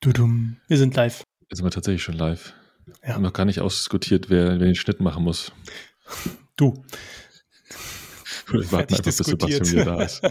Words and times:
Dudum. 0.00 0.56
Wir 0.66 0.78
sind 0.78 0.96
live. 0.96 1.24
Jetzt 1.50 1.58
sind 1.58 1.66
wir 1.66 1.70
tatsächlich 1.70 2.02
schon 2.02 2.14
live. 2.14 2.54
Ja. 3.06 3.18
Noch 3.18 3.34
gar 3.34 3.44
nicht 3.44 3.60
ausdiskutiert, 3.60 4.30
wer, 4.30 4.58
wer 4.58 4.66
den 4.66 4.74
Schnitt 4.74 5.00
machen 5.00 5.22
muss. 5.22 5.52
Du. 6.56 6.82
Wir 8.50 8.72
warten 8.72 8.94
einfach, 8.94 9.04
bis 9.04 9.18
Sebastian 9.18 9.70
wieder 9.70 9.84
da 9.84 10.02
ist. 10.02 10.22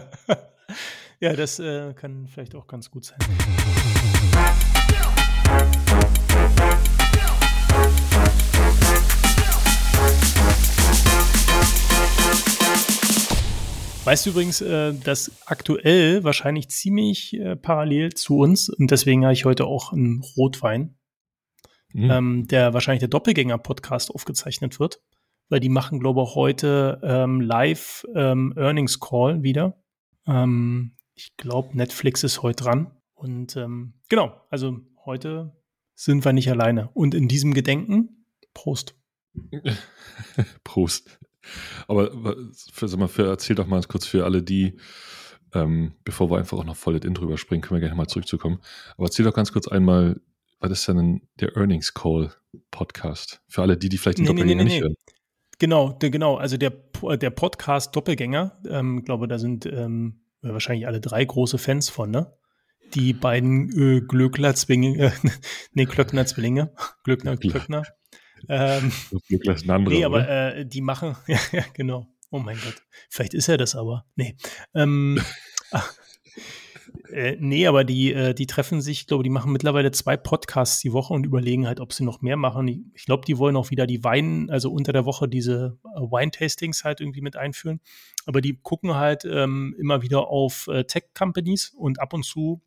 ja, 1.20 1.34
das 1.34 1.60
äh, 1.60 1.94
kann 1.94 2.28
vielleicht 2.28 2.56
auch 2.56 2.66
ganz 2.66 2.90
gut 2.90 3.06
sein. 3.06 3.20
Weißt 14.10 14.26
du 14.26 14.32
übrigens, 14.32 14.60
äh, 14.62 14.92
dass 14.92 15.32
aktuell 15.46 16.24
wahrscheinlich 16.24 16.70
ziemlich 16.70 17.36
äh, 17.36 17.56
parallel 17.56 18.12
zu 18.12 18.40
uns, 18.40 18.68
und 18.68 18.90
deswegen 18.90 19.24
habe 19.24 19.34
ich 19.34 19.46
heute 19.46 19.68
auch 19.68 19.94
einen 19.94 20.24
Rotwein, 20.36 20.98
mhm. 21.94 22.10
ähm, 22.10 22.48
der 22.48 22.74
wahrscheinlich 22.74 23.02
der 23.02 23.10
Doppelgänger-Podcast 23.10 24.10
aufgezeichnet 24.10 24.80
wird, 24.80 25.04
weil 25.50 25.60
die 25.60 25.70
machen, 25.70 26.00
glaube 26.00 26.24
ich, 26.24 26.34
heute 26.34 27.00
ähm, 27.04 27.40
live 27.40 28.04
ähm, 28.16 28.52
Earnings 28.58 29.00
Call 29.00 29.44
wieder. 29.44 29.80
Ähm, 30.26 30.96
ich 31.14 31.38
glaube, 31.38 31.78
Netflix 31.78 32.24
ist 32.24 32.42
heute 32.42 32.64
dran. 32.64 32.90
Und 33.14 33.58
ähm, 33.58 33.94
genau, 34.10 34.42
also 34.50 34.80
heute 35.06 35.56
sind 35.94 36.26
wir 36.26 36.34
nicht 36.34 36.50
alleine. 36.50 36.90
Und 36.96 37.14
in 37.14 37.28
diesem 37.28 37.54
Gedenken, 37.54 38.26
Prost. 38.56 38.96
Prost. 40.64 41.20
Aber 41.88 42.12
für, 42.72 42.88
sag 42.88 43.00
mal, 43.00 43.08
für, 43.08 43.28
erzähl 43.28 43.56
doch 43.56 43.68
mal 43.68 43.82
kurz 43.84 44.06
für 44.06 44.26
alle 44.26 44.44
die, 44.44 44.78
ähm, 45.54 45.94
bevor 46.04 46.30
wir 46.30 46.38
einfach 46.38 46.58
auch 46.58 46.66
noch 46.66 46.76
voll 46.76 46.98
in 46.98 47.14
drüber 47.14 47.38
springen, 47.38 47.62
können 47.62 47.82
wir 47.82 47.88
gleich 47.88 47.98
mal 47.98 48.08
zurückzukommen. 48.08 48.60
Aber 48.98 49.06
erzähl 49.08 49.26
doch 49.26 49.34
ganz 49.34 49.52
kurz 49.52 49.68
einmal, 49.68 50.20
was 50.60 50.72
ist 50.72 50.88
denn 50.88 51.22
der 51.40 51.56
Earnings 51.56 51.94
Call 51.94 52.34
Podcast? 52.72 53.42
Für 53.48 53.62
alle 53.62 53.78
die, 53.78 53.90
die 53.90 53.98
vielleicht 53.98 54.18
den 54.18 54.26
nee, 54.26 54.32
Doppelgänger 54.32 54.64
nee, 54.64 54.70
nee, 54.70 54.76
nicht 54.76 54.84
hören. 54.84 54.96
Genau, 55.58 55.92
der, 55.94 56.10
genau. 56.10 56.36
Also 56.38 56.58
der, 56.58 56.72
der 57.18 57.30
Podcast 57.30 57.96
Doppelgänger, 57.96 58.60
ähm, 58.70 59.04
glaube, 59.04 59.28
da 59.28 59.38
sind 59.38 59.66
ähm, 59.66 60.22
wahrscheinlich 60.42 60.88
alle 60.88 61.02
drei 61.02 61.24
große 61.24 61.58
Fans 61.58 61.90
von, 61.90 62.12
ne? 62.12 62.34
Die 62.94 63.14
beiden 63.14 63.70
äh, 63.78 64.02
Glöckler-Zwillinge, 64.02 64.98
äh, 64.98 65.12
nee, 65.74 65.86
Klöckner-Zwillinge, 65.86 66.74
Glöckner, 67.04 67.38
Klöckner. 67.38 67.84
Ähm, 68.48 68.92
ist 69.28 69.66
ein 69.66 69.70
anderer, 69.70 69.96
nee, 69.96 70.06
aber 70.06 70.30
äh, 70.30 70.66
die 70.66 70.82
machen, 70.82 71.16
ja, 71.28 71.40
ja, 71.52 71.64
genau. 71.74 72.08
Oh 72.32 72.40
mein 72.40 72.58
Gott. 72.58 72.76
Vielleicht 73.10 73.34
ist 73.34 73.50
er 73.50 73.58
das 73.58 73.76
aber. 73.76 74.06
Nee. 74.16 74.36
Ähm, 74.76 75.20
äh, 77.12 77.38
nee, 77.40 77.66
aber 77.66 77.84
die, 77.84 78.14
äh, 78.14 78.36
die 78.36 78.46
treffen 78.46 78.82
sich, 78.82 79.02
ich 79.02 79.08
glaube, 79.08 79.24
die 79.24 79.32
machen 79.32 79.52
mittlerweile 79.52 79.92
zwei 79.92 80.16
Podcasts 80.16 80.80
die 80.80 80.94
Woche 80.94 81.14
und 81.14 81.26
überlegen 81.26 81.66
halt, 81.66 81.80
ob 81.80 81.92
sie 81.92 82.04
noch 82.04 82.22
mehr 82.22 82.38
machen. 82.38 82.92
Ich 82.94 83.06
glaube, 83.06 83.26
die 83.26 83.40
wollen 83.40 83.56
auch 83.56 83.72
wieder 83.72 83.88
die 83.88 84.04
Wein, 84.04 84.50
also 84.52 84.72
unter 84.72 84.94
der 84.94 85.06
Woche 85.06 85.28
diese 85.28 85.80
äh, 85.96 86.02
Wine-Tastings 86.02 86.84
halt 86.84 87.02
irgendwie 87.02 87.22
mit 87.22 87.36
einführen. 87.36 87.80
Aber 88.28 88.42
die 88.42 88.60
gucken 88.62 88.94
halt 88.94 89.26
ähm, 89.26 89.76
immer 89.80 90.04
wieder 90.04 90.28
auf 90.28 90.68
äh, 90.68 90.84
Tech-Companies 90.84 91.74
und 91.76 92.00
ab 92.00 92.14
und 92.14 92.24
zu 92.24 92.62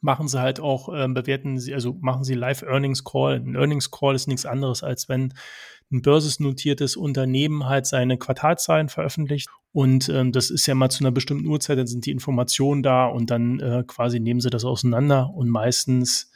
machen 0.00 0.28
sie 0.28 0.40
halt 0.40 0.60
auch, 0.60 0.88
ähm, 0.94 1.14
bewerten 1.14 1.58
sie, 1.58 1.74
also 1.74 1.96
machen 2.00 2.24
sie 2.24 2.34
Live 2.34 2.62
Earnings 2.62 3.04
Call. 3.04 3.36
Ein 3.36 3.54
Earnings 3.54 3.90
Call 3.90 4.14
ist 4.14 4.28
nichts 4.28 4.46
anderes, 4.46 4.82
als 4.82 5.08
wenn 5.08 5.34
ein 5.90 6.02
börsennotiertes 6.02 6.96
Unternehmen 6.96 7.66
halt 7.66 7.86
seine 7.86 8.18
Quartalzahlen 8.18 8.88
veröffentlicht. 8.88 9.48
Und 9.72 10.08
ähm, 10.08 10.32
das 10.32 10.50
ist 10.50 10.66
ja 10.66 10.74
mal 10.74 10.90
zu 10.90 11.02
einer 11.02 11.12
bestimmten 11.12 11.46
Uhrzeit, 11.46 11.78
dann 11.78 11.86
sind 11.86 12.04
die 12.06 12.10
Informationen 12.10 12.82
da 12.82 13.06
und 13.06 13.30
dann 13.30 13.60
äh, 13.60 13.84
quasi 13.86 14.20
nehmen 14.20 14.40
sie 14.40 14.50
das 14.50 14.64
auseinander 14.64 15.30
und 15.34 15.48
meistens 15.48 16.30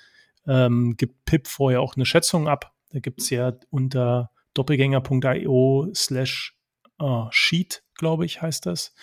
ähm, 0.46 0.94
gibt 0.96 1.24
PIP 1.24 1.48
vorher 1.48 1.80
auch 1.80 1.96
eine 1.96 2.06
Schätzung 2.06 2.48
ab. 2.48 2.72
Da 2.90 3.00
gibt 3.00 3.20
es 3.20 3.30
ja 3.30 3.52
unter 3.70 4.30
doppelgänger.io 4.54 5.90
slash 5.94 6.56
äh, 6.98 7.24
Sheet, 7.30 7.84
glaube 7.94 8.24
ich, 8.24 8.42
heißt 8.42 8.66
das 8.66 8.94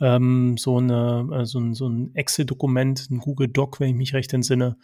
ähm, 0.00 0.56
so, 0.58 0.78
eine, 0.78 1.28
äh, 1.32 1.44
so 1.44 1.60
ein, 1.60 1.74
so 1.74 1.88
ein 1.88 2.14
Excel-Dokument, 2.14 3.08
ein 3.10 3.18
Google 3.18 3.48
Doc, 3.48 3.80
wenn 3.80 3.90
ich 3.90 3.94
mich 3.94 4.14
recht 4.14 4.32
entsinne, 4.32 4.76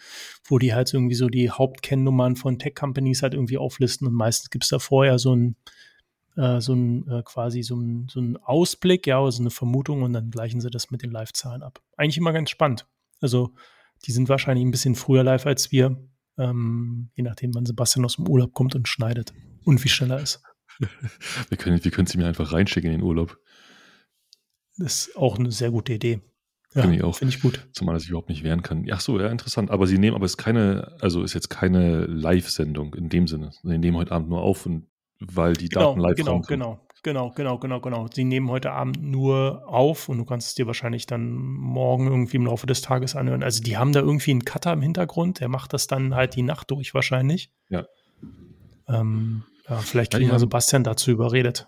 wo 0.44 0.58
die 0.58 0.74
halt 0.74 0.92
irgendwie 0.92 1.14
so 1.14 1.28
die 1.28 1.50
Hauptkennnummern 1.50 2.36
von 2.36 2.58
Tech-Companies 2.58 3.22
halt 3.22 3.34
irgendwie 3.34 3.58
auflisten 3.58 4.06
und 4.06 4.14
meistens 4.14 4.50
gibt 4.50 4.64
es 4.64 4.70
da 4.70 4.78
vorher 4.78 5.18
so 5.18 5.34
ein 5.34 5.56
äh, 6.36 6.60
so 6.60 6.72
ein 6.72 7.08
äh, 7.08 7.22
quasi 7.24 7.62
so 7.62 7.76
ein, 7.76 8.06
so 8.08 8.20
ein 8.20 8.36
Ausblick, 8.36 9.06
ja, 9.06 9.20
also 9.20 9.42
eine 9.42 9.50
Vermutung 9.50 10.02
und 10.02 10.12
dann 10.12 10.30
gleichen 10.30 10.60
sie 10.60 10.70
das 10.70 10.90
mit 10.90 11.02
den 11.02 11.10
Live-Zahlen 11.10 11.62
ab. 11.62 11.80
Eigentlich 11.96 12.18
immer 12.18 12.32
ganz 12.32 12.50
spannend. 12.50 12.86
Also 13.20 13.54
die 14.06 14.12
sind 14.12 14.28
wahrscheinlich 14.28 14.64
ein 14.64 14.70
bisschen 14.70 14.94
früher 14.94 15.24
live 15.24 15.46
als 15.46 15.72
wir, 15.72 15.96
ähm, 16.38 17.10
je 17.16 17.24
nachdem, 17.24 17.54
wann 17.54 17.66
Sebastian 17.66 18.04
aus 18.04 18.16
dem 18.16 18.28
Urlaub 18.28 18.54
kommt 18.54 18.76
und 18.76 18.86
schneidet 18.86 19.32
und 19.64 19.82
wie 19.82 19.88
schnell 19.88 20.12
er 20.12 20.20
ist. 20.20 20.40
wir 21.48 21.58
können, 21.58 21.82
wir 21.82 21.90
können 21.90 22.06
sie 22.06 22.18
mir 22.18 22.28
einfach 22.28 22.52
reinschicken 22.52 22.92
in 22.92 23.00
den 23.00 23.06
Urlaub. 23.06 23.36
Das 24.78 25.08
ist 25.08 25.16
auch 25.16 25.38
eine 25.38 25.50
sehr 25.50 25.70
gute 25.70 25.92
Idee. 25.92 26.20
Ja, 26.74 26.82
finde 26.82 26.96
ich 26.96 27.04
auch. 27.04 27.16
Finde 27.16 27.34
ich 27.34 27.42
gut. 27.42 27.68
Zumal 27.72 27.94
dass 27.94 28.04
ich 28.04 28.10
überhaupt 28.10 28.28
nicht 28.28 28.44
wehren 28.44 28.62
kann. 28.62 28.86
Ach 28.92 29.00
so, 29.00 29.18
ja, 29.18 29.28
interessant. 29.28 29.70
Aber 29.70 29.86
sie 29.86 29.98
nehmen, 29.98 30.14
aber 30.14 30.26
es 30.26 30.32
ist 30.32 30.36
keine, 30.36 30.96
also 31.00 31.22
ist 31.22 31.34
jetzt 31.34 31.48
keine 31.48 32.06
Live-Sendung 32.06 32.94
in 32.94 33.08
dem 33.08 33.26
Sinne. 33.26 33.50
Sie 33.62 33.78
nehmen 33.78 33.96
heute 33.96 34.12
Abend 34.12 34.28
nur 34.28 34.42
auf 34.42 34.66
und 34.66 34.86
weil 35.18 35.54
die 35.54 35.68
genau, 35.68 35.88
Daten 35.90 36.00
live 36.00 36.16
genau. 36.16 36.40
Genau, 36.46 36.80
genau, 37.02 37.30
genau, 37.30 37.58
genau, 37.58 37.80
genau. 37.80 38.06
Sie 38.12 38.24
nehmen 38.24 38.50
heute 38.50 38.70
Abend 38.70 39.02
nur 39.02 39.64
auf 39.66 40.08
und 40.08 40.18
du 40.18 40.24
kannst 40.24 40.48
es 40.48 40.54
dir 40.54 40.66
wahrscheinlich 40.66 41.06
dann 41.06 41.32
morgen 41.32 42.06
irgendwie 42.06 42.36
im 42.36 42.46
Laufe 42.46 42.66
des 42.66 42.82
Tages 42.82 43.16
anhören. 43.16 43.42
Also 43.42 43.62
die 43.62 43.76
haben 43.76 43.92
da 43.92 44.00
irgendwie 44.00 44.30
einen 44.30 44.44
Cutter 44.44 44.72
im 44.72 44.82
Hintergrund, 44.82 45.40
der 45.40 45.48
macht 45.48 45.72
das 45.72 45.86
dann 45.86 46.14
halt 46.14 46.36
die 46.36 46.42
Nacht 46.42 46.70
durch 46.70 46.94
wahrscheinlich. 46.94 47.50
Ja. 47.68 47.86
Ähm, 48.88 49.44
ja, 49.68 49.78
vielleicht 49.78 50.12
kriegen 50.12 50.30
wir 50.30 50.38
Sebastian 50.38 50.84
dazu 50.84 51.10
überredet. 51.10 51.66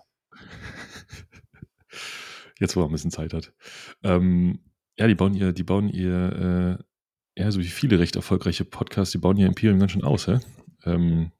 Jetzt, 2.61 2.75
wo 2.75 2.81
er 2.81 2.85
ein 2.85 2.91
bisschen 2.91 3.09
Zeit 3.09 3.33
hat. 3.33 3.51
Ähm, 4.03 4.59
ja, 4.95 5.07
die 5.07 5.15
bauen 5.15 5.33
ihr, 5.33 5.51
die 5.51 5.63
bauen 5.63 5.89
ihr, 5.89 6.77
äh, 7.35 7.41
ja, 7.41 7.51
so 7.51 7.59
wie 7.59 7.65
viele 7.65 7.97
recht 7.97 8.15
erfolgreiche 8.15 8.65
Podcasts, 8.65 9.11
die 9.11 9.17
bauen 9.17 9.35
ihr 9.37 9.47
Imperium 9.47 9.79
ganz 9.79 9.93
schön 9.93 10.03
aus, 10.03 10.27
hä? 10.27 10.39
Ähm, 10.85 11.31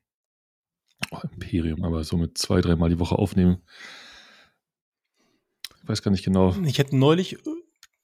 oh, 1.12 1.20
Imperium, 1.32 1.84
aber 1.84 2.04
so 2.04 2.18
mit 2.18 2.40
zwei, 2.40 2.60
dreimal 2.60 2.90
die 2.90 2.98
Woche 2.98 3.20
aufnehmen. 3.20 3.62
Ich 5.84 5.88
weiß 5.88 6.02
gar 6.02 6.10
nicht 6.10 6.26
genau. 6.26 6.56
Ich 6.64 6.80
hätte 6.80 6.98
neulich 6.98 7.34
äh, 7.34 7.40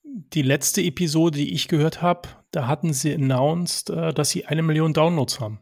die 0.04 0.44
letzte 0.44 0.84
Episode, 0.84 1.40
die 1.40 1.56
ich 1.56 1.68
gehört 1.68 2.04
habe, 2.04 2.30
da 2.52 2.68
hatten 2.68 2.94
sie 2.94 3.16
announced, 3.16 3.90
äh, 3.90 4.14
dass 4.14 4.30
sie 4.30 4.46
eine 4.46 4.62
Million 4.62 4.94
Downloads 4.94 5.40
haben. 5.40 5.60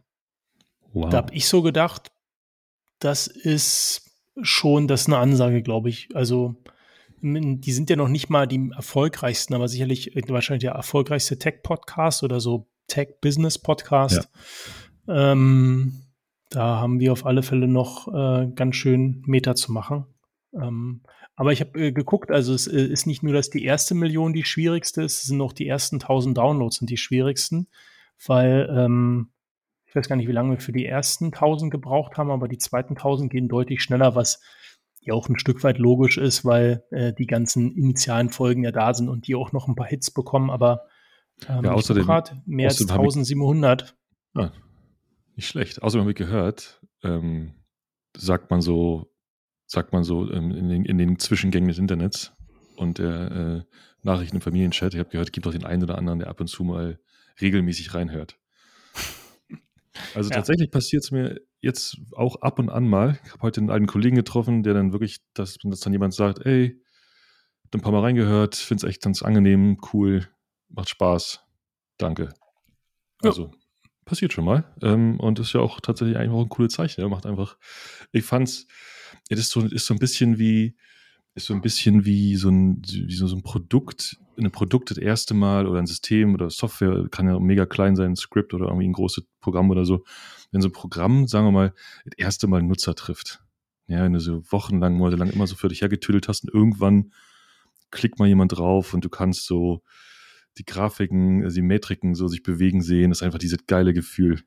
Wow. 0.91 1.09
Da 1.09 1.17
habe 1.17 1.33
ich 1.33 1.47
so 1.47 1.61
gedacht, 1.61 2.11
das 2.99 3.27
ist 3.27 4.11
schon, 4.41 4.89
das 4.89 5.01
ist 5.01 5.07
eine 5.07 5.19
Ansage, 5.19 5.61
glaube 5.61 5.87
ich. 5.87 6.13
Also 6.13 6.61
die 7.21 7.71
sind 7.71 7.89
ja 7.89 7.95
noch 7.95 8.07
nicht 8.07 8.29
mal 8.29 8.47
die 8.47 8.71
erfolgreichsten, 8.75 9.53
aber 9.53 9.67
sicherlich 9.67 10.11
wahrscheinlich 10.27 10.63
der 10.63 10.73
erfolgreichste 10.73 11.39
Tech-Podcast 11.39 12.23
oder 12.23 12.39
so 12.39 12.67
Tech-Business-Podcast. 12.87 14.29
Ja. 15.07 15.31
Ähm, 15.31 16.05
da 16.49 16.79
haben 16.79 16.99
wir 16.99 17.11
auf 17.11 17.25
alle 17.25 17.43
Fälle 17.43 17.67
noch 17.67 18.07
äh, 18.07 18.47
ganz 18.53 18.75
schön 18.75 19.23
Meter 19.25 19.55
zu 19.55 19.71
machen. 19.71 20.05
Ähm, 20.53 21.01
aber 21.35 21.51
ich 21.51 21.59
habe 21.59 21.79
äh, 21.79 21.91
geguckt, 21.91 22.31
also 22.31 22.53
es 22.53 22.67
äh, 22.67 22.85
ist 22.85 23.07
nicht 23.07 23.23
nur, 23.23 23.33
dass 23.33 23.49
die 23.49 23.65
erste 23.65 23.93
Million 23.95 24.33
die 24.33 24.45
schwierigste 24.45 25.01
ist, 25.03 25.17
es 25.17 25.23
sind 25.23 25.41
auch 25.41 25.53
die 25.53 25.67
ersten 25.67 25.95
1000 25.95 26.37
Downloads 26.37 26.77
sind 26.77 26.89
die 26.89 26.97
schwierigsten, 26.97 27.67
weil 28.25 28.69
ähm, 28.71 29.31
ich 29.85 29.95
weiß 29.95 30.07
gar 30.07 30.15
nicht, 30.15 30.27
wie 30.27 30.33
lange 30.33 30.51
wir 30.51 30.59
für 30.59 30.71
die 30.71 30.85
ersten 30.85 31.25
1000 31.25 31.71
gebraucht 31.71 32.17
haben, 32.17 32.31
aber 32.31 32.47
die 32.47 32.57
zweiten 32.57 32.95
1000 32.95 33.31
gehen 33.31 33.47
deutlich 33.47 33.81
schneller, 33.81 34.15
was 34.15 34.41
ja 35.05 35.13
auch 35.13 35.29
ein 35.29 35.39
Stück 35.39 35.63
weit 35.63 35.77
logisch 35.77 36.17
ist, 36.17 36.45
weil 36.45 36.83
äh, 36.91 37.13
die 37.13 37.27
ganzen 37.27 37.75
initialen 37.75 38.29
Folgen 38.29 38.63
ja 38.63 38.71
da 38.71 38.93
sind 38.93 39.09
und 39.09 39.27
die 39.27 39.35
auch 39.35 39.51
noch 39.51 39.67
ein 39.67 39.75
paar 39.75 39.87
Hits 39.87 40.11
bekommen, 40.11 40.49
aber 40.49 40.81
ähm, 41.47 41.65
ja, 41.65 41.71
außerdem, 41.71 42.05
mehr 42.45 42.69
als 42.69 42.81
1700. 42.81 43.95
Ich, 44.33 44.41
ah, 44.41 44.51
nicht 45.35 45.47
schlecht. 45.47 45.81
Außerdem 45.83 46.01
habe 46.01 46.11
ich 46.11 46.17
gehört, 46.17 46.81
ähm, 47.03 47.53
sagt 48.15 48.49
man 48.49 48.61
so, 48.61 49.11
sagt 49.65 49.93
man 49.93 50.03
so 50.03 50.31
ähm, 50.31 50.51
in, 50.51 50.69
den, 50.69 50.85
in, 50.85 50.97
den, 50.97 51.19
Zwischengängen 51.19 51.67
des 51.67 51.77
Internets 51.77 52.33
und 52.77 52.97
der 52.97 53.31
äh, 53.31 53.75
Nachrichten 54.01 54.37
im 54.37 54.41
Familienchat, 54.41 54.93
ich 54.93 54.99
habe 54.99 55.09
gehört, 55.09 55.29
es 55.29 55.31
gibt 55.31 55.47
auch 55.47 55.51
den 55.51 55.65
einen 55.65 55.83
oder 55.83 55.97
anderen, 55.97 56.19
der 56.19 56.29
ab 56.29 56.39
und 56.39 56.47
zu 56.47 56.63
mal 56.63 56.99
regelmäßig 57.41 57.93
reinhört. 57.93 58.39
Also 60.13 60.29
ja. 60.29 60.37
tatsächlich 60.37 60.71
passiert 60.71 61.03
es 61.03 61.11
mir 61.11 61.41
jetzt 61.61 61.97
auch 62.13 62.41
ab 62.41 62.59
und 62.59 62.69
an 62.69 62.87
mal. 62.87 63.19
Ich 63.25 63.31
habe 63.31 63.41
heute 63.41 63.61
einen 63.61 63.69
alten 63.69 63.87
Kollegen 63.87 64.15
getroffen, 64.15 64.63
der 64.63 64.73
dann 64.73 64.91
wirklich, 64.91 65.19
dass, 65.33 65.57
dass 65.63 65.79
dann 65.79 65.93
jemand 65.93 66.13
sagt, 66.13 66.45
ey, 66.45 66.81
hab 67.65 67.75
ein 67.75 67.81
paar 67.81 67.91
Mal 67.91 68.01
reingehört, 68.01 68.55
finde 68.55 68.85
es 68.85 68.89
echt 68.89 69.01
ganz 69.01 69.21
angenehm, 69.21 69.79
cool, 69.93 70.27
macht 70.69 70.89
Spaß, 70.89 71.41
danke. 71.97 72.29
Ja. 73.23 73.29
Also 73.29 73.51
passiert 74.05 74.33
schon 74.33 74.45
mal. 74.45 74.63
Ähm, 74.81 75.19
und 75.19 75.39
ist 75.39 75.53
ja 75.53 75.61
auch 75.61 75.79
tatsächlich 75.81 76.17
eigentlich 76.17 76.31
auch 76.31 76.43
ein 76.43 76.49
cooles 76.49 76.73
Zeichen. 76.73 77.01
Er 77.01 77.09
macht 77.09 77.25
einfach, 77.25 77.57
ich 78.11 78.23
fand's, 78.23 78.67
es 79.29 79.39
ist 79.39 79.49
so, 79.49 79.61
ist 79.61 79.85
so 79.85 79.93
ein 79.93 79.99
bisschen 79.99 80.37
wie, 80.37 80.77
ist 81.35 81.45
so 81.47 81.53
ein 81.53 81.61
bisschen 81.61 82.05
wie 82.05 82.37
so 82.37 82.49
ein, 82.49 82.81
wie 82.83 83.13
so, 83.13 83.27
ein 83.27 83.43
Produkt, 83.43 84.17
ein 84.37 84.51
Produkt 84.51 84.89
das 84.89 84.97
erste 84.97 85.33
Mal 85.33 85.67
oder 85.67 85.79
ein 85.79 85.85
System 85.85 86.33
oder 86.33 86.49
Software, 86.49 87.07
kann 87.11 87.27
ja 87.27 87.37
mega 87.39 87.65
klein 87.65 87.97
sein, 87.97 88.11
ein 88.11 88.15
Skript 88.15 88.53
oder 88.53 88.67
irgendwie 88.67 88.87
ein 88.87 88.93
großes 88.93 89.25
Programm 89.41 89.69
oder 89.69 89.85
so. 89.85 90.05
Wenn 90.51 90.61
so 90.61 90.69
ein 90.69 90.73
Programm, 90.73 91.27
sagen 91.27 91.45
wir 91.45 91.51
mal, 91.51 91.73
das 92.05 92.17
erste 92.17 92.47
Mal 92.47 92.63
Nutzer 92.63 92.95
trifft. 92.95 93.43
Ja, 93.87 94.03
wenn 94.03 94.13
du 94.13 94.19
so 94.19 94.41
wochenlang, 94.49 94.95
monatelang 94.95 95.29
immer 95.29 95.45
so 95.45 95.55
für 95.55 95.67
dich 95.67 95.81
hergetüdelt 95.81 96.27
hast 96.29 96.45
und 96.45 96.53
irgendwann 96.53 97.11
klickt 97.91 98.17
mal 98.17 98.27
jemand 98.27 98.57
drauf 98.57 98.93
und 98.93 99.03
du 99.03 99.09
kannst 99.09 99.45
so 99.45 99.83
die 100.57 100.65
Grafiken, 100.65 101.43
also 101.43 101.55
die 101.55 101.61
Metriken 101.61 102.15
so 102.15 102.29
sich 102.29 102.43
bewegen 102.43 102.81
sehen, 102.81 103.11
das 103.11 103.19
ist 103.19 103.23
einfach 103.23 103.39
dieses 103.39 103.67
geile 103.67 103.93
Gefühl. 103.93 104.41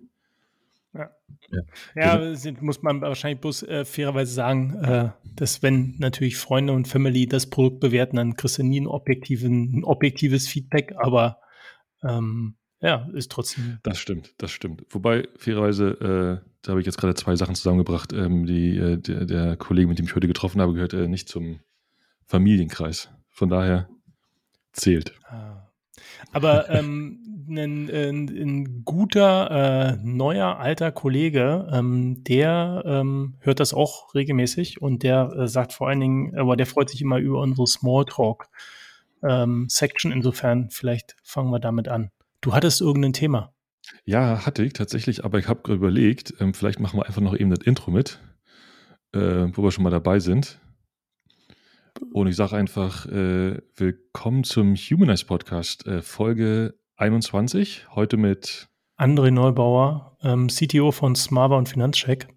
Ja, 0.95 1.11
ja. 1.51 1.63
ja 1.95 2.35
sind, 2.35 2.63
muss 2.63 2.83
man 2.83 3.01
wahrscheinlich 3.01 3.41
bloß 3.41 3.63
äh, 3.65 3.85
fairerweise 3.85 4.33
sagen, 4.33 4.75
äh, 4.83 5.11
dass 5.35 5.63
wenn 5.63 5.97
natürlich 5.99 6.37
Freunde 6.37 6.73
und 6.73 6.89
Family 6.89 7.27
das 7.27 7.51
Produkt 7.51 7.81
bewerten, 7.81 8.17
dann 8.17 8.35
kriegst 8.35 8.59
du 8.59 8.63
nie 8.63 8.81
ein, 8.81 8.87
objektiven, 8.87 9.79
ein 9.79 9.85
objektives 9.85 10.49
Feedback, 10.49 10.95
aber 10.97 11.41
ähm, 12.03 12.57
ja, 12.81 13.09
ist 13.13 13.33
trotzdem. 13.33 13.79
Das 13.83 13.99
stimmt, 13.99 14.35
das 14.39 14.51
stimmt. 14.51 14.85
Wobei, 14.91 15.29
fairerweise, 15.37 16.41
äh, 16.43 16.49
da 16.63 16.71
habe 16.71 16.81
ich 16.81 16.87
jetzt 16.87 16.99
gerade 16.99 17.15
zwei 17.15 17.35
Sachen 17.35 17.55
zusammengebracht. 17.55 18.13
Ähm, 18.13 18.47
die, 18.47 18.77
äh, 18.77 18.99
der, 18.99 19.25
der, 19.25 19.57
Kollege, 19.57 19.89
mit 19.89 19.99
dem 19.99 20.07
ich 20.07 20.15
heute 20.15 20.29
getroffen 20.29 20.61
habe, 20.61 20.75
gehört 20.75 20.93
äh, 20.93 21.09
nicht 21.09 21.29
zum 21.29 21.61
Familienkreis. 22.27 23.11
Von 23.31 23.49
daher 23.49 23.89
zählt. 24.73 25.13
Ah. 25.25 25.68
Aber 26.33 26.71
ähm, 26.71 27.47
ein, 27.49 27.91
ein, 27.91 28.29
ein, 28.29 28.85
guter, 28.85 29.51
äh, 29.51 29.97
neuer, 30.03 30.59
alter 30.59 30.93
Kollege, 30.93 31.67
ähm, 31.73 32.23
der 32.25 32.83
ähm, 32.85 33.37
hört 33.41 33.61
das 33.61 33.73
auch 33.73 34.15
regelmäßig 34.15 34.83
und 34.83 35.03
der 35.03 35.33
äh, 35.37 35.49
sagt 35.49 35.73
vor 35.73 35.89
allen 35.89 36.01
Dingen, 36.01 36.37
aber 36.37 36.57
der 36.57 36.67
freut 36.67 36.91
sich 36.91 37.01
immer 37.01 37.19
über 37.19 37.41
unsere 37.41 37.67
Smalltalk-Section. 37.67 40.13
Ähm, 40.13 40.17
Insofern, 40.17 40.69
vielleicht 40.71 41.17
fangen 41.23 41.51
wir 41.51 41.61
damit 41.61 41.89
an. 41.89 42.11
Du 42.41 42.53
hattest 42.53 42.81
irgendein 42.81 43.13
Thema. 43.13 43.53
Ja, 44.05 44.45
hatte 44.45 44.65
ich 44.65 44.75
tatsächlich, 44.75 45.25
aber 45.25 45.39
ich 45.39 45.49
habe 45.49 45.73
überlegt, 45.73 46.35
ähm, 46.41 46.55
vielleicht 46.55 46.81
machen 46.81 47.01
wir 47.01 47.07
einfach 47.07 47.23
noch 47.23 47.37
eben 47.37 47.51
das 47.51 47.61
Intro 47.61 47.91
mit, 47.91 48.21
äh, 49.13 49.47
wo 49.53 49.63
wir 49.63 49.73
schon 49.73 49.85
mal 49.85 49.91
dabei 49.91 50.21
sind. 50.21 50.61
Und 52.13 52.27
ich 52.27 52.37
sage 52.37 52.57
einfach, 52.57 53.07
äh, 53.07 53.61
willkommen 53.77 54.45
zum 54.45 54.75
Humanize 54.75 55.25
Podcast, 55.25 55.87
äh, 55.87 56.03
Folge 56.03 56.75
21. 56.97 57.87
Heute 57.95 58.17
mit 58.17 58.69
André 58.97 59.31
Neubauer, 59.31 60.17
ähm, 60.23 60.49
CTO 60.49 60.93
von 60.93 61.15
Smava 61.15 61.57
und 61.57 61.69
Finanzcheck. 61.69 62.29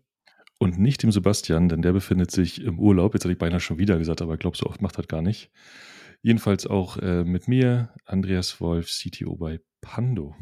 Und 0.58 0.80
nicht 0.80 1.04
dem 1.04 1.12
Sebastian, 1.12 1.70
denn 1.70 1.82
der 1.82 1.94
befindet 1.94 2.32
sich 2.32 2.62
im 2.62 2.80
Urlaub. 2.80 3.14
Jetzt 3.14 3.24
hatte 3.24 3.34
ich 3.34 3.40
beinahe 3.40 3.60
schon 3.60 3.80
wieder 3.80 3.98
gesagt, 3.98 4.22
aber 4.22 4.34
ich 4.34 4.40
glaube, 4.40 4.58
so 4.58 4.68
oft 4.68 4.82
macht 4.82 4.98
das 4.98 5.08
gar 5.08 5.22
nicht. 5.22 5.50
Jedenfalls 6.22 6.68
auch 6.68 6.98
äh, 6.98 7.24
mit 7.24 7.48
mir, 7.48 7.90
Andreas 8.06 8.62
Wolf, 8.62 8.88
CTO 8.88 9.36
bei 9.36 9.60
Pando. 9.82 10.36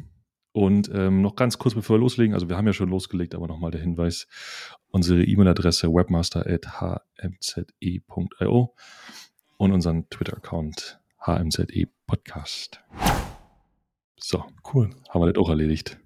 Und 0.51 0.89
ähm, 0.93 1.21
noch 1.21 1.35
ganz 1.35 1.59
kurz, 1.59 1.75
bevor 1.75 1.97
wir 1.97 2.01
loslegen, 2.01 2.33
also 2.33 2.49
wir 2.49 2.57
haben 2.57 2.65
ja 2.65 2.73
schon 2.73 2.89
losgelegt, 2.89 3.35
aber 3.35 3.47
nochmal 3.47 3.69
der 3.71 3.81
Hinweis, 3.81 4.27
unsere 4.89 5.23
E-Mail-Adresse 5.23 5.93
webmaster.hmze.io 5.93 8.75
und 9.57 9.71
unseren 9.71 10.09
Twitter-Account 10.09 10.99
HMZE 11.19 11.87
Podcast. 12.07 12.81
So, 14.17 14.43
cool. 14.73 14.89
Haben 15.09 15.21
wir 15.21 15.31
das 15.31 15.39
auch 15.41 15.49
erledigt. 15.49 15.99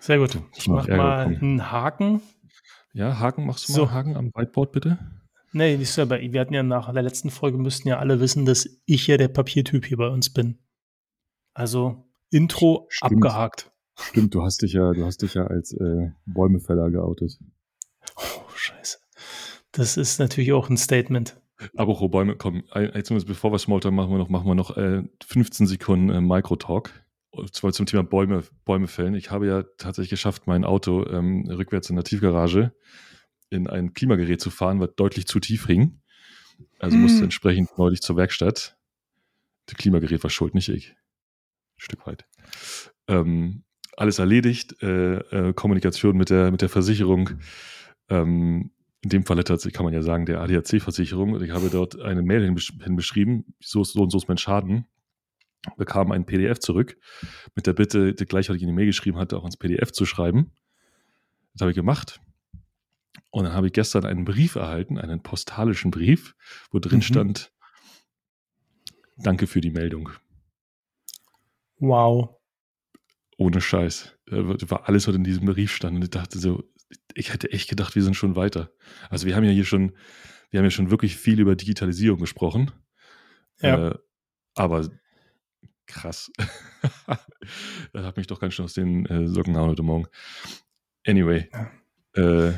Sehr 0.00 0.18
gut. 0.18 0.40
Ich 0.56 0.68
mach 0.68 0.88
mal 0.88 1.26
einen 1.26 1.70
Haken. 1.70 2.22
Ja, 2.92 3.18
Haken, 3.18 3.44
machst 3.44 3.68
du 3.68 3.74
so. 3.74 3.84
mal 3.84 3.92
Haken 3.92 4.16
am 4.16 4.30
Whiteboard 4.34 4.72
bitte? 4.72 4.98
Nee, 5.52 5.76
nicht 5.76 5.90
so, 5.90 6.08
wir 6.08 6.40
hatten 6.40 6.54
ja 6.54 6.62
nach 6.62 6.90
der 6.92 7.02
letzten 7.02 7.30
Folge 7.30 7.58
müssten 7.58 7.88
ja 7.88 7.98
alle 7.98 8.20
wissen, 8.20 8.46
dass 8.46 8.68
ich 8.84 9.06
ja 9.06 9.16
der 9.16 9.28
Papiertyp 9.28 9.84
hier 9.84 9.96
bei 9.96 10.08
uns 10.08 10.32
bin. 10.32 10.58
Also 11.54 12.05
Intro 12.30 12.86
Stimmt. 12.88 13.12
abgehakt. 13.12 13.72
Stimmt, 13.98 14.34
du 14.34 14.42
hast 14.42 14.62
dich 14.62 14.74
ja, 14.74 14.92
du 14.92 15.04
hast 15.04 15.22
dich 15.22 15.34
ja 15.34 15.46
als 15.46 15.72
äh, 15.72 16.10
Bäumefäller 16.26 16.90
geoutet. 16.90 17.38
Oh, 18.16 18.48
scheiße. 18.54 18.98
Das 19.72 19.96
ist 19.96 20.18
natürlich 20.18 20.52
auch 20.52 20.68
ein 20.68 20.76
Statement. 20.76 21.40
Aber 21.74 21.92
auch 21.92 22.08
Bäume, 22.08 22.36
komm, 22.36 22.64
jetzt 22.74 23.08
bevor 23.26 23.52
wir 23.52 23.58
Smalltalk 23.58 23.94
machen, 23.94 24.10
wir 24.10 24.18
noch, 24.18 24.28
machen 24.28 24.46
wir 24.46 24.54
noch 24.54 24.76
äh, 24.76 25.02
15 25.24 25.66
Sekunden 25.66 26.10
äh, 26.10 26.20
Microtalk. 26.20 26.90
Und 27.30 27.54
zwar 27.54 27.72
zum 27.72 27.86
Thema 27.86 28.02
Bäume, 28.02 28.42
Bäume 28.64 28.88
fällen. 28.88 29.14
Ich 29.14 29.30
habe 29.30 29.46
ja 29.46 29.62
tatsächlich 29.78 30.10
geschafft, 30.10 30.46
mein 30.46 30.64
Auto 30.64 31.06
ähm, 31.06 31.46
rückwärts 31.48 31.90
in 31.90 31.96
der 31.96 32.04
Tiefgarage 32.04 32.72
in 33.50 33.68
ein 33.68 33.92
Klimagerät 33.92 34.40
zu 34.40 34.50
fahren, 34.50 34.80
was 34.80 34.94
deutlich 34.96 35.26
zu 35.26 35.38
tief 35.38 35.66
hing. 35.66 36.00
Also 36.78 36.94
hm. 36.94 37.02
musste 37.02 37.22
entsprechend 37.22 37.78
neulich 37.78 38.00
zur 38.00 38.16
Werkstatt. 38.16 38.76
Das 39.66 39.76
Klimagerät 39.76 40.22
war 40.22 40.30
schuld, 40.30 40.54
nicht 40.54 40.68
ich. 40.68 40.95
Stück 41.76 42.06
weit. 42.06 42.26
Ähm, 43.08 43.64
alles 43.96 44.18
erledigt, 44.18 44.82
äh, 44.82 45.16
äh, 45.16 45.52
Kommunikation 45.54 46.16
mit 46.16 46.30
der, 46.30 46.50
mit 46.50 46.62
der 46.62 46.68
Versicherung. 46.68 47.30
Ähm, 48.08 48.70
in 49.02 49.10
dem 49.10 49.24
Fall 49.24 49.42
tatsächlich 49.44 49.74
kann 49.74 49.84
man 49.84 49.94
ja 49.94 50.02
sagen, 50.02 50.26
der 50.26 50.40
ADAC-Versicherung. 50.40 51.40
Ich 51.42 51.50
habe 51.50 51.70
dort 51.70 52.00
eine 52.00 52.22
Mail 52.22 52.42
hinbeschrieben, 52.44 53.54
so, 53.60 53.84
so 53.84 54.02
und 54.02 54.10
so 54.10 54.18
ist 54.18 54.28
mein 54.28 54.38
Schaden. 54.38 54.86
Bekam 55.76 56.12
ein 56.12 56.26
PDF 56.26 56.58
zurück 56.58 56.96
mit 57.54 57.66
der 57.66 57.72
Bitte, 57.72 58.14
gleich, 58.14 58.48
was 58.48 58.56
ich 58.56 58.62
in 58.62 58.68
die 58.68 58.74
Mail 58.74 58.86
geschrieben 58.86 59.18
hatte, 59.18 59.36
auch 59.36 59.44
ins 59.44 59.56
PDF 59.56 59.92
zu 59.92 60.06
schreiben. 60.06 60.52
Das 61.52 61.62
habe 61.62 61.70
ich 61.70 61.76
gemacht. 61.76 62.20
Und 63.30 63.44
dann 63.44 63.52
habe 63.52 63.66
ich 63.66 63.72
gestern 63.72 64.04
einen 64.04 64.24
Brief 64.24 64.54
erhalten, 64.54 64.98
einen 64.98 65.22
postalischen 65.22 65.90
Brief, 65.90 66.34
wo 66.70 66.78
drin 66.78 66.98
mhm. 66.98 67.02
stand, 67.02 67.52
danke 69.16 69.46
für 69.46 69.60
die 69.60 69.70
Meldung. 69.70 70.10
Wow 71.78 72.36
ohne 73.36 73.60
Scheiß. 73.60 74.16
War 74.26 74.88
alles, 74.88 75.06
was 75.06 75.14
in 75.14 75.24
diesem 75.24 75.46
Brief 75.46 75.74
stand. 75.74 75.96
Und 75.96 76.02
ich 76.02 76.10
dachte 76.10 76.38
so, 76.38 76.64
ich 77.14 77.32
hätte 77.32 77.52
echt 77.52 77.68
gedacht, 77.68 77.94
wir 77.94 78.02
sind 78.02 78.14
schon 78.14 78.36
weiter. 78.36 78.70
Also 79.10 79.26
wir 79.26 79.36
haben 79.36 79.44
ja 79.44 79.50
hier 79.50 79.64
schon, 79.64 79.92
wir 80.50 80.58
haben 80.58 80.64
ja 80.64 80.70
schon 80.70 80.90
wirklich 80.90 81.16
viel 81.16 81.40
über 81.40 81.56
Digitalisierung 81.56 82.18
gesprochen. 82.18 82.72
Ja. 83.60 83.88
Äh, 83.88 83.94
aber 84.54 84.88
krass. 85.86 86.30
das 87.92 88.04
hat 88.04 88.16
mich 88.16 88.26
doch 88.26 88.40
ganz 88.40 88.54
schön 88.54 88.64
aus 88.64 88.74
den 88.74 89.06
äh, 89.06 89.28
Socken 89.28 89.54
gehauen 89.54 89.70
heute 89.70 89.82
Morgen. 89.82 90.06
Anyway. 91.06 91.48
Ja. 92.16 92.48
Äh, 92.48 92.52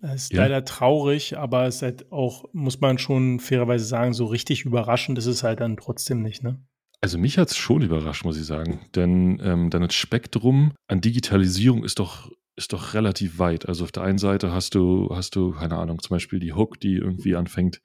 das 0.00 0.24
ist 0.24 0.32
ja. 0.32 0.42
leider 0.42 0.64
traurig, 0.64 1.38
aber 1.38 1.66
es 1.66 1.76
ist 1.76 1.82
halt 1.82 2.12
auch, 2.12 2.44
muss 2.52 2.80
man 2.80 2.98
schon 2.98 3.40
fairerweise 3.40 3.86
sagen, 3.86 4.12
so 4.12 4.26
richtig 4.26 4.64
überraschend 4.64 5.16
ist 5.16 5.26
es 5.26 5.42
halt 5.42 5.60
dann 5.60 5.78
trotzdem 5.78 6.20
nicht, 6.20 6.42
ne? 6.42 6.62
Also 7.04 7.18
mich 7.18 7.36
hat 7.36 7.50
es 7.50 7.58
schon 7.58 7.82
überrascht, 7.82 8.24
muss 8.24 8.38
ich 8.38 8.46
sagen. 8.46 8.80
Denn 8.94 9.38
ähm, 9.44 9.68
dann 9.68 9.90
Spektrum 9.90 10.72
an 10.88 11.02
Digitalisierung 11.02 11.84
ist 11.84 11.98
doch, 11.98 12.32
ist 12.56 12.72
doch 12.72 12.94
relativ 12.94 13.38
weit. 13.38 13.68
Also 13.68 13.84
auf 13.84 13.92
der 13.92 14.04
einen 14.04 14.16
Seite 14.16 14.52
hast 14.52 14.74
du, 14.74 15.10
hast 15.14 15.36
du, 15.36 15.50
keine 15.50 15.76
Ahnung, 15.76 15.98
zum 16.00 16.14
Beispiel 16.14 16.38
die 16.38 16.54
Hook, 16.54 16.80
die 16.80 16.94
irgendwie 16.94 17.36
anfängt, 17.36 17.82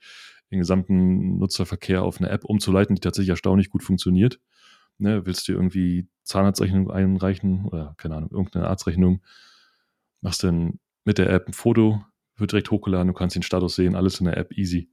den 0.52 0.60
gesamten 0.60 1.38
Nutzerverkehr 1.38 2.02
auf 2.02 2.22
eine 2.22 2.30
App 2.30 2.46
umzuleiten, 2.46 2.96
die 2.96 3.02
tatsächlich 3.02 3.32
erstaunlich 3.32 3.70
gut 3.70 3.84
funktioniert. 3.84 4.40
Ne, 5.00 5.26
willst 5.26 5.50
du 5.50 5.52
irgendwie 5.52 6.08
Zahnarztrechnung 6.24 6.90
einreichen 6.90 7.66
oder 7.66 7.96
keine 7.98 8.16
Ahnung, 8.16 8.32
irgendeine 8.32 8.70
Arztrechnung, 8.70 9.22
machst 10.22 10.46
dann 10.46 10.80
mit 11.04 11.18
der 11.18 11.30
App 11.30 11.46
ein 11.50 11.54
Foto, 11.54 12.06
wird 12.38 12.54
direkt 12.54 12.72
hochgeladen, 12.72 13.10
du 13.10 13.14
kannst 13.14 13.36
den 13.36 13.44
Status 13.44 13.76
sehen, 13.76 13.96
alles 13.96 14.22
in 14.22 14.28
der 14.28 14.38
App, 14.38 14.58
easy. 14.58 14.90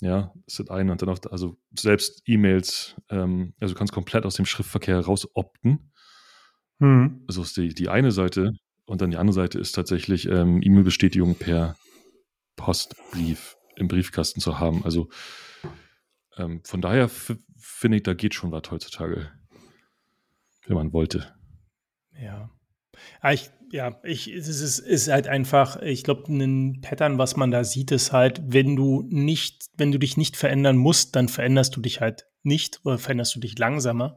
Ja, 0.00 0.32
das 0.46 0.60
ist 0.60 0.70
eine. 0.70 0.92
Und 0.92 1.02
dann 1.02 1.08
auf, 1.08 1.20
also 1.30 1.56
selbst 1.78 2.22
E-Mails, 2.26 2.96
ähm, 3.10 3.54
also 3.60 3.74
du 3.74 3.78
kannst 3.78 3.92
komplett 3.92 4.26
aus 4.26 4.34
dem 4.34 4.46
Schriftverkehr 4.46 5.00
raus 5.00 5.28
opten. 5.34 5.92
Mhm. 6.78 7.24
Also 7.26 7.42
ist 7.42 7.56
die, 7.56 7.74
die 7.74 7.88
eine 7.88 8.12
Seite. 8.12 8.52
Und 8.86 9.00
dann 9.00 9.10
die 9.10 9.16
andere 9.16 9.34
Seite 9.34 9.58
ist 9.58 9.72
tatsächlich 9.72 10.28
ähm, 10.28 10.60
E-Mail-Bestätigung 10.62 11.36
per 11.36 11.76
Postbrief 12.56 13.56
im 13.76 13.88
Briefkasten 13.88 14.40
zu 14.40 14.58
haben. 14.58 14.84
Also 14.84 15.08
ähm, 16.36 16.62
von 16.64 16.80
daher 16.80 17.08
finde 17.08 17.96
ich, 17.96 18.02
da 18.02 18.14
geht 18.14 18.34
schon 18.34 18.52
was 18.52 18.70
heutzutage, 18.70 19.32
wenn 20.66 20.76
man 20.76 20.92
wollte. 20.92 21.34
Ja. 22.20 22.50
Ah, 23.20 23.32
ich 23.32 23.50
ja, 23.74 23.98
ich, 24.04 24.32
es 24.32 24.46
ist, 24.46 24.78
ist 24.78 25.08
halt 25.08 25.26
einfach, 25.26 25.82
ich 25.82 26.04
glaube, 26.04 26.32
ein 26.32 26.80
Pattern, 26.80 27.18
was 27.18 27.34
man 27.34 27.50
da 27.50 27.64
sieht, 27.64 27.90
ist 27.90 28.12
halt, 28.12 28.40
wenn 28.46 28.76
du 28.76 29.02
nicht, 29.08 29.64
wenn 29.76 29.90
du 29.90 29.98
dich 29.98 30.16
nicht 30.16 30.36
verändern 30.36 30.76
musst, 30.76 31.16
dann 31.16 31.26
veränderst 31.26 31.74
du 31.74 31.80
dich 31.80 32.00
halt 32.00 32.28
nicht 32.44 32.78
oder 32.84 32.98
veränderst 32.98 33.34
du 33.34 33.40
dich 33.40 33.58
langsamer. 33.58 34.16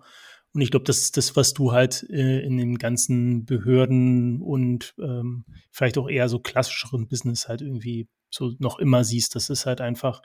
Und 0.54 0.62
ich 0.62 0.70
glaube, 0.70 0.84
das 0.86 1.00
ist 1.00 1.18
das, 1.18 1.36
was 1.36 1.56
du 1.56 1.72
halt 1.72 2.06
äh, 2.12 2.42
in 2.42 2.58
den 2.58 2.78
ganzen 2.78 3.46
Behörden 3.46 4.44
und 4.44 4.94
ähm, 5.02 5.44
vielleicht 5.72 5.98
auch 5.98 6.08
eher 6.08 6.30
so 6.30 6.38
klassischeren 6.38 7.08
Business 7.08 7.48
halt 7.48 7.62
irgendwie 7.64 8.08
so 8.30 8.52
noch 8.60 8.78
immer 8.78 9.04
siehst. 9.04 9.34
Das 9.34 9.50
ist 9.50 9.66
halt 9.66 9.82
einfach, 9.82 10.22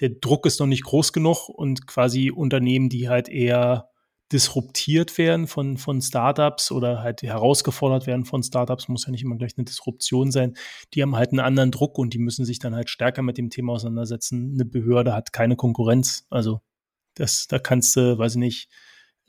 der 0.00 0.10
Druck 0.10 0.44
ist 0.44 0.60
noch 0.60 0.66
nicht 0.66 0.84
groß 0.84 1.14
genug 1.14 1.48
und 1.48 1.86
quasi 1.86 2.30
Unternehmen, 2.30 2.90
die 2.90 3.08
halt 3.08 3.30
eher 3.30 3.88
disruptiert 4.34 5.16
werden 5.16 5.46
von, 5.46 5.78
von 5.78 6.02
Startups 6.02 6.72
oder 6.72 7.00
halt 7.02 7.22
herausgefordert 7.22 8.08
werden 8.08 8.24
von 8.24 8.42
Startups, 8.42 8.88
muss 8.88 9.06
ja 9.06 9.12
nicht 9.12 9.22
immer 9.22 9.36
gleich 9.36 9.52
eine 9.56 9.64
Disruption 9.64 10.32
sein. 10.32 10.54
Die 10.92 11.02
haben 11.02 11.14
halt 11.14 11.30
einen 11.30 11.38
anderen 11.38 11.70
Druck 11.70 11.98
und 11.98 12.14
die 12.14 12.18
müssen 12.18 12.44
sich 12.44 12.58
dann 12.58 12.74
halt 12.74 12.90
stärker 12.90 13.22
mit 13.22 13.38
dem 13.38 13.48
Thema 13.48 13.74
auseinandersetzen. 13.74 14.54
Eine 14.54 14.64
Behörde 14.64 15.14
hat 15.14 15.32
keine 15.32 15.54
Konkurrenz. 15.54 16.26
Also 16.30 16.62
das, 17.14 17.46
da 17.46 17.60
kannst 17.60 17.94
du, 17.94 18.18
weiß 18.18 18.32
ich 18.32 18.38
nicht, 18.38 18.68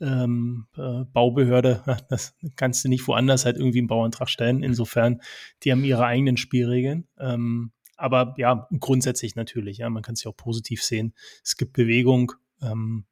ähm, 0.00 0.66
äh, 0.76 1.04
Baubehörde, 1.04 1.84
das 2.10 2.34
kannst 2.56 2.84
du 2.84 2.88
nicht 2.88 3.06
woanders 3.06 3.44
halt 3.44 3.58
irgendwie 3.58 3.78
einen 3.78 3.86
Bauantrag 3.86 4.28
stellen. 4.28 4.64
Insofern, 4.64 5.20
die 5.62 5.70
haben 5.70 5.84
ihre 5.84 6.04
eigenen 6.04 6.36
Spielregeln. 6.36 7.06
Ähm, 7.16 7.70
aber 7.96 8.34
ja, 8.38 8.68
grundsätzlich 8.80 9.36
natürlich, 9.36 9.78
ja, 9.78 9.88
man 9.88 10.02
kann 10.02 10.14
es 10.14 10.24
ja 10.24 10.32
auch 10.32 10.36
positiv 10.36 10.82
sehen. 10.82 11.14
Es 11.44 11.56
gibt 11.56 11.74
Bewegung 11.74 12.32
ähm, 12.60 13.06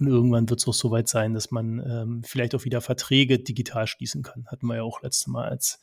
und 0.00 0.06
irgendwann 0.06 0.48
wird 0.48 0.60
es 0.60 0.68
auch 0.68 0.74
so 0.74 0.90
weit 0.90 1.08
sein, 1.08 1.34
dass 1.34 1.50
man 1.50 1.78
ähm, 1.78 2.22
vielleicht 2.24 2.54
auch 2.54 2.64
wieder 2.64 2.80
Verträge 2.80 3.38
digital 3.38 3.86
schließen 3.86 4.22
kann. 4.22 4.46
Hatten 4.46 4.66
wir 4.66 4.76
ja 4.76 4.82
auch 4.82 5.02
letztes 5.02 5.26
Mal 5.26 5.48
als 5.48 5.80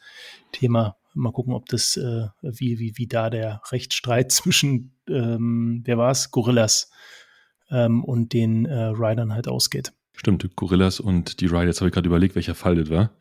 Thema. 0.51 0.97
Mal 1.13 1.31
gucken, 1.31 1.53
ob 1.53 1.67
das, 1.67 1.97
äh, 1.97 2.27
wie, 2.41 2.79
wie, 2.79 2.97
wie 2.97 3.07
da 3.07 3.29
der 3.29 3.61
Rechtsstreit 3.71 4.31
zwischen, 4.31 4.93
ähm, 5.09 5.81
wer 5.85 5.97
war 5.97 6.11
es, 6.11 6.31
Gorillas 6.31 6.91
ähm, 7.69 8.03
und 8.03 8.33
den 8.33 8.65
äh, 8.65 8.85
Riders 8.85 9.29
halt 9.29 9.47
ausgeht. 9.47 9.93
Stimmt, 10.13 10.55
Gorillas 10.55 10.99
und 10.99 11.41
die 11.41 11.47
Ride. 11.47 11.65
Jetzt 11.65 11.81
habe 11.81 11.89
ich 11.89 11.93
gerade 11.93 12.07
überlegt, 12.07 12.35
welcher 12.35 12.55
Fall 12.55 12.75
das 12.75 12.89
war. 12.89 13.11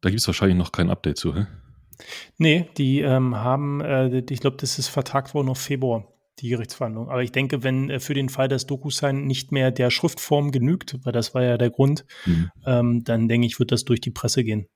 Da 0.00 0.10
gibt 0.10 0.20
es 0.20 0.26
wahrscheinlich 0.26 0.56
noch 0.56 0.72
kein 0.72 0.90
Update 0.90 1.18
zu, 1.18 1.34
hä? 1.34 1.46
Nee, 2.38 2.68
die 2.78 3.00
ähm, 3.00 3.36
haben, 3.36 3.80
äh, 3.80 4.22
ich 4.30 4.40
glaube, 4.40 4.56
das 4.58 4.78
ist 4.78 4.88
vertagt 4.88 5.34
worden 5.34 5.48
auf 5.48 5.58
Februar, 5.58 6.06
die 6.42 6.48
Gerichtsverhandlung. 6.48 7.08
Aber 7.08 7.22
ich 7.22 7.32
denke, 7.32 7.62
wenn 7.62 7.90
äh, 7.90 8.00
für 8.00 8.14
den 8.14 8.28
Fall, 8.28 8.48
dass 8.48 8.66
DokuSign 8.66 9.26
nicht 9.26 9.52
mehr 9.52 9.70
der 9.70 9.90
Schriftform 9.90 10.50
genügt, 10.50 10.98
weil 11.04 11.12
das 11.12 11.34
war 11.34 11.42
ja 11.42 11.58
der 11.58 11.70
Grund, 11.70 12.04
mhm. 12.26 12.50
ähm, 12.66 13.04
dann 13.04 13.28
denke 13.28 13.46
ich, 13.46 13.58
wird 13.58 13.72
das 13.72 13.84
durch 13.84 14.00
die 14.00 14.10
Presse 14.10 14.44
gehen. 14.44 14.66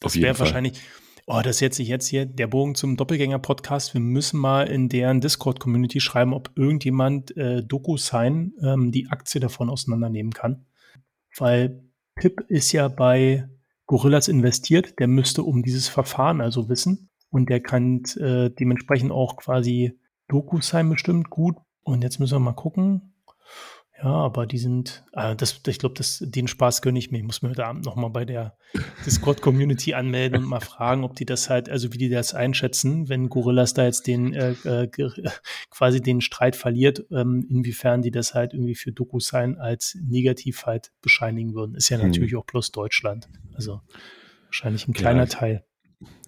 Das 0.00 0.16
wäre 0.16 0.38
wahrscheinlich, 0.38 0.80
oh, 1.26 1.40
das 1.42 1.58
setze 1.58 1.82
ich 1.82 1.88
jetzt 1.88 2.08
hier 2.08 2.26
der 2.26 2.46
Bogen 2.46 2.74
zum 2.74 2.96
Doppelgänger-Podcast. 2.96 3.94
Wir 3.94 4.00
müssen 4.00 4.38
mal 4.38 4.68
in 4.68 4.88
deren 4.88 5.20
Discord-Community 5.20 6.00
schreiben, 6.00 6.34
ob 6.34 6.50
irgendjemand 6.56 7.36
äh, 7.36 7.62
DokuSign 7.62 8.52
ähm, 8.62 8.92
die 8.92 9.08
Aktie 9.08 9.40
davon 9.40 9.70
auseinandernehmen 9.70 10.32
kann 10.32 10.66
weil 11.38 11.82
Pip 12.14 12.40
ist 12.48 12.72
ja 12.72 12.88
bei 12.88 13.48
Gorillas 13.86 14.28
investiert, 14.28 14.98
der 14.98 15.08
müsste 15.08 15.42
um 15.42 15.62
dieses 15.62 15.88
Verfahren 15.88 16.40
also 16.40 16.68
wissen 16.68 17.10
und 17.30 17.50
der 17.50 17.60
kann 17.60 18.02
äh, 18.18 18.50
dementsprechend 18.50 19.12
auch 19.12 19.36
quasi 19.36 19.98
Dokus 20.28 20.68
sein 20.68 20.88
bestimmt 20.88 21.30
gut. 21.30 21.56
Und 21.82 22.02
jetzt 22.02 22.18
müssen 22.18 22.34
wir 22.34 22.40
mal 22.40 22.52
gucken. 22.52 23.14
Ja, 24.02 24.10
aber 24.10 24.46
die 24.46 24.58
sind, 24.58 25.04
äh, 25.12 25.36
das, 25.36 25.60
ich 25.66 25.78
glaube, 25.78 25.94
den 26.20 26.48
Spaß 26.48 26.82
gönne 26.82 26.98
ich 26.98 27.12
mir. 27.12 27.18
Ich 27.18 27.24
muss 27.24 27.42
mir 27.42 27.50
heute 27.50 27.64
Abend 27.64 27.84
nochmal 27.84 28.10
bei 28.10 28.24
der 28.24 28.56
Discord-Community 29.06 29.94
anmelden 29.94 30.42
und 30.42 30.48
mal 30.48 30.60
fragen, 30.60 31.04
ob 31.04 31.14
die 31.14 31.24
das 31.24 31.48
halt, 31.48 31.70
also 31.70 31.92
wie 31.92 31.98
die 31.98 32.08
das 32.08 32.34
einschätzen, 32.34 33.08
wenn 33.08 33.28
Gorillas 33.28 33.72
da 33.72 33.84
jetzt 33.84 34.08
den 34.08 34.34
äh, 34.34 34.52
äh, 34.64 34.88
quasi 35.70 36.02
den 36.02 36.20
Streit 36.20 36.56
verliert, 36.56 37.06
ähm, 37.12 37.46
inwiefern 37.48 38.02
die 38.02 38.10
das 38.10 38.34
halt 38.34 38.52
irgendwie 38.52 38.74
für 38.74 38.90
DokuSign 38.90 39.58
als 39.58 39.96
negativ 40.02 40.66
halt 40.66 40.90
bescheinigen 41.00 41.54
würden. 41.54 41.76
Ist 41.76 41.88
ja 41.88 41.98
hm. 41.98 42.08
natürlich 42.08 42.34
auch 42.34 42.46
plus 42.46 42.72
Deutschland. 42.72 43.28
Also 43.54 43.80
wahrscheinlich 44.46 44.88
ein 44.88 44.92
kleiner 44.92 45.20
ja, 45.20 45.26
Teil. 45.26 45.64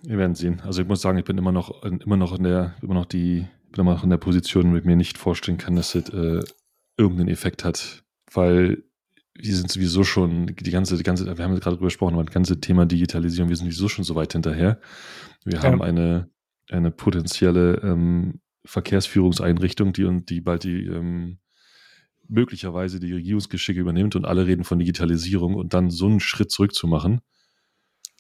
Wir 0.03 0.19
werden 0.19 0.37
sehen. 0.37 0.63
Also 0.65 0.83
ich 0.83 0.89
muss 0.89 1.01
sagen, 1.01 1.19
ich 1.19 1.25
bin 1.25 1.37
immer 1.37 1.53
noch, 1.53 1.83
immer 1.83 2.17
noch 2.17 2.37
in 2.37 2.45
der, 2.45 2.77
immer 2.81 2.95
noch 2.95 3.07
die, 3.07 3.49
bin 3.77 3.85
noch 3.85 4.05
in 4.05 4.11
der 4.11 4.17
Position, 4.17 4.77
ich 4.77 4.85
mir 4.85 4.97
nicht 4.97 5.19
vorstellen 5.19 5.59
kann, 5.59 5.77
dass 5.77 5.93
das 5.93 6.09
äh, 6.11 6.43
irgendeinen 6.97 7.29
Effekt 7.29 7.65
hat, 7.65 8.05
weil 8.33 8.83
wir 9.35 9.55
sind 9.55 9.71
sowieso 9.71 10.03
schon, 10.03 10.47
die 10.47 10.71
ganze, 10.71 10.97
die 10.97 11.03
ganze, 11.03 11.27
wir 11.27 11.45
haben 11.45 11.55
gerade 11.57 11.77
drüber 11.77 11.89
gesprochen, 11.89 12.15
aber 12.15 12.25
das 12.25 12.33
ganze 12.33 12.61
Thema 12.61 12.87
Digitalisierung, 12.87 13.51
wir 13.51 13.57
sind 13.57 13.67
sowieso 13.67 13.89
schon 13.89 14.05
so 14.05 14.15
weit 14.15 14.33
hinterher. 14.33 14.81
Wir 15.45 15.59
ja. 15.59 15.63
haben 15.63 15.83
eine, 15.83 16.31
eine 16.71 16.91
potenzielle 16.91 17.81
ähm, 17.83 18.41
Verkehrsführungseinrichtung, 18.65 19.93
die, 19.93 20.25
die 20.25 20.41
bald 20.41 20.65
die 20.65 20.87
ähm, 20.87 21.39
möglicherweise 22.29 22.99
die 22.99 23.13
Regierungsgeschicke 23.13 23.81
übernimmt 23.81 24.17
und 24.17 24.25
alle 24.25 24.47
reden 24.47 24.65
von 24.65 24.79
Digitalisierung 24.79 25.55
und 25.55 25.75
dann 25.75 25.91
so 25.91 26.07
einen 26.07 26.21
Schritt 26.21 26.51
zurück 26.51 26.75
zu 26.75 26.87
machen. 26.89 27.21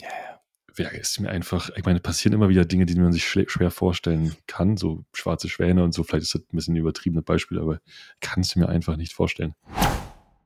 Ja, 0.01 0.09
ja, 0.09 0.36
ist 0.78 1.21
mir 1.21 1.30
einfach, 1.30 1.71
ich 1.76 1.85
meine, 1.85 2.00
passieren 2.00 2.35
immer 2.35 2.49
wieder 2.49 2.64
Dinge, 2.64 2.87
die 2.87 2.95
man 2.97 3.12
sich 3.12 3.26
schwer 3.26 3.71
vorstellen 3.71 4.35
kann, 4.47 4.76
so 4.76 5.04
schwarze 5.12 5.49
Schwäne 5.49 5.83
und 5.83 5.92
so, 5.92 6.02
vielleicht 6.02 6.25
ist 6.25 6.35
das 6.35 6.42
ein 6.42 6.56
bisschen 6.56 6.75
ein 6.75 6.78
übertriebenes 6.78 7.25
Beispiel, 7.25 7.59
aber 7.59 7.80
kannst 8.21 8.54
du 8.54 8.61
mir 8.61 8.68
einfach 8.68 8.97
nicht 8.97 9.12
vorstellen. 9.12 9.54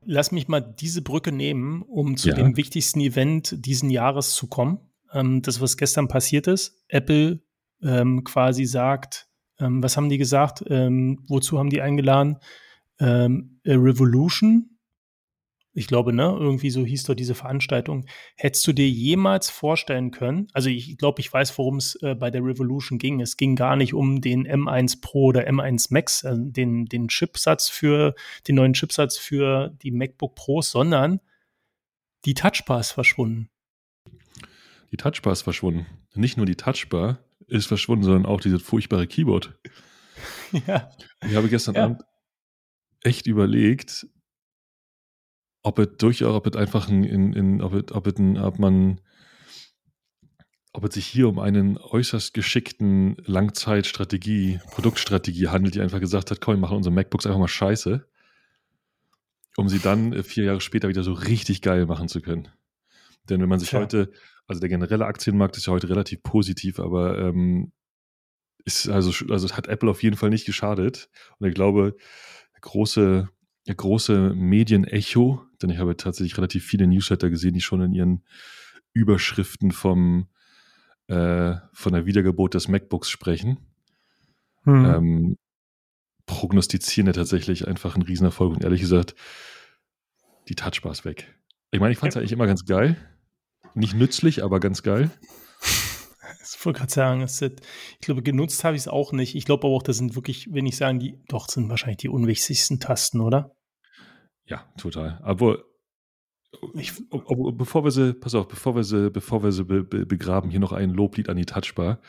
Lass 0.03 0.31
mich 0.31 0.47
mal 0.47 0.61
diese 0.61 1.01
Brücke 1.01 1.31
nehmen, 1.31 1.83
um 1.83 2.17
zu 2.17 2.29
ja. 2.29 2.35
dem 2.35 2.57
wichtigsten 2.57 3.01
Event 3.01 3.65
diesen 3.65 3.89
Jahres 3.89 4.33
zu 4.33 4.47
kommen. 4.47 4.79
Ähm, 5.13 5.41
das, 5.43 5.61
was 5.61 5.77
gestern 5.77 6.07
passiert 6.07 6.47
ist. 6.47 6.83
Apple 6.87 7.41
ähm, 7.83 8.23
quasi 8.23 8.65
sagt, 8.65 9.27
ähm, 9.59 9.83
was 9.83 9.97
haben 9.97 10.09
die 10.09 10.17
gesagt? 10.17 10.63
Ähm, 10.67 11.23
wozu 11.27 11.59
haben 11.59 11.69
die 11.69 11.81
eingeladen? 11.81 12.37
Ähm, 12.99 13.59
Revolution, 13.65 14.70
ich 15.73 15.87
glaube, 15.87 16.11
ne, 16.11 16.23
irgendwie 16.23 16.69
so 16.69 16.85
hieß 16.85 17.03
doch 17.03 17.13
diese 17.13 17.35
Veranstaltung. 17.35 18.05
Hättest 18.35 18.67
du 18.67 18.73
dir 18.73 18.89
jemals 18.89 19.49
vorstellen 19.49 20.11
können, 20.11 20.47
also 20.53 20.69
ich 20.69 20.97
glaube, 20.97 21.21
ich 21.21 21.31
weiß, 21.31 21.57
worum 21.57 21.77
es 21.77 21.95
äh, 22.01 22.15
bei 22.15 22.29
der 22.29 22.43
Revolution 22.43 22.97
ging. 22.97 23.21
Es 23.21 23.37
ging 23.37 23.55
gar 23.55 23.75
nicht 23.75 23.93
um 23.93 24.21
den 24.21 24.45
M1 24.45 25.01
Pro 25.01 25.27
oder 25.27 25.47
M1 25.47 25.87
Max, 25.91 26.23
äh, 26.23 26.35
den, 26.35 26.85
den 26.85 27.07
Chipsatz 27.07 27.69
für, 27.69 28.15
den 28.47 28.55
neuen 28.55 28.73
Chipsatz 28.73 29.17
für 29.17 29.69
die 29.81 29.91
MacBook 29.91 30.35
Pros, 30.35 30.71
sondern 30.71 31.21
die 32.25 32.33
Touchbar 32.33 32.81
ist 32.81 32.91
verschwunden. 32.91 33.49
Die 34.91 34.97
Touchbar 34.97 35.31
ist 35.33 35.41
verschwunden. 35.41 35.85
Nicht 36.13 36.35
nur 36.35 36.45
die 36.45 36.55
Touchbar 36.55 37.19
ist 37.47 37.67
verschwunden, 37.67 38.03
sondern 38.03 38.25
auch 38.25 38.41
dieses 38.41 38.61
furchtbare 38.61 39.07
Keyboard. 39.07 39.57
ja. 40.67 40.89
Ich 41.25 41.35
habe 41.35 41.47
gestern 41.47 41.75
ja. 41.75 41.85
Abend 41.85 42.01
echt 43.03 43.25
überlegt, 43.25 44.05
ob 45.63 45.79
es 45.79 45.89
durchaus, 45.97 46.35
ob 46.35 46.47
es 46.47 46.55
einfach 46.55 46.89
ein, 46.89 47.03
in, 47.03 47.33
in, 47.33 47.61
ob, 47.61 47.73
es, 47.73 47.91
ob, 47.91 48.07
es 48.07 48.17
ein, 48.17 48.37
ob 48.37 48.59
man, 48.59 48.99
ob 50.73 50.83
es 50.85 50.95
sich 50.95 51.05
hier 51.05 51.27
um 51.27 51.39
einen 51.39 51.77
äußerst 51.77 52.33
geschickten 52.33 53.15
Langzeitstrategie, 53.25 54.59
Produktstrategie 54.71 55.49
handelt, 55.49 55.75
die 55.75 55.81
einfach 55.81 55.99
gesagt 55.99 56.31
hat, 56.31 56.41
komm, 56.41 56.55
wir 56.55 56.59
machen 56.59 56.77
unsere 56.77 56.93
MacBooks 56.93 57.25
einfach 57.25 57.39
mal 57.39 57.47
scheiße, 57.47 58.07
um 59.57 59.69
sie 59.69 59.79
dann 59.79 60.13
äh, 60.13 60.23
vier 60.23 60.45
Jahre 60.45 60.61
später 60.61 60.89
wieder 60.89 61.03
so 61.03 61.13
richtig 61.13 61.61
geil 61.61 61.85
machen 61.85 62.07
zu 62.07 62.21
können. 62.21 62.47
Denn 63.29 63.41
wenn 63.41 63.49
man 63.49 63.59
sich 63.59 63.71
ja. 63.71 63.79
heute, 63.79 64.11
also 64.47 64.59
der 64.59 64.69
generelle 64.69 65.05
Aktienmarkt 65.05 65.57
ist 65.57 65.67
ja 65.67 65.73
heute 65.73 65.89
relativ 65.89 66.23
positiv, 66.23 66.79
aber 66.79 67.19
ähm, 67.19 67.71
ist 68.65 68.89
also, 68.89 69.25
also 69.31 69.49
hat 69.55 69.67
Apple 69.67 69.89
auf 69.89 70.01
jeden 70.01 70.17
Fall 70.17 70.29
nicht 70.29 70.45
geschadet. 70.45 71.09
Und 71.37 71.47
ich 71.47 71.53
glaube, 71.53 71.95
große 72.61 73.27
große 73.67 74.33
Medienecho, 74.35 75.45
denn 75.61 75.69
ich 75.69 75.77
habe 75.77 75.97
tatsächlich 75.97 76.37
relativ 76.37 76.65
viele 76.65 76.87
Newsletter 76.87 77.29
gesehen, 77.29 77.53
die 77.53 77.61
schon 77.61 77.81
in 77.81 77.93
ihren 77.93 78.23
Überschriften 78.93 79.71
vom, 79.71 80.27
äh, 81.07 81.55
von 81.73 81.93
der 81.93 82.05
Wiedergeburt 82.05 82.53
des 82.53 82.67
MacBooks 82.67 83.09
sprechen. 83.09 83.57
Hm. 84.63 84.85
Ähm, 84.85 85.37
prognostizieren 86.25 87.07
ja 87.07 87.13
tatsächlich 87.13 87.67
einfach 87.67 87.95
einen 87.95 88.03
Riesenerfolg 88.03 88.53
und 88.53 88.63
ehrlich 88.63 88.81
gesagt, 88.81 89.15
die 90.47 90.55
Touchbar 90.55 90.91
ist 90.91 91.05
weg. 91.05 91.33
Ich 91.71 91.79
meine, 91.79 91.93
ich 91.93 91.97
fand 91.97 92.09
es 92.09 92.15
ja. 92.15 92.21
eigentlich 92.21 92.31
immer 92.31 92.47
ganz 92.47 92.65
geil. 92.65 92.97
Nicht 93.73 93.95
nützlich, 93.95 94.43
aber 94.43 94.59
ganz 94.59 94.83
geil. 94.83 95.09
Ich 96.53 96.65
wollte 96.65 96.79
gerade 96.79 96.91
sagen, 96.91 97.21
ist, 97.21 97.41
ich 97.41 97.99
glaube, 98.01 98.21
genutzt 98.21 98.63
habe 98.63 98.75
ich 98.75 98.83
es 98.83 98.87
auch 98.87 99.13
nicht. 99.13 99.35
Ich 99.35 99.45
glaube 99.45 99.65
aber 99.65 99.75
auch, 99.75 99.81
das 99.81 99.97
sind 99.97 100.15
wirklich, 100.15 100.47
wenn 100.51 100.67
ich 100.67 100.75
sagen, 100.75 100.99
die, 100.99 101.17
doch, 101.27 101.47
sind 101.49 101.69
wahrscheinlich 101.69 101.97
die 101.97 102.09
unwichtigsten 102.09 102.79
Tasten, 102.79 103.19
oder? 103.19 103.55
Ja, 104.45 104.65
total. 104.77 105.19
Aber 105.23 105.63
ich, 106.73 106.93
bevor 107.09 107.83
wir 107.83 107.91
sie, 107.91 108.13
pass 108.13 108.35
auf, 108.35 108.47
bevor 108.47 108.75
wir 108.75 108.83
sie, 108.83 109.09
bevor 109.09 109.43
wir 109.43 109.51
sie 109.51 109.63
be, 109.63 109.83
be, 109.83 110.05
begraben, 110.05 110.49
hier 110.49 110.59
noch 110.59 110.73
ein 110.73 110.91
Loblied 110.91 111.29
an 111.29 111.37
die 111.37 111.45
Touchbar, 111.45 112.01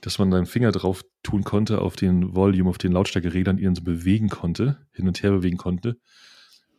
dass 0.00 0.18
man 0.18 0.30
deinen 0.30 0.46
Finger 0.46 0.72
drauf 0.72 1.02
tun 1.22 1.44
konnte 1.44 1.80
auf 1.80 1.96
den 1.96 2.34
Volume, 2.34 2.70
auf 2.70 2.78
den 2.78 2.92
Lautstärkerädern, 2.92 3.58
ihn 3.58 3.74
so 3.74 3.82
bewegen 3.82 4.28
konnte, 4.28 4.86
hin 4.92 5.06
und 5.06 5.22
her 5.22 5.30
bewegen 5.32 5.56
konnte, 5.56 5.96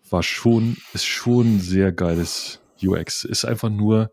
war 0.10 0.24
schon, 0.24 0.78
ist 0.94 1.06
schon 1.06 1.60
sehr 1.60 1.92
geiles 1.92 2.62
UX. 2.82 3.24
Ist 3.24 3.46
einfach 3.46 3.70
nur, 3.70 4.12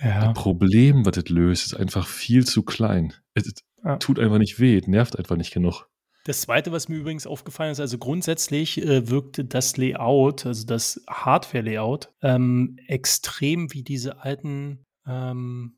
ja. 0.00 0.32
Das 0.32 0.42
Problem, 0.42 1.06
was 1.06 1.12
das 1.12 1.28
löst, 1.28 1.66
ist 1.66 1.74
einfach 1.74 2.06
viel 2.06 2.44
zu 2.44 2.62
klein. 2.62 3.14
Es 3.34 3.52
ja. 3.82 3.96
tut 3.96 4.18
einfach 4.18 4.38
nicht 4.38 4.58
weh, 4.58 4.80
nervt 4.86 5.18
einfach 5.18 5.36
nicht 5.36 5.52
genug. 5.52 5.86
Das 6.24 6.40
zweite, 6.40 6.72
was 6.72 6.88
mir 6.88 6.96
übrigens 6.96 7.26
aufgefallen 7.26 7.72
ist, 7.72 7.80
also 7.80 7.98
grundsätzlich 7.98 8.82
äh, 8.82 9.10
wirkte 9.10 9.44
das 9.44 9.76
Layout, 9.76 10.46
also 10.46 10.66
das 10.66 11.04
Hardware-Layout, 11.08 12.12
ähm, 12.22 12.78
extrem 12.86 13.72
wie 13.74 13.82
diese 13.82 14.22
alten 14.22 14.86
ähm, 15.06 15.76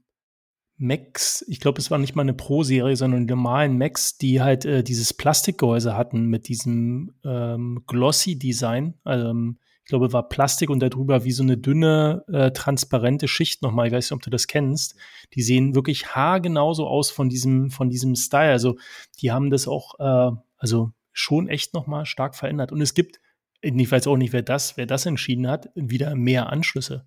Macs. 0.79 1.45
Ich 1.49 1.59
glaube, 1.59 1.81
es 1.81 1.91
war 1.91 1.99
nicht 1.99 2.15
mal 2.15 2.23
eine 2.23 2.35
Pro-Serie, 2.35 2.95
sondern 2.95 3.27
die 3.27 3.35
normalen 3.35 3.77
Macs, 3.77 4.19
die 4.19 4.41
halt 4.41 4.65
äh, 4.65 4.85
dieses 4.85 5.15
Plastikgehäuse 5.15 5.97
hatten 5.97 6.27
mit 6.27 6.47
diesem 6.47 7.15
ähm, 7.25 7.83
Glossy-Design. 7.89 8.95
Also, 9.03 9.35
ich 9.87 9.89
glaube, 9.89 10.13
war 10.13 10.29
Plastik 10.29 10.69
und 10.69 10.81
darüber 10.81 11.23
wie 11.23 11.31
so 11.31 11.45
eine 11.45 11.57
dünne, 11.57 12.25
äh, 12.27 12.51
transparente 12.51 13.29
Schicht 13.29 13.63
nochmal. 13.63 13.87
Ich 13.87 13.93
weiß 13.93 14.07
nicht, 14.07 14.17
ob 14.17 14.23
du 14.23 14.31
das 14.31 14.49
kennst. 14.49 14.97
Die 15.35 15.43
sehen 15.43 15.77
wirklich 15.77 16.09
haargenauso 16.09 16.89
aus 16.89 17.13
von 17.13 17.29
diesem, 17.29 17.71
von 17.71 17.89
diesem 17.89 18.17
Style. 18.17 18.51
Also 18.51 18.75
die 19.21 19.31
haben 19.31 19.49
das 19.49 19.69
auch, 19.69 19.95
äh, 20.01 20.37
also 20.57 20.91
schon 21.13 21.49
echt 21.49 21.73
nochmal 21.73 22.05
stark 22.05 22.35
verändert. 22.35 22.73
Und 22.73 22.81
es 22.81 22.95
gibt, 22.95 23.21
ich 23.61 23.93
weiß 23.93 24.09
auch 24.09 24.17
nicht, 24.17 24.33
wer 24.33 24.43
das, 24.43 24.77
wer 24.77 24.87
das 24.87 25.07
entschieden 25.07 25.47
hat, 25.47 25.69
wieder 25.77 26.17
mehr 26.17 26.51
Anschlüsse. 26.51 27.07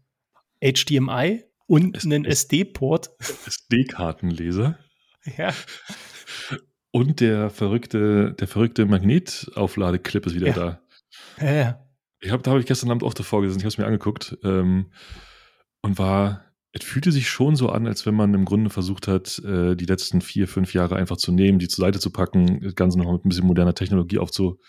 HDMI 0.63 1.43
und 1.67 1.97
es, 1.97 2.05
einen 2.05 2.23
SD-Port. 2.23 3.09
SD-Kartenleser. 3.19 4.79
Ja. 5.35 5.53
Und 6.91 7.19
der 7.19 7.49
verrückte, 7.49 8.35
der 8.39 8.47
verrückte 8.47 8.85
Magnetaufladeclip 8.85 10.25
ist 10.27 10.35
wieder 10.35 10.47
ja. 10.47 10.53
da. 10.53 10.81
Ja, 11.41 11.51
ja. 11.51 11.88
Ich 12.21 12.31
hab, 12.31 12.43
da 12.43 12.51
habe 12.51 12.59
ich 12.59 12.65
gestern 12.65 12.91
Abend 12.91 13.03
auch 13.03 13.13
davor 13.13 13.41
gesessen, 13.41 13.59
ich 13.59 13.63
habe 13.63 13.69
es 13.69 13.77
mir 13.77 13.85
angeguckt 13.85 14.37
ähm, 14.43 14.91
und 15.81 15.97
war, 15.97 16.43
es 16.71 16.83
fühlte 16.83 17.11
sich 17.11 17.29
schon 17.29 17.55
so 17.55 17.69
an, 17.69 17.87
als 17.87 18.05
wenn 18.05 18.13
man 18.13 18.33
im 18.33 18.45
Grunde 18.45 18.69
versucht 18.69 19.07
hat, 19.07 19.39
äh, 19.39 19.75
die 19.75 19.85
letzten 19.85 20.21
vier, 20.21 20.47
fünf 20.47 20.73
Jahre 20.73 20.97
einfach 20.97 21.17
zu 21.17 21.31
nehmen, 21.31 21.59
die 21.59 21.67
zur 21.67 21.85
Seite 21.85 21.99
zu 21.99 22.11
packen, 22.11 22.59
das 22.61 22.75
Ganze 22.75 22.99
noch 22.99 23.11
mit 23.11 23.25
ein 23.25 23.29
bisschen 23.29 23.47
moderner 23.47 23.73
Technologie 23.73 24.19
aufzu, 24.19 24.59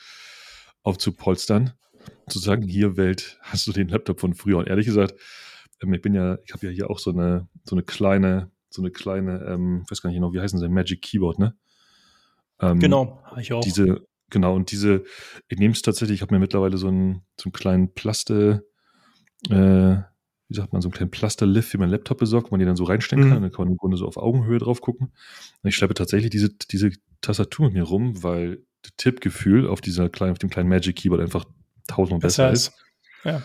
aufzupolstern. 0.83 1.73
Zu 2.29 2.39
sagen, 2.39 2.63
hier 2.63 2.97
Welt, 2.97 3.39
hast 3.43 3.67
du 3.67 3.73
den 3.73 3.89
Laptop 3.89 4.21
von 4.21 4.35
früher? 4.35 4.59
Und 4.59 4.69
ehrlich 4.69 4.87
gesagt, 4.87 5.15
ähm, 5.83 5.93
ich 5.93 6.01
bin 6.01 6.15
ja, 6.15 6.39
ich 6.45 6.53
habe 6.53 6.67
ja 6.67 6.73
hier 6.73 6.89
auch 6.89 6.99
so 6.99 7.11
eine, 7.11 7.49
so 7.65 7.75
eine 7.75 7.83
kleine, 7.83 8.51
so 8.71 8.81
eine 8.81 8.91
kleine, 8.91 9.45
ähm, 9.47 9.83
ich 9.85 9.91
weiß 9.91 10.01
gar 10.01 10.11
nicht 10.11 10.17
genau, 10.17 10.33
wie 10.33 10.41
heißen 10.41 10.59
sie, 10.59 10.69
Magic 10.69 11.03
Keyboard, 11.03 11.39
ne? 11.39 11.57
Ähm, 12.61 12.79
genau, 12.79 13.23
ich 13.39 13.53
auch. 13.53 13.63
Diese, 13.63 14.07
Genau, 14.31 14.55
und 14.55 14.71
diese, 14.71 15.05
ich 15.49 15.59
nehme 15.59 15.73
es 15.73 15.83
tatsächlich, 15.83 16.17
ich 16.17 16.23
habe 16.23 16.35
mir 16.35 16.41
mittlerweile 16.41 16.79
so 16.79 16.89
einen, 16.89 17.23
so 17.39 17.47
einen 17.47 17.53
kleinen 17.53 17.95
Plaste, 17.95 18.65
äh, 19.49 19.97
wie 20.49 20.55
sagt 20.55 20.73
man, 20.73 20.83
so 20.83 20.89
einen 20.89 20.95
kleinen 20.95 21.11
Plasterlift 21.11 21.69
für 21.69 21.79
meinen 21.79 21.91
Laptop 21.91 22.19
besorgt, 22.19 22.49
wo 22.49 22.51
man 22.53 22.61
den 22.61 22.67
dann 22.67 22.77
so 22.77 22.85
reinstecken 22.85 23.27
mhm. 23.27 23.33
kann. 23.33 23.43
Dann 23.43 23.53
kann 23.53 23.65
man 23.65 23.73
im 23.73 23.77
Grunde 23.77 23.97
so 23.97 24.07
auf 24.07 24.17
Augenhöhe 24.17 24.59
drauf 24.59 24.81
gucken. 24.81 25.13
Und 25.63 25.69
ich 25.69 25.77
schleppe 25.77 25.95
tatsächlich 25.95 26.31
diese, 26.31 26.51
diese 26.51 26.91
Tastatur 27.21 27.67
mit 27.67 27.75
mir 27.75 27.83
rum, 27.83 28.23
weil 28.23 28.63
das 28.83 28.93
Tippgefühl 28.97 29.69
auf 29.69 29.81
dieser 29.81 30.09
kleinen, 30.09 30.33
auf 30.33 30.39
dem 30.39 30.51
kleinen 30.51 30.69
Magic 30.69 30.97
Keyboard 30.97 31.21
einfach 31.21 31.45
tausendmal 31.87 32.21
besser, 32.21 32.51
besser 32.51 32.71
ist. 32.71 32.85
Ja. 33.25 33.43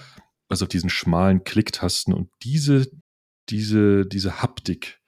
Also 0.48 0.66
auf 0.66 0.70
diesen 0.70 0.90
schmalen 0.90 1.44
Klicktasten 1.44 2.14
und 2.14 2.30
diese, 2.44 2.88
diese, 3.50 4.06
diese 4.06 4.42
Haptik 4.42 5.02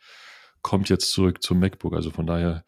kommt 0.61 0.89
jetzt 0.89 1.11
zurück 1.11 1.41
zum 1.43 1.59
MacBook. 1.59 1.93
Also 1.93 2.09
von 2.09 2.25
daher, 2.25 2.65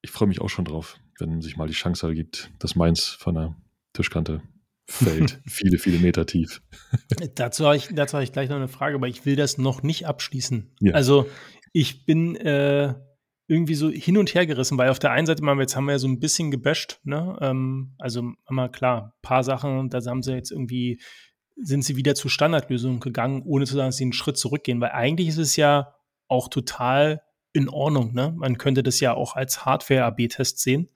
ich 0.00 0.10
freue 0.10 0.28
mich 0.28 0.40
auch 0.40 0.48
schon 0.48 0.64
drauf 0.64 0.98
wenn 1.18 1.40
sich 1.40 1.56
mal 1.56 1.68
die 1.68 1.74
Chance 1.74 2.06
ergibt, 2.06 2.50
dass 2.58 2.76
meins 2.76 3.06
von 3.06 3.34
der 3.34 3.56
Tischkante 3.92 4.42
fällt. 4.86 5.40
viele, 5.46 5.78
viele 5.78 5.98
Meter 5.98 6.26
tief. 6.26 6.62
dazu 7.34 7.66
habe 7.66 7.76
ich, 7.76 7.88
dazu 7.92 8.14
habe 8.14 8.24
ich 8.24 8.32
gleich 8.32 8.48
noch 8.48 8.56
eine 8.56 8.68
Frage, 8.68 8.96
aber 8.96 9.08
ich 9.08 9.24
will 9.24 9.36
das 9.36 9.58
noch 9.58 9.82
nicht 9.82 10.06
abschließen. 10.06 10.74
Ja. 10.80 10.94
Also 10.94 11.28
ich 11.72 12.04
bin 12.04 12.36
äh, 12.36 12.94
irgendwie 13.46 13.74
so 13.74 13.90
hin 13.90 14.16
und 14.16 14.34
her 14.34 14.46
gerissen, 14.46 14.78
weil 14.78 14.90
auf 14.90 14.98
der 14.98 15.10
einen 15.10 15.26
Seite 15.26 15.42
mal, 15.42 15.58
jetzt 15.58 15.76
haben 15.76 15.86
wir 15.86 15.92
ja 15.92 15.98
so 15.98 16.08
ein 16.08 16.20
bisschen 16.20 16.50
gebasht, 16.50 17.00
ne? 17.04 17.36
Ähm, 17.40 17.94
also 17.98 18.32
mal 18.48 18.70
klar, 18.70 19.16
paar 19.22 19.44
Sachen, 19.44 19.90
da 19.90 20.00
haben 20.04 20.22
sie 20.22 20.34
jetzt 20.34 20.50
irgendwie, 20.50 21.00
sind 21.56 21.84
sie 21.84 21.96
wieder 21.96 22.14
zu 22.14 22.28
Standardlösungen 22.28 23.00
gegangen, 23.00 23.42
ohne 23.44 23.66
zu 23.66 23.74
sagen, 23.74 23.88
dass 23.88 23.96
sie 23.96 24.04
einen 24.04 24.12
Schritt 24.12 24.38
zurückgehen, 24.38 24.80
weil 24.80 24.90
eigentlich 24.90 25.28
ist 25.28 25.38
es 25.38 25.56
ja 25.56 25.94
auch 26.26 26.48
total 26.48 27.22
in 27.52 27.68
Ordnung, 27.68 28.14
ne? 28.14 28.34
Man 28.36 28.58
könnte 28.58 28.82
das 28.82 28.98
ja 29.00 29.14
auch 29.14 29.36
als 29.36 29.64
Hardware-AB-Test 29.64 30.58
sehen 30.60 30.88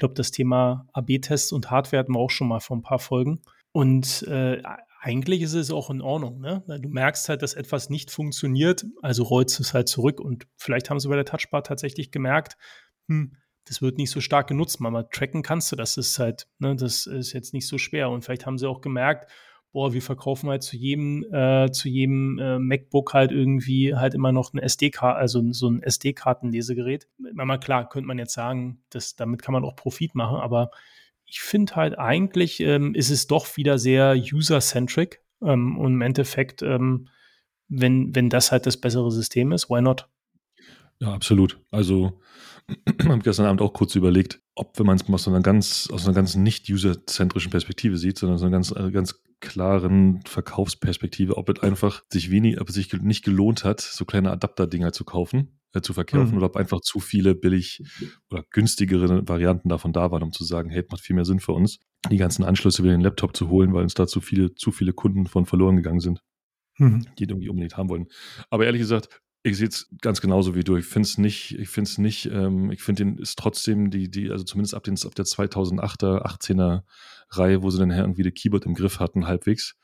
glaube, 0.00 0.14
das 0.14 0.32
Thema 0.32 0.88
AB-Tests 0.92 1.52
und 1.52 1.70
Hardware 1.70 2.00
hatten 2.00 2.14
wir 2.14 2.18
auch 2.18 2.30
schon 2.30 2.48
mal 2.48 2.60
vor 2.60 2.76
ein 2.76 2.82
paar 2.82 2.98
Folgen. 2.98 3.40
Und 3.72 4.22
äh, 4.26 4.60
eigentlich 5.00 5.42
ist 5.42 5.54
es 5.54 5.70
auch 5.70 5.88
in 5.90 6.02
Ordnung. 6.02 6.40
Ne? 6.40 6.62
Du 6.66 6.88
merkst 6.88 7.28
halt, 7.28 7.42
dass 7.42 7.54
etwas 7.54 7.88
nicht 7.88 8.10
funktioniert, 8.10 8.84
also 9.00 9.22
rollst 9.22 9.58
du 9.58 9.62
es 9.62 9.72
halt 9.72 9.88
zurück. 9.88 10.20
Und 10.20 10.46
vielleicht 10.56 10.90
haben 10.90 11.00
sie 11.00 11.08
bei 11.08 11.16
der 11.16 11.24
Touchbar 11.24 11.62
tatsächlich 11.62 12.10
gemerkt, 12.10 12.56
hm, 13.08 13.36
das 13.64 13.80
wird 13.80 13.98
nicht 13.98 14.10
so 14.10 14.20
stark 14.20 14.48
genutzt. 14.48 14.80
Mal, 14.80 14.90
mal 14.90 15.08
tracken 15.10 15.42
kannst 15.42 15.70
du 15.70 15.76
das. 15.76 15.96
Ist 15.96 16.18
halt, 16.18 16.48
ne, 16.58 16.74
das 16.74 17.06
ist 17.06 17.32
jetzt 17.32 17.54
nicht 17.54 17.68
so 17.68 17.78
schwer. 17.78 18.10
Und 18.10 18.24
vielleicht 18.24 18.44
haben 18.44 18.58
sie 18.58 18.68
auch 18.68 18.80
gemerkt, 18.80 19.30
boah, 19.72 19.92
wir 19.92 20.02
verkaufen 20.02 20.50
halt 20.50 20.62
zu 20.62 20.76
jedem, 20.76 21.24
äh, 21.32 21.70
zu 21.70 21.88
jedem 21.88 22.38
äh, 22.38 22.58
MacBook 22.58 23.14
halt 23.14 23.30
irgendwie 23.30 23.94
halt 23.94 24.14
immer 24.14 24.32
noch 24.32 24.52
ein 24.52 24.58
SD-Karte, 24.58 25.18
also 25.18 25.52
so 25.52 25.68
ein 25.68 25.82
SD-Kartenlesegerät. 25.82 27.08
Mal 27.18 27.58
klar, 27.58 27.88
könnte 27.88 28.08
man 28.08 28.18
jetzt 28.18 28.34
sagen, 28.34 28.82
dass, 28.90 29.16
damit 29.16 29.42
kann 29.42 29.52
man 29.52 29.64
auch 29.64 29.76
Profit 29.76 30.14
machen, 30.14 30.38
aber 30.38 30.70
ich 31.24 31.40
finde 31.40 31.76
halt 31.76 31.98
eigentlich 31.98 32.60
ähm, 32.60 32.94
ist 32.94 33.10
es 33.10 33.28
doch 33.28 33.56
wieder 33.56 33.78
sehr 33.78 34.16
user-centric 34.16 35.22
ähm, 35.42 35.78
und 35.78 35.94
im 35.94 36.02
Endeffekt, 36.02 36.62
ähm, 36.62 37.08
wenn, 37.68 38.14
wenn 38.14 38.28
das 38.28 38.50
halt 38.50 38.66
das 38.66 38.76
bessere 38.76 39.12
System 39.12 39.52
ist, 39.52 39.70
why 39.70 39.80
not? 39.80 40.08
Ja, 40.98 41.14
absolut. 41.14 41.60
Also 41.70 42.20
habe 43.04 43.20
gestern 43.20 43.46
Abend 43.46 43.62
auch 43.62 43.72
kurz 43.72 43.94
überlegt, 43.94 44.40
ob, 44.56 44.78
wenn 44.78 44.86
man 44.86 44.96
es 44.96 45.08
aus 45.08 45.28
einer 45.28 45.40
ganz, 45.40 45.88
aus 45.92 46.04
einer 46.04 46.14
ganz 46.14 46.34
nicht 46.34 46.68
userzentrischen 46.68 47.50
Perspektive 47.52 47.96
sieht, 47.96 48.18
sondern 48.18 48.34
aus 48.34 48.42
einer 48.42 48.50
ganz, 48.50 48.72
äh, 48.72 48.90
ganz 48.90 49.22
klaren 49.40 50.20
Verkaufsperspektive, 50.26 51.36
ob 51.36 51.48
es 51.48 51.62
einfach 51.62 52.02
sich 52.10 52.30
wenig, 52.30 52.60
ob 52.60 52.68
es 52.68 52.74
sich 52.74 52.92
nicht 52.92 53.24
gelohnt 53.24 53.64
hat, 53.64 53.80
so 53.80 54.04
kleine 54.04 54.30
Adapter-Dinger 54.30 54.92
zu 54.92 55.04
kaufen, 55.04 55.58
äh, 55.72 55.80
zu 55.80 55.92
verkaufen, 55.92 56.32
mhm. 56.32 56.36
oder 56.38 56.46
ob 56.46 56.56
einfach 56.56 56.80
zu 56.80 57.00
viele 57.00 57.34
billig 57.34 57.82
oder 58.30 58.44
günstigere 58.50 59.26
Varianten 59.28 59.68
davon 59.68 59.92
da 59.92 60.10
waren, 60.10 60.22
um 60.22 60.32
zu 60.32 60.44
sagen, 60.44 60.70
hey, 60.70 60.82
es 60.82 60.90
macht 60.90 61.02
viel 61.02 61.16
mehr 61.16 61.24
Sinn 61.24 61.40
für 61.40 61.52
uns, 61.52 61.80
die 62.10 62.16
ganzen 62.16 62.44
Anschlüsse 62.44 62.82
wieder 62.82 62.94
in 62.94 63.00
den 63.00 63.04
Laptop 63.04 63.36
zu 63.36 63.48
holen, 63.48 63.72
weil 63.72 63.82
uns 63.82 63.94
da 63.94 64.06
zu 64.06 64.20
viele, 64.20 64.54
zu 64.54 64.72
viele 64.72 64.92
Kunden 64.92 65.26
von 65.26 65.46
verloren 65.46 65.76
gegangen 65.76 66.00
sind, 66.00 66.22
mhm. 66.78 67.06
die 67.18 67.24
irgendwie 67.24 67.48
unbedingt 67.48 67.76
haben 67.76 67.88
wollen. 67.88 68.06
Aber 68.50 68.66
ehrlich 68.66 68.80
gesagt, 68.80 69.20
ich 69.42 69.56
sehe 69.56 69.68
es 69.68 69.88
ganz 70.00 70.20
genauso 70.20 70.54
wie 70.54 70.64
du. 70.64 70.76
Ich 70.76 70.86
finde 70.86 71.06
es 71.06 71.18
nicht, 71.18 71.58
ich 71.58 71.68
finde 71.68 71.88
es 71.90 71.98
nicht, 71.98 72.26
ähm, 72.26 72.70
ich 72.70 72.82
finde 72.82 73.04
den 73.04 73.18
ist 73.18 73.38
trotzdem 73.38 73.90
die, 73.90 74.10
die, 74.10 74.30
also 74.30 74.44
zumindest 74.44 74.74
ab, 74.74 74.84
den, 74.84 74.96
ab 75.02 75.14
der 75.14 75.24
2008er, 75.24 76.24
18er 76.24 76.82
Reihe, 77.30 77.62
wo 77.62 77.70
sie 77.70 77.78
dann 77.78 77.90
irgendwie 77.90 78.22
das 78.22 78.34
Keyboard 78.34 78.66
im 78.66 78.74
Griff 78.74 79.00
hatten, 79.00 79.26
halbwegs, 79.26 79.76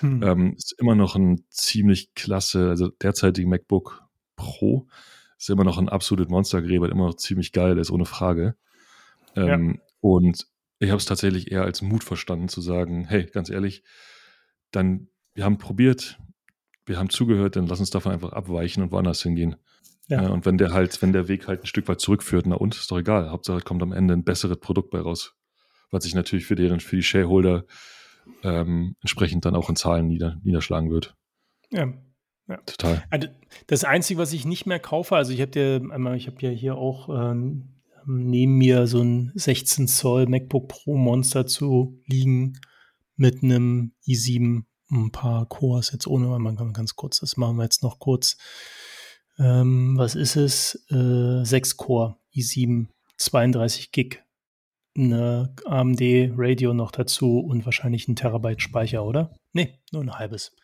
hm. 0.00 0.22
ähm, 0.22 0.54
ist 0.56 0.74
immer 0.78 0.94
noch 0.94 1.16
ein 1.16 1.44
ziemlich 1.50 2.14
klasse, 2.14 2.68
also 2.68 2.88
derzeitige 2.88 3.48
MacBook 3.48 4.04
Pro 4.36 4.86
ist 5.38 5.50
immer 5.50 5.64
noch 5.64 5.78
ein 5.78 5.88
absolutes 5.88 6.28
Monstergräber, 6.28 6.88
immer 6.90 7.06
noch 7.06 7.16
ziemlich 7.16 7.52
geil, 7.52 7.78
ist 7.78 7.90
ohne 7.90 8.06
Frage. 8.06 8.56
Ähm, 9.36 9.74
ja. 9.74 9.80
Und 10.00 10.48
ich 10.80 10.90
habe 10.90 10.98
es 10.98 11.04
tatsächlich 11.04 11.50
eher 11.50 11.62
als 11.62 11.80
Mut 11.80 12.04
verstanden, 12.04 12.48
zu 12.48 12.60
sagen, 12.60 13.04
hey, 13.04 13.26
ganz 13.26 13.48
ehrlich, 13.48 13.84
dann, 14.70 15.08
wir 15.34 15.44
haben 15.44 15.58
probiert, 15.58 16.18
wir 16.88 16.98
haben 16.98 17.10
zugehört, 17.10 17.56
dann 17.56 17.66
lass 17.66 17.80
uns 17.80 17.90
davon 17.90 18.12
einfach 18.12 18.32
abweichen 18.32 18.82
und 18.82 18.92
woanders 18.92 19.22
hingehen. 19.22 19.56
Ja. 20.08 20.22
ja. 20.22 20.28
und 20.30 20.46
wenn 20.46 20.58
der 20.58 20.72
halt, 20.72 21.00
wenn 21.02 21.12
der 21.12 21.28
Weg 21.28 21.46
halt 21.46 21.62
ein 21.62 21.66
Stück 21.66 21.88
weit 21.88 22.00
zurückführt, 22.00 22.46
na 22.46 22.56
und, 22.56 22.74
ist 22.74 22.90
doch 22.90 22.98
egal. 22.98 23.30
Hauptsache 23.30 23.60
kommt 23.60 23.82
am 23.82 23.92
Ende 23.92 24.14
ein 24.14 24.24
besseres 24.24 24.58
Produkt 24.58 24.90
bei 24.90 25.00
raus. 25.00 25.34
Was 25.90 26.04
sich 26.04 26.14
natürlich 26.14 26.46
für 26.46 26.54
deren, 26.54 26.80
für 26.80 26.96
die 26.96 27.02
Shareholder 27.02 27.64
ähm, 28.42 28.96
entsprechend 29.00 29.44
dann 29.44 29.54
auch 29.54 29.68
in 29.68 29.76
Zahlen 29.76 30.06
nieder, 30.06 30.38
niederschlagen 30.42 30.90
wird. 30.90 31.14
Ja. 31.70 31.92
ja. 32.48 32.56
Total. 32.66 33.04
Also 33.10 33.28
das 33.66 33.84
Einzige, 33.84 34.20
was 34.20 34.32
ich 34.32 34.44
nicht 34.44 34.66
mehr 34.66 34.78
kaufe, 34.78 35.16
also 35.16 35.32
ich 35.32 35.40
habe 35.40 35.58
ja 35.58 35.76
einmal, 35.90 36.16
ich 36.16 36.26
habe 36.26 36.36
ja 36.40 36.50
hier 36.50 36.76
auch 36.76 37.08
ähm, 37.08 37.78
neben 38.06 38.56
mir 38.56 38.86
so 38.86 39.02
ein 39.02 39.32
16 39.34 39.88
Zoll 39.88 40.26
MacBook 40.26 40.68
Pro 40.68 40.96
Monster 40.96 41.46
zu 41.46 42.00
liegen 42.06 42.58
mit 43.16 43.42
einem 43.42 43.92
i7 44.06 44.64
ein 44.90 45.10
paar 45.12 45.46
Cores 45.46 45.92
jetzt 45.92 46.06
ohne, 46.06 46.26
man 46.38 46.56
kann 46.56 46.72
ganz 46.72 46.96
kurz, 46.96 47.20
das 47.20 47.36
machen 47.36 47.56
wir 47.56 47.64
jetzt 47.64 47.82
noch 47.82 47.98
kurz. 47.98 48.36
Ähm, 49.38 49.96
was 49.96 50.14
ist 50.14 50.36
es? 50.36 50.86
Äh, 50.90 51.44
6 51.44 51.76
Core, 51.76 52.16
i7, 52.34 52.86
32 53.18 53.92
Gig, 53.92 54.22
eine 54.96 55.54
AMD 55.64 56.00
Radio 56.36 56.74
noch 56.74 56.90
dazu 56.90 57.38
und 57.40 57.64
wahrscheinlich 57.64 58.08
ein 58.08 58.16
Terabyte 58.16 58.62
Speicher, 58.62 59.04
oder? 59.04 59.34
Nee, 59.52 59.78
nur 59.92 60.02
ein 60.02 60.18
halbes. 60.18 60.56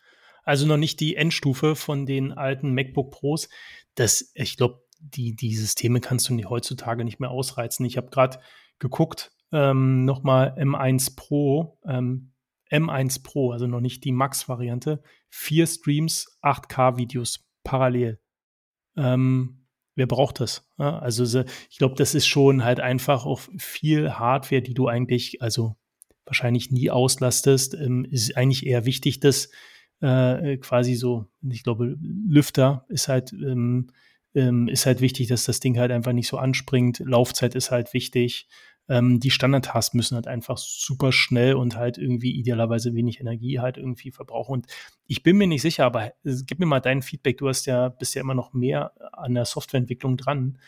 Also 0.43 0.67
noch 0.67 0.77
nicht 0.77 0.99
die 0.99 1.15
Endstufe 1.15 1.75
von 1.75 2.05
den 2.05 2.31
alten 2.31 2.73
MacBook 2.73 3.11
Pros. 3.11 3.49
Das, 3.95 4.31
ich 4.35 4.57
glaube, 4.57 4.83
die, 4.99 5.35
die 5.35 5.55
Systeme 5.55 6.01
kannst 6.01 6.29
du 6.29 6.33
nicht, 6.33 6.49
heutzutage 6.49 7.03
nicht 7.03 7.19
mehr 7.19 7.31
ausreizen. 7.31 7.85
Ich 7.85 7.97
habe 7.97 8.09
gerade 8.09 8.39
geguckt, 8.79 9.31
ähm, 9.51 10.05
nochmal 10.05 10.55
M1 10.57 11.15
Pro, 11.15 11.79
ähm, 11.87 12.31
M1 12.71 13.23
Pro, 13.23 13.51
also 13.51 13.67
noch 13.67 13.81
nicht 13.81 14.03
die 14.03 14.11
Max-Variante, 14.11 15.01
vier 15.29 15.67
Streams, 15.67 16.39
8K-Videos 16.41 17.45
parallel. 17.63 18.19
Ähm, 18.97 19.65
wer 19.95 20.07
braucht 20.07 20.39
das? 20.39 20.69
Ja, 20.77 20.99
also 20.99 21.43
ich 21.69 21.77
glaube, 21.77 21.95
das 21.95 22.15
ist 22.15 22.27
schon 22.27 22.63
halt 22.63 22.79
einfach 22.79 23.25
auch 23.25 23.41
viel 23.57 24.13
Hardware, 24.13 24.61
die 24.61 24.73
du 24.73 24.87
eigentlich, 24.87 25.41
also 25.41 25.75
wahrscheinlich 26.25 26.71
nie 26.71 26.89
auslastest. 26.89 27.75
Ähm, 27.75 28.05
ist 28.05 28.35
eigentlich 28.35 28.65
eher 28.65 28.85
wichtig, 28.85 29.19
dass 29.19 29.49
äh, 30.01 30.57
quasi 30.57 30.95
so, 30.95 31.25
ich 31.49 31.63
glaube, 31.63 31.97
Lüfter 32.01 32.85
ist 32.89 33.07
halt, 33.07 33.31
ähm, 33.33 33.87
ähm, 34.33 34.67
ist 34.67 34.85
halt 34.85 35.01
wichtig, 35.01 35.27
dass 35.27 35.45
das 35.45 35.59
Ding 35.59 35.79
halt 35.79 35.91
einfach 35.91 36.13
nicht 36.13 36.27
so 36.27 36.37
anspringt. 36.37 36.99
Laufzeit 36.99 37.55
ist 37.55 37.71
halt 37.71 37.93
wichtig. 37.93 38.47
Ähm, 38.87 39.19
die 39.19 39.31
Standard-Tasks 39.31 39.93
müssen 39.93 40.15
halt 40.15 40.27
einfach 40.27 40.57
super 40.57 41.11
schnell 41.11 41.55
und 41.55 41.75
halt 41.75 41.97
irgendwie 41.97 42.31
idealerweise 42.31 42.93
wenig 42.93 43.19
Energie 43.19 43.59
halt 43.59 43.77
irgendwie 43.77 44.11
verbrauchen. 44.11 44.53
Und 44.53 44.67
ich 45.07 45.23
bin 45.23 45.37
mir 45.37 45.47
nicht 45.47 45.61
sicher, 45.61 45.85
aber 45.85 46.07
äh, 46.23 46.35
gib 46.45 46.59
mir 46.59 46.65
mal 46.65 46.81
dein 46.81 47.01
Feedback. 47.01 47.37
Du 47.37 47.47
hast 47.47 47.65
ja, 47.65 47.89
bist 47.89 48.15
ja 48.15 48.21
immer 48.21 48.35
noch 48.35 48.53
mehr 48.53 48.91
an 49.13 49.33
der 49.33 49.45
Softwareentwicklung 49.45 50.17
dran. 50.17 50.59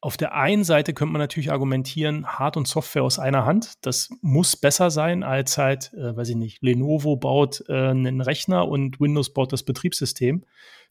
Auf 0.00 0.18
der 0.18 0.34
einen 0.34 0.64
Seite 0.64 0.92
könnte 0.92 1.12
man 1.12 1.20
natürlich 1.20 1.50
argumentieren, 1.50 2.26
Hard- 2.26 2.58
und 2.58 2.68
Software 2.68 3.04
aus 3.04 3.18
einer 3.18 3.46
Hand. 3.46 3.72
Das 3.80 4.10
muss 4.20 4.54
besser 4.54 4.90
sein 4.90 5.22
als 5.22 5.56
halt, 5.56 5.94
äh, 5.94 6.14
weiß 6.14 6.30
ich 6.30 6.36
nicht, 6.36 6.62
Lenovo 6.62 7.16
baut 7.16 7.64
äh, 7.68 7.88
einen 7.88 8.20
Rechner 8.20 8.68
und 8.68 9.00
Windows 9.00 9.32
baut 9.32 9.52
das 9.52 9.62
Betriebssystem. 9.62 10.44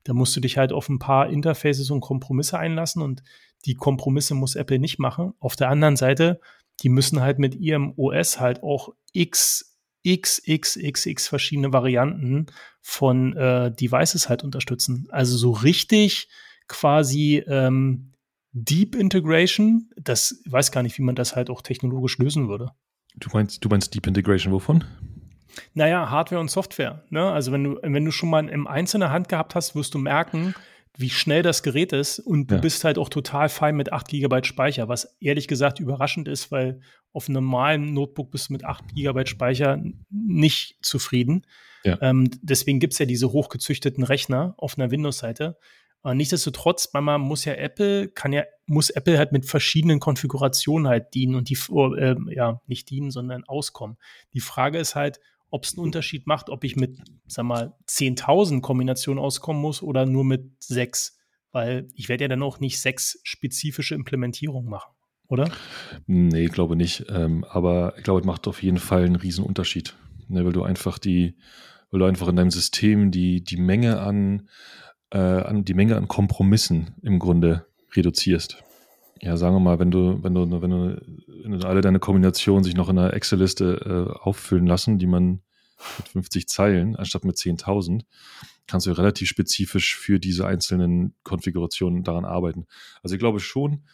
Da 0.04 0.14
musst 0.14 0.36
du 0.36 0.42
dich 0.42 0.58
halt 0.58 0.74
auf 0.74 0.90
ein 0.90 1.00
paar 1.00 1.30
Interfaces 1.30 1.92
und 1.92 2.02
Kompromisse 2.02 2.58
einlassen 2.58 3.02
und 3.02 3.24
die 3.66 3.76
Kompromisse 3.76 4.36
muss 4.36 4.56
Apple 4.56 4.80
nicht 4.80 5.00
machen. 5.00 5.34
Auf 5.40 5.56
der 5.56 5.70
anderen 5.70 5.96
Seite, 5.96 6.40
die 6.82 6.90
müssen 6.90 7.22
halt 7.22 7.40
mit 7.40 7.56
ihrem 7.56 7.94
OS 7.98 8.40
halt 8.40 8.64
auch 8.64 8.90
x, 9.14 9.78
x, 10.04 10.42
x, 10.46 10.76
x, 10.76 11.06
x 11.06 11.28
verschiedene 11.28 11.72
Varianten 11.72 12.48
von 12.82 13.36
äh, 13.38 13.72
Devices 13.72 14.30
halt 14.30 14.44
unterstützen. 14.44 15.08
Also 15.10 15.38
so 15.38 15.52
richtig 15.52 16.28
quasi 16.68 17.44
ähm, 17.48 18.14
Deep 18.52 18.96
Integration, 18.96 19.90
das 19.96 20.42
weiß 20.46 20.72
gar 20.72 20.84
nicht, 20.84 20.98
wie 20.98 21.04
man 21.04 21.16
das 21.16 21.36
halt 21.36 21.50
auch 21.50 21.62
technologisch 21.62 22.18
lösen 22.20 22.50
würde. 22.50 22.72
Du 23.16 23.30
meinst, 23.34 23.64
du 23.64 23.70
meinst 23.70 23.94
Deep 23.94 24.08
Integration 24.08 24.54
wovon? 24.54 24.84
Naja, 25.74 26.10
Hardware 26.10 26.42
und 26.42 26.50
Software. 26.50 27.04
Ne? 27.10 27.32
Also 27.32 27.52
wenn 27.52 27.64
du, 27.64 27.80
wenn 27.82 28.06
du 28.06 28.12
schon 28.12 28.30
mal 28.30 28.48
im 28.50 28.68
einzelnen 28.68 29.10
Hand 29.10 29.30
gehabt 29.30 29.56
hast, 29.56 29.76
wirst 29.76 29.94
du 29.94 30.00
merken, 30.00 30.54
wie 30.98 31.10
schnell 31.10 31.42
das 31.42 31.64
Gerät 31.64 31.92
ist 31.92 32.20
und 32.20 32.52
du 32.52 32.56
ja. 32.56 32.62
bist 32.62 32.84
halt 32.84 32.98
auch 32.98 33.10
total 33.10 33.50
fein 33.50 33.76
mit 33.76 33.92
8 33.92 34.08
GB 34.10 34.44
Speicher, 34.44 34.88
was 34.90 35.16
ehrlich 35.20 35.48
gesagt 35.48 35.80
überraschend 35.80 36.28
ist, 36.28 36.52
weil 36.52 36.82
auf 37.14 37.28
einem 37.28 37.36
normalen 37.36 37.94
Notebook 37.94 38.32
bist 38.32 38.50
du 38.50 38.54
mit 38.54 38.64
8 38.64 38.94
GB 38.96 39.26
Speicher 39.26 39.82
nicht 40.10 40.78
zufrieden. 40.86 41.46
Ja. 41.84 41.98
Ähm, 42.02 42.30
deswegen 42.42 42.80
gibt 42.80 42.94
es 42.94 43.00
ja 43.00 43.06
diese 43.06 43.32
hochgezüchteten 43.32 44.04
Rechner 44.04 44.54
auf 44.58 44.78
einer 44.78 44.92
Windows-Seite. 44.92 45.58
Aber 46.04 46.16
nichtsdestotrotz, 46.16 46.90
manchmal 46.94 47.18
muss 47.18 47.46
ja 47.46 47.54
Apple, 47.54 48.10
kann 48.10 48.34
ja, 48.34 48.44
muss 48.66 48.90
Apple 48.90 49.18
halt 49.18 49.32
mit 49.32 49.46
verschiedenen 49.46 50.00
Konfigurationen 50.00 50.88
halt 50.88 51.14
dienen 51.14 51.36
und 51.36 51.50
die, 51.50 51.58
äh, 51.98 52.16
ja, 52.34 52.62
nicht 52.68 52.90
dienen, 52.90 53.10
sondern 53.10 53.46
auskommen. 53.46 53.98
Die 54.34 54.42
Frage 54.42 54.80
ist 54.80 54.96
halt, 54.96 55.20
ob 55.54 55.66
es 55.66 55.78
einen 55.78 55.86
Unterschied 55.86 56.26
macht, 56.26 56.50
ob 56.50 56.64
ich 56.64 56.76
mit, 56.76 56.98
sag 57.28 57.46
mal, 57.46 57.76
10.000 57.88 58.62
Kombinationen 58.62 59.24
auskommen 59.24 59.62
muss 59.62 59.84
oder 59.84 60.08
nur 60.08 60.26
mit 60.26 60.52
sechs. 60.64 61.20
Weil 61.52 61.88
ich 61.94 62.10
werde 62.10 62.24
ja 62.24 62.28
dann 62.28 62.42
auch 62.42 62.60
nicht 62.60 62.82
sechs 62.82 63.20
spezifische 63.24 63.94
Implementierungen 63.94 64.68
machen, 64.68 64.92
oder? 65.28 65.52
Nee, 66.08 66.46
ich 66.46 66.52
glaube 66.52 66.76
nicht. 66.76 67.06
Ähm, 67.10 67.44
aber 67.44 67.94
ich 67.98 68.04
glaube, 68.04 68.22
es 68.22 68.26
macht 68.26 68.48
auf 68.48 68.64
jeden 68.64 68.80
Fall 68.80 69.06
einen 69.06 69.16
riesen 69.16 69.46
Unterschied. 69.46 69.96
Ne, 70.28 70.44
weil 70.44 70.54
du 70.54 70.64
einfach 70.64 70.98
die, 70.98 71.38
weil 71.92 72.00
du 72.00 72.06
einfach 72.06 72.30
in 72.30 72.36
deinem 72.36 72.50
System 72.50 73.12
die, 73.12 73.44
die 73.44 73.58
Menge 73.58 74.00
an 74.00 74.50
äh, 75.12 75.20
an 75.20 75.64
die 75.64 75.76
Menge 75.76 75.96
an 75.96 76.08
Kompromissen 76.08 76.96
im 77.04 77.20
Grunde 77.20 77.68
reduzierst. 77.96 78.64
Ja, 79.24 79.38
sagen 79.38 79.56
wir 79.56 79.62
mal, 79.62 79.80
wenn 79.80 79.90
du, 79.90 80.22
wenn 80.22 80.34
du, 80.34 80.62
wenn 80.62 80.70
du, 80.70 81.02
wenn 81.44 81.52
du 81.58 81.66
alle 81.66 81.80
deine 81.80 82.00
Kombinationen 82.00 82.66
sich 82.66 82.76
noch 82.76 82.90
in 82.90 83.00
einer 83.00 83.14
Excel-Liste 83.14 84.10
äh, 84.12 84.20
auffüllen 84.20 84.68
lassen, 84.68 85.00
die 85.00 85.08
man 85.08 85.42
mit 85.98 86.10
50 86.10 86.50
Zeilen 86.50 86.98
anstatt 86.98 87.24
mit 87.24 87.38
10.000, 87.38 88.02
kannst 88.68 88.86
du 88.86 88.92
relativ 88.92 89.30
spezifisch 89.30 89.96
für 89.96 90.20
diese 90.20 90.46
einzelnen 90.46 91.16
Konfigurationen 91.24 92.04
daran 92.04 92.26
arbeiten. 92.26 92.68
Also 93.02 93.16
ich 93.16 93.20
glaube 93.20 93.40
schon, 93.40 93.86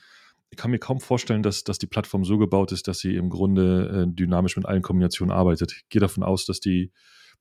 ich 0.50 0.58
kann 0.58 0.72
mir 0.72 0.80
kaum 0.80 1.00
vorstellen, 1.00 1.44
dass, 1.44 1.64
dass 1.64 1.78
die 1.78 1.86
Plattform 1.86 2.26
so 2.26 2.40
gebaut 2.40 2.72
ist, 2.72 2.88
dass 2.88 2.98
sie 2.98 3.16
im 3.16 3.30
Grunde 3.30 4.08
äh, 4.08 4.12
dynamisch 4.12 4.58
mit 4.58 4.66
allen 4.66 4.82
Kombinationen 4.82 5.32
arbeitet. 5.32 5.74
Ich 5.74 5.90
gehe 5.90 6.00
davon 6.00 6.24
aus, 6.24 6.48
dass 6.48 6.60
die, 6.60 6.92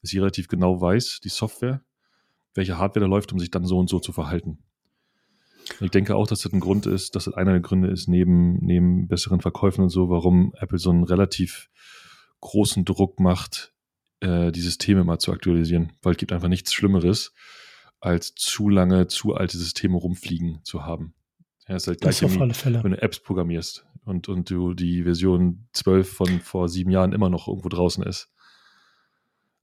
dass 0.03 0.11
sie 0.11 0.18
relativ 0.18 0.48
genau 0.48 0.79
weiß, 0.79 1.20
die 1.24 1.31
Software, 1.31 1.81
welche 2.53 2.77
Hardware 2.77 3.07
da 3.07 3.09
läuft, 3.09 3.33
um 3.33 3.38
sich 3.38 3.51
dann 3.51 3.64
so 3.64 3.79
und 3.79 3.88
so 3.88 3.98
zu 3.98 4.12
verhalten. 4.12 4.59
Ich 5.81 5.90
denke 5.90 6.16
auch, 6.16 6.26
dass 6.26 6.40
das 6.40 6.52
ein 6.52 6.61
Grund 6.61 6.87
ist, 6.87 7.14
dass 7.14 7.24
das 7.24 7.35
einer 7.35 7.52
der 7.52 7.61
Gründe 7.61 7.88
ist, 7.88 8.09
neben, 8.09 8.59
neben 8.64 9.09
besseren 9.09 9.40
Verkäufen 9.40 9.83
und 9.83 9.90
so, 9.90 10.09
warum 10.09 10.54
Apple 10.59 10.78
so 10.78 10.90
einen 10.90 11.04
relativ 11.04 11.68
großen 12.40 12.85
Druck 12.85 13.20
macht, 13.20 13.72
äh, 14.20 14.52
die 14.52 14.61
Systeme 14.61 15.04
mal 15.04 15.18
zu 15.18 15.33
aktualisieren. 15.33 15.92
Weil 16.02 16.12
es 16.12 16.18
gibt 16.18 16.33
einfach 16.33 16.48
nichts 16.48 16.72
Schlimmeres, 16.72 17.33
als 18.00 18.35
zu 18.35 18.68
lange, 18.68 19.09
zu 19.09 19.35
alte 19.35 19.59
Systeme 19.59 19.96
rumfliegen 19.96 20.61
zu 20.64 20.85
haben. 20.85 21.14
Ja, 21.68 21.76
ist 21.76 21.87
halt 21.87 22.00
gleich, 22.00 22.24
auf 22.24 22.40
alle 22.40 22.54
Fälle. 22.54 22.83
wenn 22.83 22.92
du 22.92 23.02
Apps 23.02 23.20
programmierst 23.20 23.85
und, 24.04 24.28
und 24.28 24.50
du 24.50 24.74
die 24.74 25.02
Version 25.02 25.68
12 25.72 26.11
von 26.11 26.40
vor 26.40 26.68
sieben 26.68 26.90
Jahren 26.90 27.12
immer 27.12 27.28
noch 27.28 27.48
irgendwo 27.48 27.68
draußen 27.68 28.02
ist. 28.04 28.31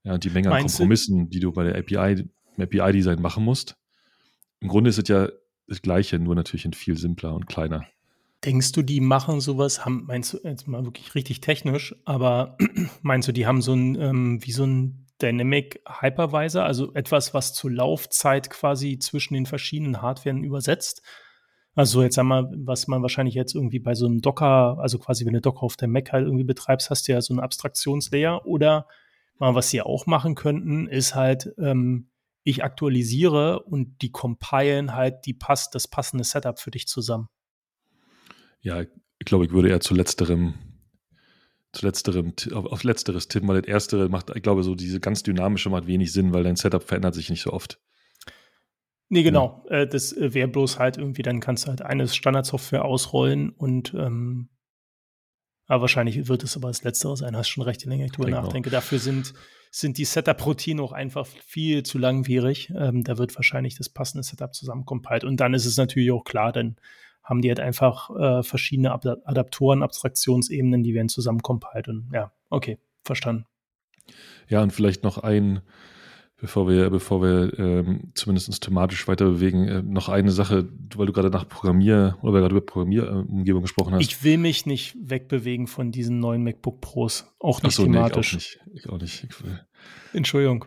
Ja, 0.04 0.14
und 0.14 0.24
die 0.24 0.30
Menge 0.30 0.52
an 0.52 0.62
Kompromissen, 0.62 1.30
die 1.30 1.40
du 1.40 1.52
bei 1.52 1.64
der 1.64 1.78
API 1.78 2.30
API-Design 2.58 3.22
machen 3.22 3.44
musst. 3.44 3.76
Im 4.60 4.70
Grunde 4.70 4.90
ist 4.90 5.00
es 5.00 5.08
ja 5.10 5.30
das 5.68 5.82
Gleiche, 5.82 6.20
nur 6.20 6.36
natürlich 6.36 6.66
in 6.66 6.74
viel 6.74 6.98
simpler 6.98 7.34
und 7.34 7.48
kleiner. 7.48 7.86
Denkst 8.44 8.74
du, 8.74 8.84
die 8.84 9.02
machen 9.02 9.42
sowas, 9.42 9.86
haben, 9.86 10.06
meinst 10.06 10.34
du, 10.34 10.40
jetzt 10.44 10.68
mal 10.68 10.86
wirklich 10.86 11.16
richtig 11.16 11.42
technisch, 11.42 11.96
aber 12.06 12.58
meinst 13.02 13.28
du, 13.28 13.32
die 13.32 13.48
haben 13.48 13.62
so 13.62 13.74
ein, 13.74 14.00
ähm, 14.00 14.46
wie 14.46 14.52
so 14.52 14.66
ein 14.66 15.08
Dynamic 15.22 15.82
Hypervisor, 15.88 16.64
also 16.64 16.94
etwas, 16.94 17.34
was 17.34 17.54
zur 17.54 17.72
Laufzeit 17.72 18.50
quasi 18.50 19.00
zwischen 19.00 19.34
den 19.34 19.46
verschiedenen 19.46 20.02
Hardwaren 20.02 20.44
übersetzt? 20.44 21.02
Also 21.74 22.04
jetzt 22.04 22.18
einmal, 22.18 22.50
was 22.56 22.88
man 22.88 23.02
wahrscheinlich 23.02 23.36
jetzt 23.36 23.56
irgendwie 23.56 23.80
bei 23.80 23.96
so 23.96 24.06
einem 24.06 24.22
Docker, 24.22 24.78
also 24.80 24.98
quasi 24.98 25.26
wenn 25.26 25.34
du 25.34 25.42
Docker 25.42 25.64
auf 25.64 25.76
der 25.76 25.88
Mac 25.90 26.12
halt 26.12 26.26
irgendwie 26.26 26.46
betreibst, 26.46 26.90
hast 26.90 27.08
du 27.08 27.14
ja 27.14 27.22
so 27.22 27.34
einen 27.34 27.42
Abstraktionslayer 27.42 28.46
oder 28.46 28.88
mal, 29.40 29.56
was 29.56 29.70
sie 29.70 29.82
auch 29.82 30.06
machen 30.06 30.36
könnten, 30.36 30.88
ist 30.88 31.16
halt 31.16 31.54
ähm, 31.58 32.08
ich 32.46 32.64
aktualisiere 32.64 33.64
und 33.64 34.02
die 34.02 34.12
compilen 34.12 34.94
halt 34.94 35.26
die 35.26 35.34
pass 35.34 35.72
das 35.72 35.88
passende 35.88 36.24
Setup 36.24 36.60
für 36.60 36.72
dich 36.72 36.88
zusammen. 36.88 37.28
Ja, 38.62 38.82
ich 38.82 39.26
glaube, 39.26 39.46
ich 39.46 39.52
würde 39.52 39.70
eher 39.70 39.80
zu 39.80 39.96
letzterem, 39.96 40.54
zu 41.74 41.86
letzterem, 41.86 42.34
auf, 42.54 42.68
auf 42.68 42.84
letzteres 42.84 43.28
tippen, 43.28 43.50
weil 43.50 43.62
das 43.62 43.68
erste 43.68 44.10
macht, 44.10 44.32
ich 44.36 44.44
glaube, 44.44 44.64
so 44.64 44.76
diese 44.76 45.00
ganz 45.00 45.24
dynamische 45.24 45.72
macht 45.72 45.88
wenig 45.88 46.14
Sinn, 46.14 46.34
weil 46.34 46.44
dein 46.44 46.56
Setup 46.56 46.84
verändert 46.84 47.16
sich 47.16 47.32
nicht 47.32 47.42
so 47.42 47.52
oft. 47.52 47.82
Nee, 49.10 49.24
genau. 49.24 49.66
Ja. 49.70 49.82
Äh, 49.82 49.88
das 49.88 50.14
äh, 50.14 50.34
wäre 50.36 50.48
bloß 50.48 50.78
halt 50.78 50.98
irgendwie, 50.98 51.24
dann 51.24 51.40
kannst 51.40 51.66
du 51.66 51.70
halt 51.70 51.82
eine 51.82 52.08
Standardsoftware 52.08 52.86
ausrollen 52.86 53.50
und 53.50 53.94
ähm, 53.96 54.50
aber 55.68 55.82
wahrscheinlich 55.82 56.28
wird 56.28 56.44
es 56.44 56.56
aber 56.56 56.68
das 56.68 56.84
Letztere 56.84 57.18
sein. 57.18 57.36
Hast 57.36 57.50
schon 57.50 57.64
recht, 57.64 57.84
je 57.84 57.90
länger 57.90 58.06
ich 58.06 58.12
drüber 58.12 58.30
nachdenke. 58.30 58.70
Dafür 58.70 59.00
sind 59.00 59.34
sind 59.76 59.98
die 59.98 60.06
Setup-Routinen 60.06 60.84
auch 60.84 60.94
einfach 60.94 61.28
viel 61.46 61.84
zu 61.84 61.98
langwierig. 61.98 62.72
Ähm, 62.74 63.04
da 63.04 63.18
wird 63.18 63.36
wahrscheinlich 63.36 63.76
das 63.76 63.90
passende 63.90 64.24
Setup 64.24 64.56
zusammenkompiliert. 64.56 65.26
Und 65.26 65.42
dann 65.42 65.54
ist 65.54 65.66
es 65.66 65.76
natürlich 65.76 66.12
auch 66.12 66.24
klar, 66.24 66.54
dann 66.54 66.78
haben 67.22 67.42
die 67.42 67.50
halt 67.50 67.60
einfach 67.60 68.10
äh, 68.12 68.42
verschiedene 68.42 68.94
Adaptoren, 68.94 69.84
Abstraktionsebenen, 69.84 70.82
die 70.82 70.94
werden 70.94 71.10
zusammenkompiliert. 71.10 71.90
Und 71.90 72.10
ja, 72.14 72.32
okay, 72.50 72.78
verstanden. 73.04 73.46
Ja, 74.48 74.62
und 74.62 74.72
vielleicht 74.72 75.04
noch 75.04 75.18
ein 75.18 75.62
bevor 76.38 76.68
wir, 76.68 76.90
bevor 76.90 77.22
wir 77.22 77.58
ähm, 77.58 78.12
zumindest 78.14 78.50
uns 78.50 78.60
thematisch 78.60 79.08
weiter 79.08 79.26
bewegen, 79.26 79.68
äh, 79.68 79.82
noch 79.82 80.10
eine 80.10 80.32
Sache, 80.32 80.68
weil 80.96 81.06
du 81.06 81.14
gerade 81.14 81.30
nach 81.30 81.48
Programmier 81.48 82.18
oder 82.22 82.40
gerade 82.40 82.56
über 82.56 82.66
Programmierumgebung 82.66 83.62
gesprochen 83.62 83.94
hast. 83.94 84.02
Ich 84.02 84.24
will 84.24 84.38
mich 84.38 84.66
nicht 84.66 84.96
wegbewegen 85.00 85.68
von 85.68 85.92
diesen 85.92 86.20
neuen 86.20 86.44
MacBook 86.44 86.82
Pros, 86.82 87.34
auch 87.40 87.64
nicht 87.64 87.76
so, 87.76 87.84
thematisch. 87.84 88.58
Nee, 88.66 88.74
ich 88.76 88.90
auch 88.90 89.00
nicht. 89.00 89.24
Ich 89.24 89.36
auch 89.36 89.44
nicht. 89.44 89.66
Entschuldigung. 90.14 90.66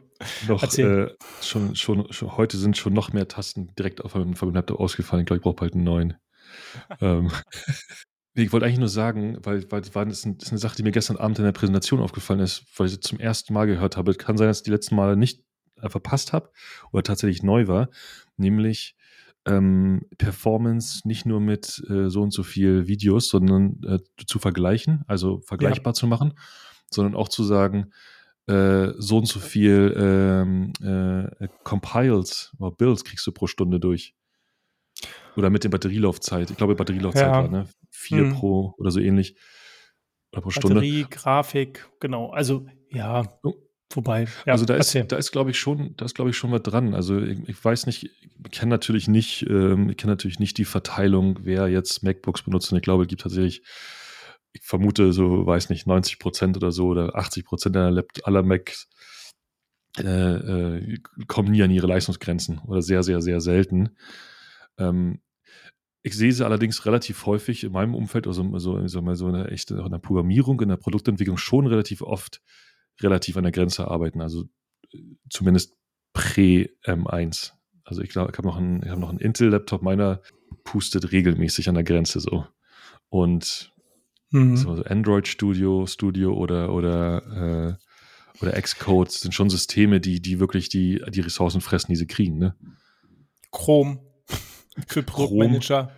Noch, 0.49 0.63
äh, 0.79 1.09
schon, 1.43 1.77
schon, 1.77 2.13
schon, 2.13 2.37
heute 2.37 2.57
sind 2.57 2.77
schon 2.77 2.93
noch 2.93 3.13
mehr 3.13 3.29
Tasten 3.29 3.75
direkt 3.79 4.05
auf 4.05 4.15
meinem, 4.15 4.35
von 4.35 4.49
meinem 4.49 4.57
Laptop 4.57 4.81
ausgefallen. 4.81 5.23
Ich 5.23 5.27
glaube, 5.27 5.39
ich 5.39 5.43
brauche 5.43 5.57
bald 5.57 5.75
einen 5.75 5.85
neuen. 5.85 6.15
ähm, 7.01 7.31
ich 8.35 8.53
wollte 8.53 8.67
eigentlich 8.67 8.79
nur 8.79 8.89
sagen, 8.89 9.39
weil, 9.43 9.71
weil 9.71 9.81
das, 9.81 9.95
war, 9.95 10.05
das 10.07 10.25
ist 10.25 10.49
eine 10.51 10.59
Sache, 10.59 10.77
die 10.77 10.83
mir 10.83 10.91
gestern 10.91 11.17
Abend 11.17 11.39
in 11.39 11.45
der 11.45 11.53
Präsentation 11.53 12.01
aufgefallen 12.01 12.41
ist, 12.41 12.65
weil 12.77 12.87
ich 12.87 12.93
sie 12.95 13.01
zum 13.01 13.21
ersten 13.21 13.53
Mal 13.53 13.67
gehört 13.67 13.97
habe. 13.97 14.15
Kann 14.15 14.37
sein, 14.37 14.49
dass 14.49 14.63
die 14.63 14.71
letzten 14.71 14.97
Male 14.97 15.17
nicht 15.17 15.45
verpasst 15.87 16.33
habe 16.33 16.51
oder 16.93 17.03
tatsächlich 17.03 17.43
neu 17.43 17.67
war, 17.69 17.89
nämlich 18.37 18.97
ähm, 19.47 20.03
Performance 20.19 21.07
nicht 21.07 21.27
nur 21.27 21.41
mit 21.41 21.83
äh, 21.89 22.09
so 22.11 22.23
und 22.23 22.33
so 22.33 22.43
viel 22.43 22.87
Videos, 22.87 23.29
sondern 23.29 23.81
äh, 23.87 23.99
zu 24.27 24.39
vergleichen, 24.39 25.05
also 25.07 25.41
vergleichbar 25.41 25.93
ja. 25.93 25.95
zu 25.95 26.07
machen, 26.07 26.35
sondern 26.91 27.15
auch 27.15 27.29
zu 27.29 27.45
sagen, 27.45 27.93
äh, 28.47 28.93
so 28.97 29.19
und 29.19 29.27
so 29.27 29.41
viel 29.41 29.95
ähm, 29.97 30.73
äh, 30.83 31.49
Compiles 31.65 32.53
oder 32.59 32.71
Builds 32.73 33.05
kriegst 33.05 33.27
du 33.27 33.33
pro 33.33 33.47
Stunde 33.47 33.81
durch. 33.81 34.15
Oder 35.37 35.51
mit 35.51 35.63
der 35.65 35.69
Batterielaufzeit. 35.69 36.51
Ich 36.51 36.57
glaube, 36.57 36.75
Batterielaufzeit 36.75 37.27
ja. 37.27 37.33
war, 37.33 37.49
ne? 37.49 37.69
Vier 37.91 38.23
hm. 38.23 38.35
pro 38.35 38.75
oder 38.79 38.91
so 38.91 39.01
ähnlich. 39.01 39.37
Oder 40.33 40.43
pro 40.43 40.51
Stunde. 40.51 40.77
Batterie, 40.77 41.07
Grafik, 41.09 41.89
genau. 42.01 42.31
Also, 42.31 42.67
ja. 42.91 43.23
Oh. 43.43 43.55
Wobei, 43.95 44.27
ja, 44.45 44.53
also 44.53 44.67
da 44.67 44.75
ist, 44.75 44.95
da 44.95 45.17
ist, 45.17 45.33
glaube 45.33 45.51
ich, 45.51 45.59
schon, 45.59 45.95
da 45.97 46.05
ist, 46.05 46.15
glaube 46.15 46.31
ich, 46.31 46.37
schon 46.37 46.53
was 46.53 46.63
dran. 46.63 46.95
Also 46.95 47.21
ich, 47.21 47.49
ich 47.49 47.65
weiß 47.65 47.87
nicht, 47.87 48.05
ich 48.05 48.51
kenne 48.51 48.71
natürlich 48.71 49.09
nicht, 49.09 49.47
ähm, 49.49 49.89
ich 49.89 49.97
kenne 49.97 50.13
natürlich 50.13 50.39
nicht 50.39 50.59
die 50.59 50.67
Verteilung, 50.67 51.39
wer 51.43 51.69
jetzt 51.69 52.03
MacBooks 52.03 52.43
benutzt. 52.43 52.71
Und 52.71 52.77
ich 52.77 52.85
glaube, 52.85 53.05
es 53.05 53.09
gibt 53.09 53.23
tatsächlich 53.23 53.63
ich 54.53 54.63
vermute 54.63 55.13
so, 55.13 55.47
weiß 55.47 55.71
nicht, 55.71 55.87
90 55.87 56.19
Prozent 56.19 56.57
oder 56.57 56.73
so 56.73 56.89
oder 56.89 57.15
80 57.15 57.45
Prozent 57.45 57.77
aller 57.77 58.43
Macs 58.43 58.89
äh, 59.99 60.05
äh, 60.05 60.99
kommen 61.27 61.51
nie 61.51 61.63
an 61.63 61.71
ihre 61.71 61.87
Leistungsgrenzen 61.87 62.59
oder 62.61 62.83
sehr, 62.83 63.03
sehr, 63.03 63.21
sehr 63.21 63.41
selten. 63.41 63.97
Ähm, 64.79 65.21
ich 66.03 66.17
sehe 66.17 66.33
sie 66.33 66.45
allerdings 66.45 66.87
relativ 66.87 67.27
häufig 67.27 67.65
in 67.65 67.73
meinem 67.73 67.95
Umfeld, 67.95 68.27
also 68.27 68.59
so, 68.59 68.79
ich 68.79 68.93
sag 68.93 69.03
mal, 69.03 69.17
so 69.17 69.27
eine 69.27 69.49
echte, 69.49 69.75
in 69.75 69.91
der 69.91 69.99
Programmierung, 69.99 70.61
in 70.61 70.69
der 70.69 70.77
Produktentwicklung 70.77 71.37
schon 71.37 71.67
relativ 71.67 72.03
oft 72.03 72.41
relativ 73.01 73.37
an 73.37 73.45
der 73.45 73.53
Grenze 73.53 73.89
arbeiten. 73.89 74.21
Also 74.21 74.45
äh, 74.93 74.99
zumindest 75.31 75.77
prä-M1. 76.15 77.53
Also 77.85 78.03
ich 78.03 78.11
glaube, 78.11 78.31
ich 78.33 78.39
habe 78.39 78.49
noch 78.49 78.57
einen, 78.57 78.83
ich 78.83 78.95
noch 78.97 79.09
einen 79.09 79.19
Intel-Laptop, 79.19 79.83
meiner 79.83 80.21
pustet 80.65 81.13
regelmäßig 81.13 81.69
an 81.69 81.75
der 81.75 81.85
Grenze 81.85 82.21
so. 82.21 82.47
Und 83.09 83.73
mhm. 84.31 84.57
so 84.57 84.71
Android 84.85 85.27
Studio, 85.27 85.87
Studio 85.87 86.35
oder 86.35 86.73
oder 86.73 87.79
äh, 87.79 88.43
oder 88.43 88.61
Xcode 88.61 89.11
sind 89.11 89.35
schon 89.35 89.51
Systeme, 89.51 90.01
die, 90.01 90.21
die 90.21 90.39
wirklich 90.39 90.69
die, 90.69 91.03
die 91.09 91.21
Ressourcen 91.21 91.61
fressen, 91.61 91.91
die 91.91 91.97
sie 91.97 92.07
kriegen, 92.07 92.39
ne? 92.39 92.55
Chrome 93.51 94.01
für 94.87 95.03
Produktmanager. 95.03 95.91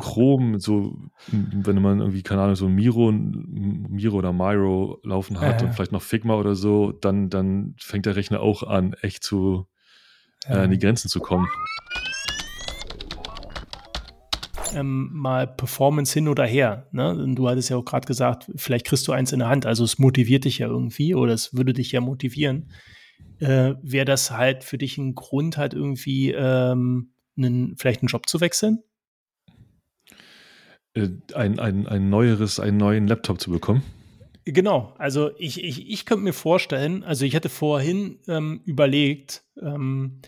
Chrome, 0.00 0.58
so, 0.60 0.96
wenn 1.28 1.80
man 1.80 2.00
irgendwie, 2.00 2.22
keine 2.22 2.42
Ahnung, 2.42 2.56
so 2.56 2.68
Miro, 2.68 3.12
Miro 3.12 4.16
oder 4.16 4.32
Miro 4.32 5.00
laufen 5.04 5.40
hat 5.40 5.62
äh. 5.62 5.64
und 5.64 5.72
vielleicht 5.72 5.92
noch 5.92 6.02
Figma 6.02 6.34
oder 6.34 6.54
so, 6.54 6.92
dann, 6.92 7.30
dann 7.30 7.74
fängt 7.78 8.06
der 8.06 8.16
Rechner 8.16 8.40
auch 8.40 8.62
an, 8.62 8.94
echt 9.00 9.24
zu, 9.24 9.66
äh, 10.46 10.54
an 10.54 10.70
die 10.70 10.78
Grenzen 10.78 11.08
zu 11.08 11.20
kommen 11.20 11.48
ähm, 14.76 15.10
mal 15.12 15.46
Performance 15.46 16.12
hin 16.12 16.28
oder 16.28 16.44
her. 16.44 16.88
Ne? 16.92 17.34
Du 17.34 17.48
hattest 17.48 17.70
ja 17.70 17.76
auch 17.76 17.84
gerade 17.84 18.06
gesagt, 18.06 18.50
vielleicht 18.56 18.86
kriegst 18.86 19.06
du 19.08 19.12
eins 19.12 19.32
in 19.32 19.38
der 19.40 19.48
Hand. 19.48 19.66
Also 19.66 19.84
es 19.84 19.98
motiviert 19.98 20.44
dich 20.44 20.58
ja 20.58 20.68
irgendwie 20.68 21.14
oder 21.14 21.32
es 21.32 21.54
würde 21.54 21.72
dich 21.72 21.92
ja 21.92 22.00
motivieren. 22.00 22.70
Äh, 23.38 23.74
Wäre 23.82 24.04
das 24.04 24.30
halt 24.30 24.64
für 24.64 24.78
dich 24.78 24.98
ein 24.98 25.14
Grund, 25.14 25.56
halt 25.56 25.74
irgendwie 25.74 26.32
ähm, 26.32 27.12
einen, 27.36 27.76
vielleicht 27.76 28.02
einen 28.02 28.08
Job 28.08 28.28
zu 28.28 28.40
wechseln? 28.40 28.82
Äh, 30.94 31.08
ein, 31.34 31.58
ein, 31.58 31.86
ein 31.86 32.08
neueres, 32.08 32.60
einen 32.60 32.78
neuen 32.78 33.06
Laptop 33.06 33.40
zu 33.40 33.50
bekommen? 33.50 33.82
Genau, 34.44 34.94
also 34.98 35.30
ich, 35.38 35.62
ich, 35.62 35.90
ich 35.90 36.06
könnte 36.06 36.22
mir 36.22 36.32
vorstellen, 36.32 37.02
also 37.02 37.24
ich 37.24 37.34
hatte 37.34 37.48
vorhin 37.48 38.20
ähm, 38.28 38.60
überlegt, 38.64 39.44
ähm, 39.60 40.20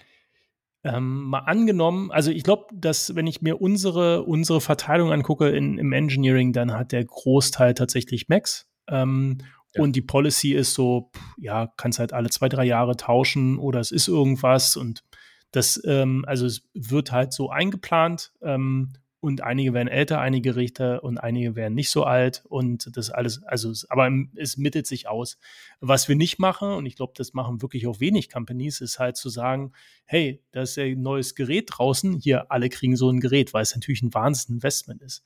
ähm, 0.83 1.23
mal 1.23 1.41
angenommen, 1.41 2.11
also 2.11 2.33
ich 2.33 2.43
glaube, 2.43 2.67
dass 2.75 3.15
wenn 3.15 3.29
ich 3.29 3.43
mir 3.43 3.61
unsere, 3.61 4.25
unsere 4.25 4.61
Verteilung 4.61 5.13
angucke 5.13 5.49
in, 5.51 5.79
im 5.79 5.93
Engineering, 5.93 6.53
dann 6.53 6.73
hat 6.73 6.91
der 6.91 7.05
Großteil 7.05 7.75
tatsächlich 7.75 8.29
Macs. 8.29 8.67
Ähm, 8.89 9.39
ja. 9.75 9.83
Und 9.83 9.95
die 9.95 10.03
Policy 10.03 10.53
ist 10.53 10.75
so, 10.75 11.11
ja, 11.37 11.73
kannst 11.77 12.01
halt 12.01 12.13
alle 12.13 12.31
zwei, 12.31 12.49
drei 12.49 12.65
Jahre 12.65 12.97
tauschen 12.97 13.59
oder 13.59 13.79
es 13.79 13.93
ist 13.93 14.09
irgendwas 14.09 14.77
und 14.77 15.05
das, 15.51 15.81
ähm, 15.85 16.25
also 16.27 16.47
es 16.47 16.63
wird 16.75 17.13
halt 17.13 17.33
so 17.33 17.51
eingeplant 17.51 18.33
ähm, 18.43 18.93
und 19.21 19.41
einige 19.41 19.73
werden 19.75 19.89
älter, 19.89 20.21
einige 20.21 20.55
Richter 20.55 21.03
und 21.03 21.19
einige 21.19 21.57
werden 21.57 21.75
nicht 21.75 21.91
so 21.91 22.05
alt 22.05 22.45
und 22.49 22.97
das 22.97 23.11
alles, 23.11 23.43
also 23.43 23.73
aber 23.89 24.11
es 24.37 24.57
mittelt 24.57 24.87
sich 24.87 25.09
aus. 25.09 25.39
Was 25.81 26.09
wir 26.09 26.15
nicht 26.15 26.39
machen, 26.39 26.71
und 26.71 26.87
ich 26.87 26.95
glaube, 26.95 27.15
das 27.17 27.35
machen 27.35 27.61
wirklich 27.63 27.87
auch 27.87 27.99
wenig 27.99 28.31
Companies, 28.31 28.81
ist 28.81 28.99
halt 28.99 29.17
zu 29.17 29.29
sagen, 29.29 29.73
hey, 30.05 30.41
da 30.53 30.63
ist 30.63 30.79
ein 30.79 31.03
neues 31.03 31.35
Gerät 31.35 31.69
draußen, 31.73 32.19
hier 32.19 32.53
alle 32.53 32.69
kriegen 32.69 32.97
so 32.97 33.11
ein 33.11 33.21
Gerät, 33.21 33.53
weil 33.55 33.63
es 33.63 33.75
natürlich 33.75 34.03
ein 34.03 34.15
Wahnsinns-Investment 34.15 35.03
ist. 35.03 35.25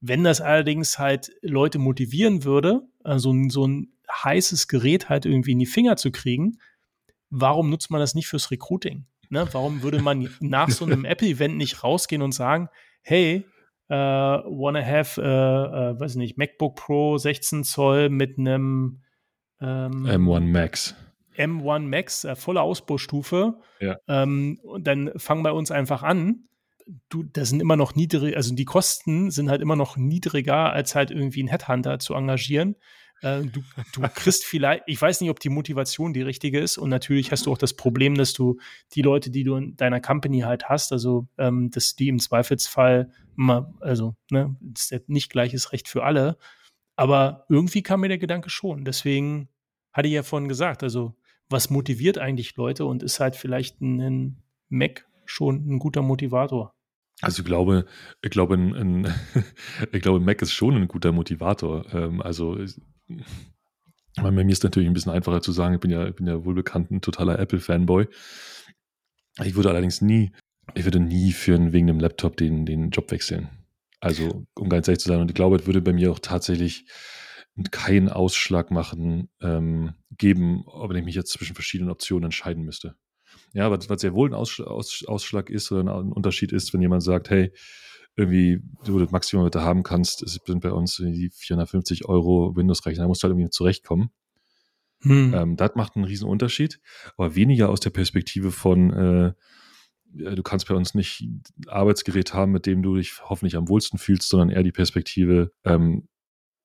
Wenn 0.00 0.24
das 0.24 0.40
allerdings 0.40 0.98
halt 0.98 1.32
Leute 1.42 1.78
motivieren 1.78 2.44
würde, 2.44 2.82
also 3.02 3.34
so 3.48 3.66
ein 3.66 3.92
heißes 4.10 4.68
Gerät 4.68 5.08
halt 5.08 5.26
irgendwie 5.26 5.52
in 5.52 5.58
die 5.58 5.66
Finger 5.66 5.96
zu 5.96 6.10
kriegen, 6.10 6.58
warum 7.30 7.70
nutzt 7.70 7.90
man 7.90 8.00
das 8.00 8.14
nicht 8.14 8.28
fürs 8.28 8.50
Recruiting? 8.50 9.06
Ne? 9.30 9.48
Warum 9.52 9.82
würde 9.82 10.00
man 10.00 10.28
nach 10.40 10.70
so 10.70 10.84
einem 10.84 11.04
Apple-Event 11.04 11.56
nicht 11.56 11.82
rausgehen 11.82 12.22
und 12.22 12.32
sagen, 12.32 12.68
hey, 13.02 13.44
uh, 13.90 13.94
wanna 13.94 14.84
have, 14.84 15.20
uh, 15.20 15.24
uh, 15.94 16.00
weiß 16.00 16.16
nicht, 16.16 16.38
MacBook 16.38 16.76
Pro 16.76 17.18
16 17.18 17.64
Zoll 17.64 18.08
mit 18.08 18.38
einem 18.38 19.02
ähm, 19.60 20.06
M1 20.06 20.40
Max. 20.40 20.94
M1 21.36 21.80
Max, 21.80 22.24
äh, 22.24 22.34
volle 22.34 22.62
Ausbaustufe. 22.62 23.58
Ja. 23.80 23.96
Ähm, 24.08 24.58
und 24.62 24.86
dann 24.86 25.12
fang 25.16 25.42
bei 25.42 25.52
uns 25.52 25.70
einfach 25.70 26.02
an. 26.02 26.48
Du, 27.08 27.24
das 27.24 27.48
sind 27.48 27.60
immer 27.60 27.76
noch 27.76 27.96
niedrig, 27.96 28.36
also 28.36 28.54
die 28.54 28.64
Kosten 28.64 29.32
sind 29.32 29.50
halt 29.50 29.60
immer 29.60 29.74
noch 29.74 29.96
niedriger, 29.96 30.72
als 30.72 30.94
halt 30.94 31.10
irgendwie 31.10 31.40
einen 31.40 31.48
Headhunter 31.48 31.98
zu 31.98 32.14
engagieren. 32.14 32.76
Äh, 33.22 33.42
du, 33.44 33.62
du 33.92 34.02
kriegst 34.14 34.44
vielleicht, 34.44 34.84
ich 34.86 35.00
weiß 35.00 35.20
nicht, 35.20 35.30
ob 35.30 35.40
die 35.40 35.48
Motivation 35.48 36.12
die 36.12 36.22
richtige 36.22 36.60
ist. 36.60 36.78
Und 36.78 36.90
natürlich 36.90 37.32
hast 37.32 37.46
du 37.46 37.52
auch 37.52 37.58
das 37.58 37.74
Problem, 37.74 38.14
dass 38.14 38.32
du 38.32 38.58
die 38.94 39.02
Leute, 39.02 39.30
die 39.30 39.44
du 39.44 39.56
in 39.56 39.76
deiner 39.76 40.00
Company 40.00 40.40
halt 40.40 40.68
hast, 40.68 40.92
also 40.92 41.28
ähm, 41.38 41.70
dass 41.70 41.96
die 41.96 42.08
im 42.08 42.18
Zweifelsfall 42.18 43.10
immer, 43.36 43.74
also, 43.80 44.16
ne, 44.30 44.56
ist 44.74 45.08
nicht 45.08 45.30
gleiches 45.30 45.72
Recht 45.72 45.88
für 45.88 46.04
alle. 46.04 46.36
Aber 46.96 47.44
irgendwie 47.48 47.82
kam 47.82 48.00
mir 48.00 48.08
der 48.08 48.18
Gedanke 48.18 48.50
schon. 48.50 48.84
Deswegen 48.84 49.48
hatte 49.92 50.08
ich 50.08 50.14
ja 50.14 50.22
vorhin 50.22 50.48
gesagt, 50.48 50.82
also 50.82 51.14
was 51.48 51.70
motiviert 51.70 52.18
eigentlich 52.18 52.56
Leute 52.56 52.84
und 52.84 53.02
ist 53.02 53.20
halt 53.20 53.36
vielleicht 53.36 53.80
ein 53.80 54.42
Mac 54.68 55.06
schon 55.26 55.68
ein 55.68 55.78
guter 55.78 56.02
Motivator. 56.02 56.72
Also 57.22 57.42
ich 57.42 57.46
glaube, 57.46 57.86
ich 58.22 58.30
glaube, 58.30 58.54
ein, 58.54 58.74
ein, 58.74 59.14
ich 59.92 60.02
glaube, 60.02 60.20
Mac 60.20 60.42
ist 60.42 60.52
schon 60.52 60.76
ein 60.76 60.88
guter 60.88 61.12
Motivator. 61.12 61.86
Ähm, 61.94 62.20
bei 64.16 64.30
mir 64.30 64.48
ist 64.48 64.64
natürlich 64.64 64.88
ein 64.88 64.94
bisschen 64.94 65.12
einfacher 65.12 65.42
zu 65.42 65.52
sagen, 65.52 65.74
ich 65.74 65.80
bin 65.80 65.90
ja, 65.90 66.10
bin 66.10 66.26
ja 66.26 66.44
wohl 66.44 66.54
bekannt 66.54 66.90
ein 66.90 67.00
totaler 67.00 67.38
Apple-Fanboy. 67.38 68.06
Ich 69.44 69.54
würde 69.54 69.70
allerdings 69.70 70.00
nie, 70.00 70.32
ich 70.74 70.84
würde 70.84 71.00
nie 71.00 71.32
für 71.32 71.72
wegen 71.72 71.86
dem 71.86 72.00
Laptop 72.00 72.36
den, 72.36 72.64
den 72.64 72.90
Job 72.90 73.10
wechseln. 73.10 73.48
Also, 74.00 74.46
um 74.54 74.68
ganz 74.68 74.88
ehrlich 74.88 75.00
zu 75.00 75.08
sein, 75.08 75.20
und 75.20 75.30
ich 75.30 75.34
glaube, 75.34 75.56
es 75.56 75.66
würde 75.66 75.80
bei 75.80 75.92
mir 75.92 76.12
auch 76.12 76.18
tatsächlich 76.18 76.86
keinen 77.70 78.08
Ausschlag 78.08 78.70
machen, 78.70 79.30
ähm, 79.40 79.94
geben, 80.10 80.64
ob 80.66 80.92
ich 80.92 81.04
mich 81.04 81.14
jetzt 81.14 81.32
zwischen 81.32 81.54
verschiedenen 81.54 81.90
Optionen 81.90 82.24
entscheiden 82.24 82.64
müsste. 82.64 82.96
Ja, 83.52 83.70
was, 83.70 83.88
was 83.88 84.00
sehr 84.00 84.12
wohl 84.12 84.28
ein 84.28 84.34
Ausschlag 84.34 85.50
ist 85.50 85.72
oder 85.72 85.98
ein 85.98 86.12
Unterschied 86.12 86.52
ist, 86.52 86.74
wenn 86.74 86.82
jemand 86.82 87.02
sagt, 87.02 87.30
hey, 87.30 87.52
irgendwie 88.16 88.62
du 88.84 88.98
das 88.98 89.10
Maximum, 89.10 89.44
was 89.44 89.52
du 89.52 89.60
haben 89.60 89.82
kannst, 89.82 90.26
sind 90.26 90.60
bei 90.60 90.72
uns 90.72 90.96
die 90.96 91.30
450 91.32 92.06
Euro 92.06 92.56
Windows-Rechner, 92.56 93.04
da 93.04 93.08
musst 93.08 93.22
du 93.22 93.28
halt 93.28 93.32
irgendwie 93.32 93.50
zurechtkommen. 93.50 94.10
Hm. 95.02 95.34
Ähm, 95.34 95.56
das 95.56 95.72
macht 95.74 95.96
einen 95.96 96.06
riesen 96.06 96.28
Unterschied, 96.28 96.80
aber 97.16 97.34
weniger 97.34 97.68
aus 97.68 97.80
der 97.80 97.90
Perspektive 97.90 98.50
von, 98.50 98.92
äh, 98.92 99.32
du 100.14 100.42
kannst 100.42 100.66
bei 100.68 100.74
uns 100.74 100.94
nicht 100.94 101.20
ein 101.20 101.42
Arbeitsgerät 101.68 102.32
haben, 102.32 102.52
mit 102.52 102.64
dem 102.64 102.82
du 102.82 102.96
dich 102.96 103.20
hoffentlich 103.22 103.56
am 103.56 103.68
wohlsten 103.68 103.98
fühlst, 103.98 104.28
sondern 104.28 104.48
eher 104.48 104.62
die 104.62 104.72
Perspektive, 104.72 105.52
ähm, 105.64 106.08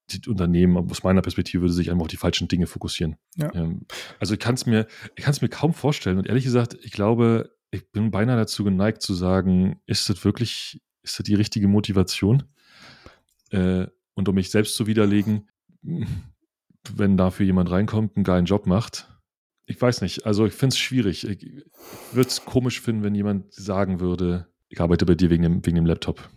die 0.09 0.29
Unternehmen 0.29 0.77
aus 0.77 1.03
meiner 1.03 1.21
Perspektive 1.21 1.61
würde 1.61 1.73
sich 1.73 1.91
einfach 1.91 2.03
auf 2.03 2.09
die 2.09 2.17
falschen 2.17 2.47
Dinge 2.47 2.67
fokussieren. 2.67 3.17
Ja. 3.35 3.53
Ähm, 3.53 3.85
also 4.19 4.33
ich 4.33 4.39
kann 4.39 4.55
es 4.55 4.65
mir, 4.65 4.87
ich 5.15 5.23
kann 5.23 5.31
es 5.31 5.41
mir 5.41 5.49
kaum 5.49 5.73
vorstellen 5.73 6.17
und 6.17 6.27
ehrlich 6.27 6.45
gesagt, 6.45 6.77
ich 6.81 6.91
glaube, 6.91 7.51
ich 7.71 7.89
bin 7.91 8.11
beinahe 8.11 8.37
dazu 8.37 8.63
geneigt 8.63 9.01
zu 9.01 9.13
sagen, 9.13 9.81
ist 9.85 10.09
das 10.09 10.23
wirklich 10.23 10.81
ist 11.03 11.19
das 11.19 11.25
die 11.25 11.35
richtige 11.35 11.67
Motivation? 11.67 12.43
Äh, 13.49 13.87
und 14.13 14.29
um 14.29 14.35
mich 14.35 14.51
selbst 14.51 14.75
zu 14.75 14.87
widerlegen, 14.87 15.49
wenn 16.95 17.17
dafür 17.17 17.45
jemand 17.45 17.71
reinkommt, 17.71 18.15
einen 18.15 18.23
geilen 18.23 18.45
Job 18.45 18.65
macht, 18.67 19.07
ich 19.65 19.81
weiß 19.81 20.01
nicht. 20.01 20.25
Also 20.25 20.45
ich 20.45 20.53
finde 20.53 20.73
es 20.73 20.79
schwierig. 20.79 21.27
Ich 21.27 21.63
würde 22.11 22.27
es 22.27 22.43
komisch 22.45 22.81
finden, 22.81 23.03
wenn 23.03 23.15
jemand 23.15 23.53
sagen 23.53 23.99
würde, 23.99 24.47
ich 24.69 24.81
arbeite 24.81 25.05
bei 25.05 25.15
dir 25.15 25.29
wegen 25.29 25.43
dem, 25.43 25.65
wegen 25.65 25.75
dem 25.75 25.85
Laptop. 25.85 26.29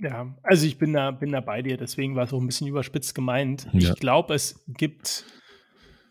Ja, 0.00 0.36
also 0.44 0.64
ich 0.64 0.78
bin 0.78 0.92
da, 0.92 1.10
bin 1.10 1.32
da 1.32 1.40
bei 1.40 1.60
dir, 1.60 1.76
deswegen 1.76 2.14
war 2.14 2.24
es 2.24 2.32
auch 2.32 2.40
ein 2.40 2.46
bisschen 2.46 2.68
überspitzt 2.68 3.16
gemeint. 3.16 3.66
Ja. 3.72 3.92
Ich 3.92 3.94
glaube, 3.98 4.34
es 4.34 4.64
gibt 4.68 5.24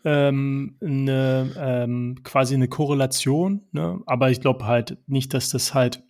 ähm, 0.04 0.76
eine, 0.82 1.50
ähm, 1.56 2.18
quasi 2.22 2.54
eine 2.54 2.68
Korrelation, 2.68 3.62
ne? 3.72 4.00
aber 4.04 4.30
ich 4.30 4.42
glaube 4.42 4.66
halt 4.66 4.98
nicht, 5.06 5.32
dass 5.32 5.48
das 5.48 5.72
halt 5.72 6.02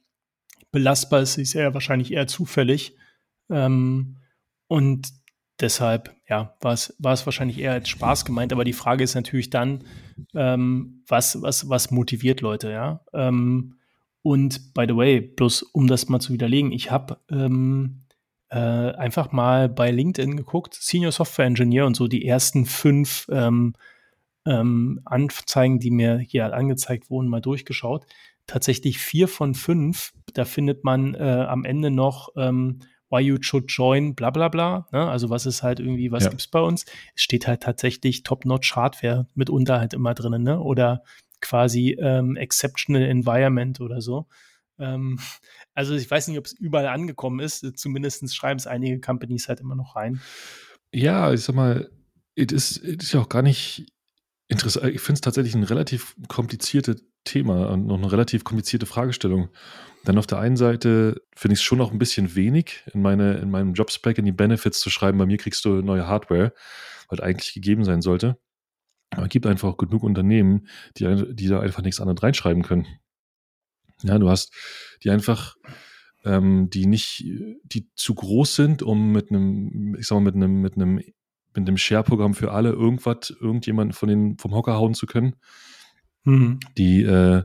belastbar 0.70 1.20
ist, 1.20 1.38
ist 1.38 1.54
ja 1.54 1.74
wahrscheinlich 1.74 2.12
eher 2.12 2.26
zufällig. 2.26 2.96
Ähm, 3.50 4.16
und 4.66 5.09
deshalb, 5.61 6.14
ja, 6.28 6.57
war 6.61 6.72
es, 6.72 6.96
wahrscheinlich 7.00 7.59
eher 7.59 7.72
als 7.72 7.88
Spaß 7.88 8.24
gemeint. 8.24 8.52
Aber 8.52 8.64
die 8.64 8.72
Frage 8.72 9.04
ist 9.04 9.14
natürlich 9.14 9.50
dann, 9.50 9.85
ähm, 10.35 11.02
was, 11.07 11.40
was, 11.42 11.68
was 11.68 11.90
motiviert 11.90 12.40
Leute, 12.40 12.70
ja? 12.70 13.04
Ähm, 13.12 13.74
und 14.22 14.74
by 14.74 14.85
the 14.87 14.96
way, 14.96 15.20
bloß 15.20 15.62
um 15.62 15.87
das 15.87 16.09
mal 16.09 16.20
zu 16.20 16.33
widerlegen, 16.33 16.72
ich 16.72 16.90
habe 16.90 17.18
ähm, 17.31 18.02
äh, 18.50 18.57
einfach 18.59 19.33
mal 19.33 19.68
bei 19.68 19.90
LinkedIn 19.90 20.37
geguckt, 20.37 20.74
Senior 20.74 21.12
Software 21.12 21.46
Engineer 21.46 21.87
und 21.87 21.96
so 21.96 22.09
die 22.09 22.26
ersten 22.26 22.66
fünf 22.66 23.26
ähm, 23.31 23.74
ähm, 24.44 25.00
Anzeigen, 25.04 25.78
die 25.78 25.90
mir 25.90 26.18
hier 26.18 26.52
angezeigt 26.52 27.11
wurden, 27.11 27.28
mal 27.28 27.40
durchgeschaut 27.40 28.07
tatsächlich 28.48 28.98
vier 28.98 29.28
von 29.28 29.54
fünf. 29.54 30.12
Da 30.34 30.44
findet 30.44 30.82
man 30.82 31.14
äh, 31.14 31.46
am 31.48 31.64
Ende 31.64 31.92
noch, 31.92 32.30
ähm, 32.37 32.80
why 33.11 33.20
you 33.20 33.38
should 33.40 33.70
join, 33.70 34.14
bla 34.14 34.30
bla 34.30 34.48
bla. 34.48 34.88
Ne? 34.90 35.08
Also 35.08 35.30
was 35.30 35.46
ist 35.46 35.62
halt 35.62 35.78
irgendwie, 35.78 36.11
was 36.11 36.24
ja. 36.24 36.30
gibt's 36.30 36.48
bei 36.48 36.61
uns? 36.61 36.84
Es 37.14 37.22
steht 37.22 37.46
halt 37.46 37.62
tatsächlich 37.62 38.22
Top-Notch 38.24 38.74
Hardware 38.74 39.26
mitunter 39.34 39.78
halt 39.78 39.94
immer 39.94 40.14
drinnen, 40.14 40.42
ne? 40.42 40.61
Oder 40.61 41.04
quasi 41.40 41.96
ähm, 42.00 42.37
Exceptional 42.37 43.02
Environment 43.02 43.80
oder 43.80 44.00
so. 44.00 44.26
Ähm, 44.78 45.18
also 45.74 45.94
ich 45.94 46.11
weiß 46.11 46.28
nicht, 46.28 46.38
ob 46.38 46.46
es 46.46 46.52
überall 46.52 46.88
angekommen 46.88 47.40
ist. 47.40 47.78
Zumindest 47.78 48.34
schreiben 48.34 48.58
es 48.58 48.66
einige 48.66 49.00
Companies 49.00 49.48
halt 49.48 49.61
immer 49.61 49.74
noch 49.74 49.96
rein. 49.96 50.20
Ja, 50.92 51.32
ich 51.32 51.42
sag 51.42 51.54
mal, 51.54 51.90
es 52.34 52.52
ist, 52.52 52.76
ist 52.78 53.12
ja 53.12 53.20
auch 53.20 53.28
gar 53.28 53.42
nicht 53.42 53.87
interessant. 54.48 54.94
Ich 54.94 55.00
finde 55.00 55.14
es 55.14 55.20
tatsächlich 55.20 55.54
ein 55.54 55.64
relativ 55.64 56.16
kompliziertes 56.28 57.04
Thema 57.24 57.70
und 57.70 57.87
noch 57.87 57.98
eine 57.98 58.11
relativ 58.11 58.44
komplizierte 58.44 58.87
Fragestellung. 58.87 59.48
Dann 60.04 60.18
auf 60.18 60.26
der 60.26 60.38
einen 60.38 60.57
Seite 60.57 61.20
finde 61.37 61.54
ich 61.54 61.61
es 61.61 61.64
schon 61.64 61.78
noch 61.78 61.92
ein 61.92 61.98
bisschen 61.98 62.35
wenig, 62.35 62.83
in, 62.94 63.02
meine, 63.02 63.35
in 63.35 63.50
meinem 63.50 63.74
Jobspec 63.74 64.18
in 64.18 64.24
die 64.24 64.33
Benefits 64.33 64.81
zu 64.81 64.90
schreiben, 64.90 65.18
bei 65.18 65.26
mir 65.26 65.37
kriegst 65.37 65.64
du 65.64 65.83
neue 65.83 66.07
Hardware, 66.07 66.52
was 67.09 67.20
eigentlich 67.20 67.52
gegeben 67.52 67.85
sein 67.85 68.00
sollte. 68.00 68.38
Aber 69.11 69.24
es 69.24 69.28
gibt 69.31 69.46
einfach 69.46 69.68
auch 69.68 69.76
genug 69.76 70.02
Unternehmen, 70.02 70.68
die, 70.96 71.35
die 71.35 71.48
da 71.48 71.61
einfach 71.61 71.83
nichts 71.83 72.00
anderes 72.00 72.22
reinschreiben 72.22 72.62
können. 72.62 72.87
Ja, 74.02 74.18
du 74.18 74.28
hast 74.28 74.54
die 75.02 75.11
einfach, 75.11 75.57
ähm, 76.24 76.70
die 76.70 76.87
nicht, 76.87 77.24
die 77.64 77.88
zu 77.94 78.14
groß 78.14 78.54
sind, 78.54 78.83
um 78.83 79.12
mit 79.12 79.31
einem, 79.31 79.96
ich 79.98 80.07
sag 80.07 80.16
mal, 80.16 80.24
mit 80.24 80.35
einem, 80.37 80.61
mit 80.61 80.76
einem, 80.76 80.96
mit 80.96 81.68
einem 81.68 81.76
Share-Programm 81.76 82.35
für 82.35 82.52
alle 82.52 82.70
irgendwas, 82.70 83.31
irgendjemanden 83.31 83.92
von 83.92 84.09
den, 84.09 84.38
vom 84.38 84.54
Hocker 84.54 84.74
hauen 84.74 84.94
zu 84.94 85.07
können. 85.07 85.37
Mhm. 86.24 86.61
Die, 86.76 87.02
äh, 87.02 87.44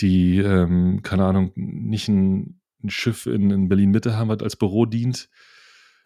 die, 0.00 0.38
ähm, 0.38 1.02
keine 1.02 1.24
Ahnung, 1.24 1.52
nicht 1.54 2.08
ein, 2.08 2.60
ein 2.82 2.90
Schiff 2.90 3.26
in, 3.26 3.50
in 3.50 3.68
Berlin-Mitte 3.68 4.16
haben, 4.16 4.28
was 4.28 4.40
als 4.40 4.56
Büro 4.56 4.86
dient. 4.86 5.28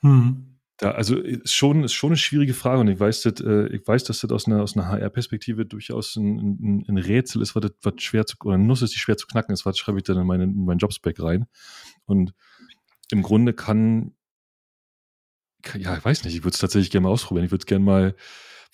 Mhm. 0.02 0.56
Da, 0.78 0.90
also 0.90 1.16
ist 1.16 1.54
schon, 1.54 1.84
ist 1.84 1.94
schon 1.94 2.10
eine 2.10 2.18
schwierige 2.18 2.52
Frage 2.52 2.80
und 2.80 2.88
ich 2.88 3.00
weiß, 3.00 3.22
dass, 3.22 3.40
äh, 3.40 3.68
ich 3.68 3.86
weiß, 3.86 4.04
dass 4.04 4.20
das 4.20 4.30
aus 4.30 4.46
einer, 4.46 4.62
aus 4.62 4.76
einer 4.76 4.88
HR-Perspektive 4.88 5.64
durchaus 5.64 6.16
ein, 6.16 6.38
ein, 6.38 6.84
ein, 6.86 6.98
Rätsel 6.98 7.40
ist, 7.40 7.54
was, 7.54 7.62
das, 7.62 7.72
was 7.82 7.94
schwer 8.02 8.26
zu, 8.26 8.36
oder 8.44 8.56
ein 8.56 8.66
Nuss 8.66 8.82
ist, 8.82 8.94
die 8.94 8.98
schwer 8.98 9.16
zu 9.16 9.26
knacken 9.26 9.54
ist, 9.54 9.64
was 9.64 9.78
schreibe 9.78 9.98
ich 9.98 10.04
dann 10.04 10.18
in, 10.18 10.26
meine, 10.26 10.44
in 10.44 10.66
meinen 10.66 10.78
Jobspec 10.78 11.18
rein. 11.18 11.46
Und 12.04 12.34
im 13.10 13.22
Grunde 13.22 13.54
kann, 13.54 14.12
kann 15.62 15.80
ja, 15.80 15.96
ich 15.96 16.04
weiß 16.04 16.24
nicht, 16.24 16.34
ich 16.34 16.44
würde 16.44 16.54
es 16.54 16.60
tatsächlich 16.60 16.90
gerne 16.90 17.04
mal 17.04 17.12
ausprobieren. 17.12 17.46
Ich 17.46 17.52
würde 17.52 17.62
es 17.62 17.66
gerne 17.66 17.84
mal, 17.84 18.16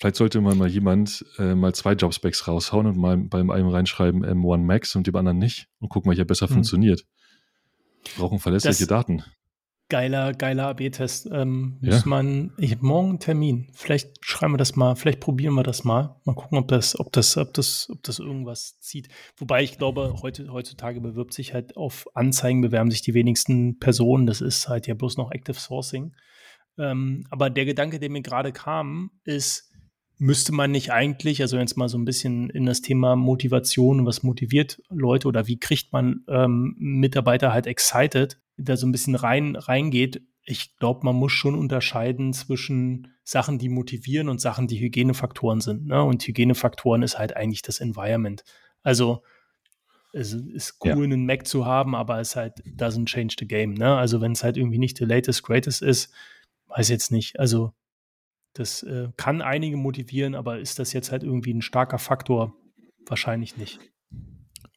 vielleicht 0.03 0.17
sollte 0.17 0.41
mal, 0.41 0.53
mal 0.53 0.67
jemand 0.67 1.25
äh, 1.39 1.55
mal 1.55 1.73
zwei 1.73 1.93
Jobspecs 1.93 2.47
raushauen 2.47 2.87
und 2.87 2.97
mal 2.97 3.15
beim 3.15 3.49
einem 3.49 3.69
reinschreiben 3.69 4.25
M1 4.25 4.57
Max 4.57 4.95
und 4.97 5.07
dem 5.07 5.15
anderen 5.15 5.37
nicht 5.37 5.69
und 5.79 5.87
gucken, 5.87 6.09
welcher 6.09 6.25
besser 6.25 6.47
hm. 6.47 6.55
funktioniert. 6.55 7.05
Wir 8.03 8.21
brauchen 8.21 8.39
verlässliche 8.39 8.79
das, 8.79 8.87
Daten 8.87 9.23
geiler, 9.93 10.33
geiler 10.33 10.69
AB-Test. 10.69 11.29
Ähm, 11.31 11.77
ja. 11.81 11.93
Muss 11.93 12.05
man, 12.05 12.51
ich 12.57 12.71
habe 12.71 12.83
morgen 12.83 13.09
einen 13.09 13.19
Termin. 13.19 13.67
Vielleicht 13.73 14.25
schreiben 14.25 14.53
wir 14.53 14.57
das 14.57 14.75
mal, 14.75 14.95
vielleicht 14.95 15.19
probieren 15.19 15.53
wir 15.53 15.61
das 15.61 15.83
mal. 15.83 16.19
Mal 16.25 16.33
gucken, 16.33 16.57
ob 16.57 16.67
das, 16.67 16.99
ob 16.99 17.11
das, 17.11 17.37
ob 17.37 17.53
das, 17.53 17.89
ob 17.91 18.01
das 18.01 18.17
irgendwas 18.17 18.79
zieht. 18.79 19.09
Wobei 19.37 19.61
ich 19.61 19.77
glaube, 19.77 20.15
heute, 20.23 20.51
heutzutage 20.51 20.99
bewirbt 20.99 21.33
sich 21.33 21.53
halt 21.53 21.77
auf 21.77 22.07
Anzeigen, 22.15 22.61
bewerben 22.61 22.89
sich 22.89 23.03
die 23.03 23.13
wenigsten 23.13 23.77
Personen. 23.77 24.25
Das 24.25 24.41
ist 24.41 24.67
halt 24.67 24.87
ja 24.87 24.95
bloß 24.95 25.17
noch 25.17 25.31
Active 25.31 25.59
Sourcing. 25.59 26.15
Ähm, 26.79 27.27
aber 27.29 27.51
der 27.51 27.65
Gedanke, 27.65 27.99
der 27.99 28.09
mir 28.09 28.23
gerade 28.23 28.51
kam, 28.51 29.11
ist, 29.25 29.72
müsste 30.23 30.53
man 30.53 30.71
nicht 30.71 30.93
eigentlich, 30.93 31.41
also 31.41 31.57
jetzt 31.57 31.75
mal 31.75 31.89
so 31.89 31.97
ein 31.97 32.05
bisschen 32.05 32.49
in 32.49 32.65
das 32.65 32.79
Thema 32.79 33.17
Motivation, 33.17 34.05
was 34.05 34.23
motiviert 34.23 34.81
Leute 34.89 35.27
oder 35.27 35.47
wie 35.47 35.59
kriegt 35.59 35.91
man 35.91 36.23
ähm, 36.29 36.75
Mitarbeiter 36.79 37.51
halt 37.51 37.67
excited, 37.67 38.39
da 38.55 38.77
so 38.77 38.87
ein 38.87 38.93
bisschen 38.93 39.15
rein 39.15 39.57
reingeht, 39.57 40.21
ich 40.45 40.77
glaube, 40.77 41.01
man 41.03 41.15
muss 41.15 41.33
schon 41.33 41.55
unterscheiden 41.55 42.31
zwischen 42.31 43.13
Sachen, 43.25 43.59
die 43.59 43.67
motivieren 43.67 44.29
und 44.29 44.39
Sachen, 44.39 44.67
die 44.67 44.79
Hygienefaktoren 44.79 45.59
sind. 45.59 45.87
Ne? 45.87 46.01
Und 46.01 46.25
Hygienefaktoren 46.25 47.01
ist 47.01 47.19
halt 47.19 47.35
eigentlich 47.35 47.61
das 47.61 47.81
Environment. 47.81 48.45
Also 48.81 49.23
es 50.13 50.31
ist 50.31 50.77
cool, 50.85 50.89
ja. 50.89 50.95
einen 50.95 51.25
Mac 51.25 51.47
zu 51.47 51.65
haben, 51.65 51.95
aber 51.95 52.21
es 52.21 52.37
halt 52.37 52.59
doesn't 52.65 53.07
change 53.07 53.35
the 53.39 53.47
game. 53.47 53.73
Ne? 53.73 53.93
Also 53.93 54.21
wenn 54.21 54.31
es 54.31 54.43
halt 54.43 54.55
irgendwie 54.55 54.79
nicht 54.79 54.97
the 54.97 55.05
latest, 55.05 55.43
greatest 55.43 55.81
ist, 55.81 56.13
weiß 56.67 56.87
jetzt 56.87 57.11
nicht. 57.11 57.39
Also 57.39 57.73
das 58.53 58.83
äh, 58.83 59.09
kann 59.17 59.41
einige 59.41 59.77
motivieren, 59.77 60.35
aber 60.35 60.59
ist 60.59 60.79
das 60.79 60.93
jetzt 60.93 61.11
halt 61.11 61.23
irgendwie 61.23 61.53
ein 61.53 61.61
starker 61.61 61.97
Faktor? 61.97 62.53
Wahrscheinlich 63.05 63.57
nicht. 63.57 63.79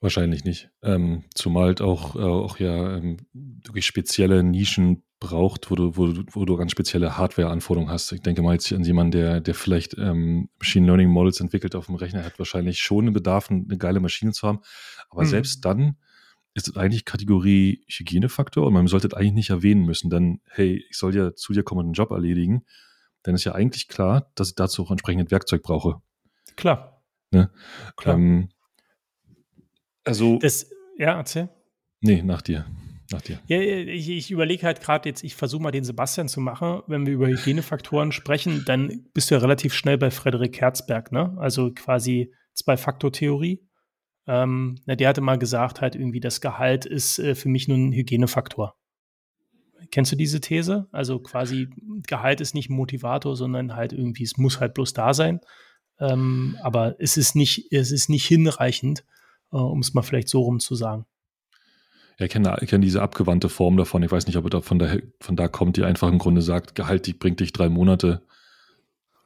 Wahrscheinlich 0.00 0.44
nicht. 0.44 0.70
Ähm, 0.82 1.24
zumal 1.34 1.66
halt 1.66 1.80
auch, 1.80 2.16
äh, 2.16 2.20
auch 2.20 2.58
ja 2.58 2.96
ähm, 2.96 3.18
wirklich 3.32 3.86
spezielle 3.86 4.42
Nischen 4.42 5.02
braucht, 5.20 5.70
wo 5.70 5.74
du, 5.74 5.96
wo, 5.96 6.12
wo 6.32 6.44
du 6.44 6.56
ganz 6.56 6.72
spezielle 6.72 7.16
Hardware-Anforderungen 7.16 7.90
hast. 7.90 8.12
Ich 8.12 8.20
denke 8.20 8.42
mal 8.42 8.52
jetzt 8.52 8.70
an 8.72 8.84
jemanden, 8.84 9.12
der, 9.12 9.40
der 9.40 9.54
vielleicht 9.54 9.96
ähm, 9.96 10.50
Machine 10.58 10.86
Learning 10.86 11.08
Models 11.08 11.40
entwickelt 11.40 11.74
auf 11.74 11.86
dem 11.86 11.94
Rechner, 11.94 12.24
hat 12.24 12.38
wahrscheinlich 12.38 12.78
schon 12.78 13.06
einen 13.06 13.14
Bedarf, 13.14 13.50
eine 13.50 13.78
geile 13.78 14.00
Maschine 14.00 14.32
zu 14.32 14.46
haben. 14.46 14.60
Aber 15.08 15.22
mhm. 15.22 15.28
selbst 15.28 15.64
dann 15.64 15.96
ist 16.52 16.68
es 16.68 16.76
eigentlich 16.76 17.04
Kategorie 17.04 17.84
Hygienefaktor 17.88 18.66
und 18.66 18.72
man 18.74 18.86
sollte 18.86 19.08
es 19.08 19.14
eigentlich 19.14 19.32
nicht 19.32 19.50
erwähnen 19.50 19.84
müssen, 19.84 20.10
denn 20.10 20.40
hey, 20.46 20.84
ich 20.88 20.96
soll 20.96 21.14
ja 21.14 21.34
zu 21.34 21.52
dir 21.52 21.62
kommen 21.62 21.80
und 21.80 21.86
einen 21.86 21.94
Job 21.94 22.10
erledigen. 22.10 22.64
Dann 23.26 23.34
ist 23.34 23.44
ja 23.44 23.52
eigentlich 23.52 23.88
klar, 23.88 24.30
dass 24.36 24.50
ich 24.50 24.54
dazu 24.54 24.84
auch 24.84 24.90
entsprechendes 24.92 25.32
Werkzeug 25.32 25.62
brauche. 25.62 26.00
Klar. 26.54 27.02
Ne? 27.32 27.50
Klar. 27.96 28.14
Ähm, 28.14 28.48
also. 30.04 30.38
Das, 30.38 30.70
ja, 30.96 31.16
erzähl. 31.16 31.48
Nee, 32.00 32.22
nach 32.22 32.40
dir. 32.40 32.66
Nach 33.10 33.20
dir. 33.20 33.40
Ja, 33.48 33.58
ich, 33.58 34.08
ich 34.08 34.30
überlege 34.30 34.64
halt 34.64 34.80
gerade 34.80 35.08
jetzt, 35.08 35.24
ich 35.24 35.34
versuche 35.34 35.62
mal 35.62 35.72
den 35.72 35.82
Sebastian 35.82 36.28
zu 36.28 36.40
machen. 36.40 36.82
Wenn 36.86 37.04
wir 37.04 37.14
über 37.14 37.26
Hygienefaktoren 37.26 38.12
sprechen, 38.12 38.62
dann 38.64 39.06
bist 39.12 39.30
du 39.30 39.34
ja 39.34 39.40
relativ 39.40 39.74
schnell 39.74 39.98
bei 39.98 40.12
Frederik 40.12 40.60
Herzberg, 40.60 41.10
ne? 41.10 41.36
Also 41.38 41.72
quasi 41.72 42.32
Zwei-Faktor-Theorie. 42.54 43.68
Ähm, 44.28 44.76
na, 44.86 44.94
der 44.94 45.08
hatte 45.08 45.20
mal 45.20 45.38
gesagt, 45.38 45.80
halt 45.80 45.96
irgendwie, 45.96 46.20
das 46.20 46.40
Gehalt 46.40 46.84
ist 46.86 47.18
äh, 47.18 47.34
für 47.34 47.48
mich 47.48 47.66
nur 47.66 47.76
ein 47.76 47.92
Hygienefaktor. 47.92 48.76
Kennst 49.90 50.12
du 50.12 50.16
diese 50.16 50.40
These? 50.40 50.86
Also 50.92 51.18
quasi 51.18 51.68
Gehalt 52.06 52.40
ist 52.40 52.54
nicht 52.54 52.70
ein 52.70 52.76
Motivator, 52.76 53.36
sondern 53.36 53.74
halt 53.76 53.92
irgendwie, 53.92 54.24
es 54.24 54.36
muss 54.36 54.60
halt 54.60 54.74
bloß 54.74 54.92
da 54.92 55.14
sein. 55.14 55.40
Ähm, 55.98 56.56
aber 56.62 56.96
es 56.98 57.16
ist 57.16 57.34
nicht, 57.34 57.72
es 57.72 57.90
ist 57.90 58.08
nicht 58.08 58.26
hinreichend, 58.26 59.04
äh, 59.52 59.56
um 59.56 59.80
es 59.80 59.94
mal 59.94 60.02
vielleicht 60.02 60.28
so 60.28 60.40
rum 60.40 60.60
zu 60.60 60.74
sagen. 60.74 61.06
Ja, 62.18 62.26
ich 62.26 62.32
kenne, 62.32 62.56
ich 62.60 62.68
kenne 62.68 62.84
diese 62.84 63.02
abgewandte 63.02 63.48
Form 63.48 63.76
davon. 63.76 64.02
Ich 64.02 64.10
weiß 64.10 64.26
nicht, 64.26 64.36
ob 64.36 64.44
er 64.44 64.50
da 64.50 64.60
von, 64.60 64.78
da 64.78 64.96
von 65.20 65.36
da 65.36 65.48
kommt, 65.48 65.76
die 65.76 65.84
einfach 65.84 66.08
im 66.08 66.18
Grunde 66.18 66.42
sagt, 66.42 66.74
Gehalt 66.74 67.06
die 67.06 67.12
bringt 67.12 67.40
dich 67.40 67.52
drei 67.52 67.68
Monate 67.68 68.22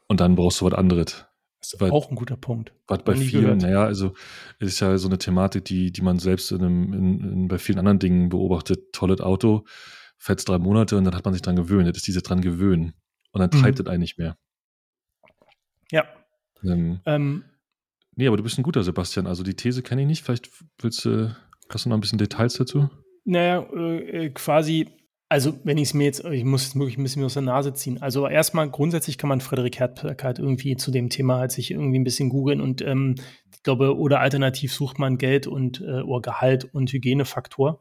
und 0.09 0.21
dann 0.21 0.35
brauchst 0.35 0.61
du 0.61 0.67
was 0.67 0.75
anderes. 0.75 1.27
Das 1.61 1.75
ist 1.75 1.81
weil, 1.81 1.91
auch 1.91 2.11
ein 2.11 2.17
guter 2.17 2.37
Punkt. 2.37 2.73
Was 2.89 3.05
bei 3.05 3.15
vielen, 3.15 3.59
naja, 3.59 3.85
also 3.85 4.15
es 4.59 4.69
ist 4.69 4.81
ja 4.81 4.97
so 4.97 5.09
eine 5.09 5.19
Thematik, 5.19 5.67
die, 5.67 5.93
die 5.93 6.01
man 6.01 6.19
selbst 6.19 6.51
in 6.53 6.63
einem, 6.63 6.93
in, 6.93 7.21
in, 7.21 7.49
bei 7.49 7.59
vielen 7.59 7.79
anderen 7.79 7.99
Dingen 7.99 8.29
beobachtet. 8.31 8.93
Tolles 8.93 9.21
Auto, 9.21 9.65
fährt 10.21 10.47
drei 10.49 10.59
Monate 10.59 10.97
und 10.97 11.05
dann 11.05 11.17
hat 11.17 11.25
man 11.25 11.35
sich 11.35 11.43
dran 11.43 11.57
gewöhnt. 11.57 11.89
Das 11.89 11.97
ist 11.97 12.07
diese 12.07 12.23
dran 12.23 12.41
gewöhnen. 12.41 12.95
Und 13.33 13.41
dann 13.41 13.51
treibt 13.51 13.79
mhm. 13.79 13.87
es 13.87 13.91
einen 13.91 14.01
nicht 14.01 14.19
mehr. 14.19 14.37
Ja. 15.91 16.05
Ähm, 16.63 17.01
ähm, 17.07 17.45
Nee, 18.21 18.27
aber 18.27 18.37
du 18.37 18.43
bist 18.43 18.59
ein 18.59 18.63
guter 18.63 18.83
Sebastian. 18.83 19.27
Also 19.27 19.43
die 19.43 19.55
These 19.55 19.83
kenne 19.83 20.03
ich 20.03 20.07
nicht. 20.07 20.23
Vielleicht 20.23 20.51
willst 20.79 21.07
du, 21.07 21.35
hast 21.71 21.87
du 21.87 21.89
noch 21.89 21.97
ein 21.97 22.01
bisschen 22.01 22.19
Details 22.19 22.53
dazu? 22.53 22.91
Naja, 23.25 23.63
äh, 23.73 24.29
quasi, 24.29 24.89
also 25.31 25.59
wenn 25.65 25.79
ich 25.79 25.89
es 25.89 25.95
mir 25.95 26.05
jetzt, 26.05 26.25
ich 26.27 26.45
muss 26.45 26.67
es 26.67 26.75
wirklich 26.75 26.99
ein 26.99 27.03
bisschen 27.03 27.25
aus 27.25 27.33
der 27.33 27.43
Nase 27.43 27.73
ziehen. 27.73 28.03
Also 28.03 28.29
erstmal 28.29 28.69
grundsätzlich 28.69 29.17
kann 29.17 29.29
man 29.29 29.41
Frederik 29.41 29.79
Herzberg 29.79 30.23
halt 30.23 30.39
irgendwie 30.39 30.77
zu 30.77 30.91
dem 30.91 31.09
Thema 31.09 31.39
halt 31.39 31.53
sich 31.53 31.71
irgendwie 31.71 31.99
ein 31.99 32.05
bisschen 32.05 32.29
googeln 32.29 32.61
und 32.61 32.83
ähm, 32.83 33.15
ich 33.55 33.63
glaube, 33.63 33.97
oder 33.97 34.21
alternativ 34.21 34.73
sucht 34.73 34.99
man 34.99 35.17
Geld 35.17 35.47
und 35.47 35.81
äh, 35.81 36.03
oder 36.03 36.21
Gehalt 36.21 36.67
und 36.75 36.93
Hygienefaktor. 36.93 37.81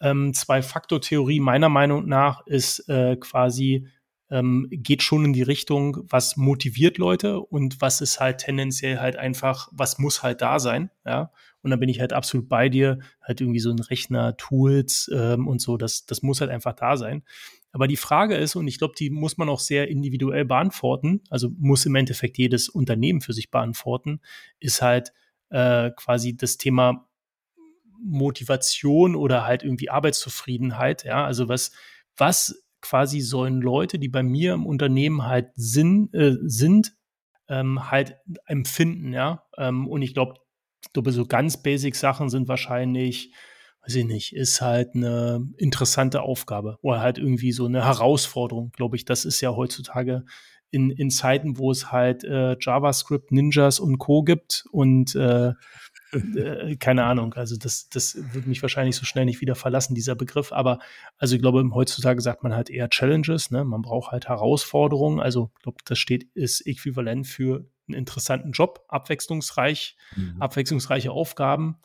Ähm, 0.00 0.34
Zwei-Faktor-Theorie 0.34 1.40
meiner 1.40 1.68
Meinung 1.68 2.06
nach 2.06 2.46
ist 2.46 2.88
äh, 2.88 3.16
quasi 3.16 3.88
ähm, 4.30 4.66
geht 4.70 5.02
schon 5.02 5.24
in 5.24 5.32
die 5.32 5.42
Richtung, 5.42 5.98
was 6.08 6.36
motiviert 6.36 6.98
Leute 6.98 7.40
und 7.40 7.80
was 7.80 8.00
ist 8.00 8.18
halt 8.18 8.38
tendenziell 8.38 8.98
halt 8.98 9.16
einfach, 9.16 9.68
was 9.72 9.98
muss 9.98 10.22
halt 10.22 10.42
da 10.42 10.58
sein, 10.58 10.90
ja. 11.04 11.30
Und 11.62 11.70
dann 11.70 11.80
bin 11.80 11.88
ich 11.88 11.98
halt 11.98 12.12
absolut 12.12 12.48
bei 12.48 12.68
dir, 12.68 13.00
halt 13.20 13.40
irgendwie 13.40 13.58
so 13.58 13.70
ein 13.70 13.80
Rechner, 13.80 14.36
Tools 14.36 15.10
ähm, 15.12 15.48
und 15.48 15.60
so, 15.60 15.76
das, 15.76 16.06
das 16.06 16.22
muss 16.22 16.40
halt 16.40 16.50
einfach 16.50 16.74
da 16.74 16.96
sein. 16.96 17.24
Aber 17.72 17.88
die 17.88 17.96
Frage 17.96 18.36
ist, 18.36 18.56
und 18.56 18.68
ich 18.68 18.78
glaube, 18.78 18.94
die 18.96 19.10
muss 19.10 19.36
man 19.36 19.48
auch 19.48 19.60
sehr 19.60 19.88
individuell 19.88 20.44
beantworten, 20.44 21.22
also 21.28 21.50
muss 21.58 21.84
im 21.84 21.94
Endeffekt 21.94 22.38
jedes 22.38 22.68
Unternehmen 22.68 23.20
für 23.20 23.32
sich 23.32 23.50
beantworten, 23.50 24.20
ist 24.60 24.80
halt 24.80 25.12
äh, 25.50 25.90
quasi 25.96 26.36
das 26.36 26.56
Thema 26.56 27.05
Motivation 28.02 29.16
oder 29.16 29.46
halt 29.46 29.62
irgendwie 29.62 29.90
Arbeitszufriedenheit, 29.90 31.04
ja. 31.04 31.24
Also 31.24 31.48
was, 31.48 31.72
was 32.16 32.64
quasi 32.80 33.20
sollen 33.20 33.60
Leute, 33.60 33.98
die 33.98 34.08
bei 34.08 34.22
mir 34.22 34.54
im 34.54 34.66
Unternehmen 34.66 35.24
halt 35.24 35.50
sind, 35.56 36.14
äh, 36.14 36.36
sind 36.42 36.94
ähm, 37.48 37.90
halt 37.90 38.16
empfinden, 38.46 39.12
ja. 39.12 39.44
Ähm, 39.56 39.88
und 39.88 40.02
ich 40.02 40.14
glaube, 40.14 40.34
glaube, 40.92 41.12
so 41.12 41.26
ganz 41.26 41.62
basic 41.62 41.94
Sachen 41.94 42.28
sind 42.28 42.48
wahrscheinlich, 42.48 43.32
weiß 43.82 43.96
ich 43.96 44.04
nicht, 44.04 44.34
ist 44.34 44.60
halt 44.60 44.94
eine 44.94 45.46
interessante 45.58 46.22
Aufgabe 46.22 46.78
oder 46.82 47.00
halt 47.00 47.18
irgendwie 47.18 47.52
so 47.52 47.66
eine 47.66 47.84
Herausforderung, 47.84 48.70
glaube 48.70 48.96
ich. 48.96 49.04
Das 49.04 49.24
ist 49.24 49.40
ja 49.40 49.54
heutzutage 49.54 50.24
in, 50.70 50.90
in 50.90 51.10
Zeiten, 51.10 51.58
wo 51.58 51.70
es 51.70 51.92
halt 51.92 52.24
äh, 52.24 52.56
JavaScript, 52.58 53.30
Ninjas 53.30 53.78
und 53.78 53.98
Co. 53.98 54.22
gibt 54.22 54.64
und 54.72 55.14
äh, 55.14 55.52
äh, 56.12 56.76
keine 56.76 57.04
Ahnung, 57.04 57.34
also 57.34 57.56
das, 57.56 57.88
das 57.88 58.16
wird 58.32 58.46
mich 58.46 58.62
wahrscheinlich 58.62 58.96
so 58.96 59.04
schnell 59.04 59.24
nicht 59.24 59.40
wieder 59.40 59.54
verlassen, 59.54 59.94
dieser 59.94 60.14
Begriff. 60.14 60.52
Aber 60.52 60.78
also 61.18 61.34
ich 61.34 61.42
glaube, 61.42 61.68
heutzutage 61.72 62.20
sagt 62.20 62.42
man 62.42 62.54
halt 62.54 62.70
eher 62.70 62.88
Challenges, 62.88 63.50
ne? 63.50 63.64
Man 63.64 63.82
braucht 63.82 64.12
halt 64.12 64.28
Herausforderungen. 64.28 65.20
Also 65.20 65.50
ich 65.56 65.62
glaube, 65.62 65.78
das 65.84 65.98
steht, 65.98 66.24
ist 66.34 66.66
äquivalent 66.66 67.26
für 67.26 67.66
einen 67.88 67.98
interessanten 67.98 68.52
Job, 68.52 68.84
abwechslungsreich, 68.88 69.96
mhm. 70.16 70.40
abwechslungsreiche 70.40 71.10
Aufgaben. 71.10 71.76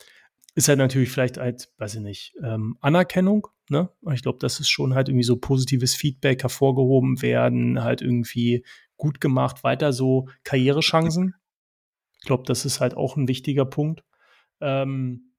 Ist 0.54 0.68
halt 0.68 0.78
natürlich 0.78 1.10
vielleicht 1.10 1.38
halt, 1.38 1.70
weiß 1.78 1.94
ich 1.94 2.00
nicht, 2.00 2.34
ähm, 2.42 2.76
Anerkennung, 2.80 3.48
ne? 3.68 3.88
Ich 4.12 4.22
glaube, 4.22 4.38
das 4.38 4.60
ist 4.60 4.68
schon 4.68 4.94
halt 4.94 5.08
irgendwie 5.08 5.24
so 5.24 5.36
positives 5.36 5.94
Feedback 5.94 6.42
hervorgehoben 6.42 7.22
werden, 7.22 7.82
halt 7.82 8.02
irgendwie 8.02 8.64
gut 8.96 9.20
gemacht, 9.20 9.64
weiter 9.64 9.92
so 9.92 10.28
Karrierechancen. 10.44 11.34
Ich 12.20 12.26
glaube, 12.26 12.44
das 12.46 12.64
ist 12.64 12.80
halt 12.80 12.96
auch 12.96 13.16
ein 13.16 13.26
wichtiger 13.26 13.64
Punkt. 13.64 14.04
Ähm, 14.62 15.32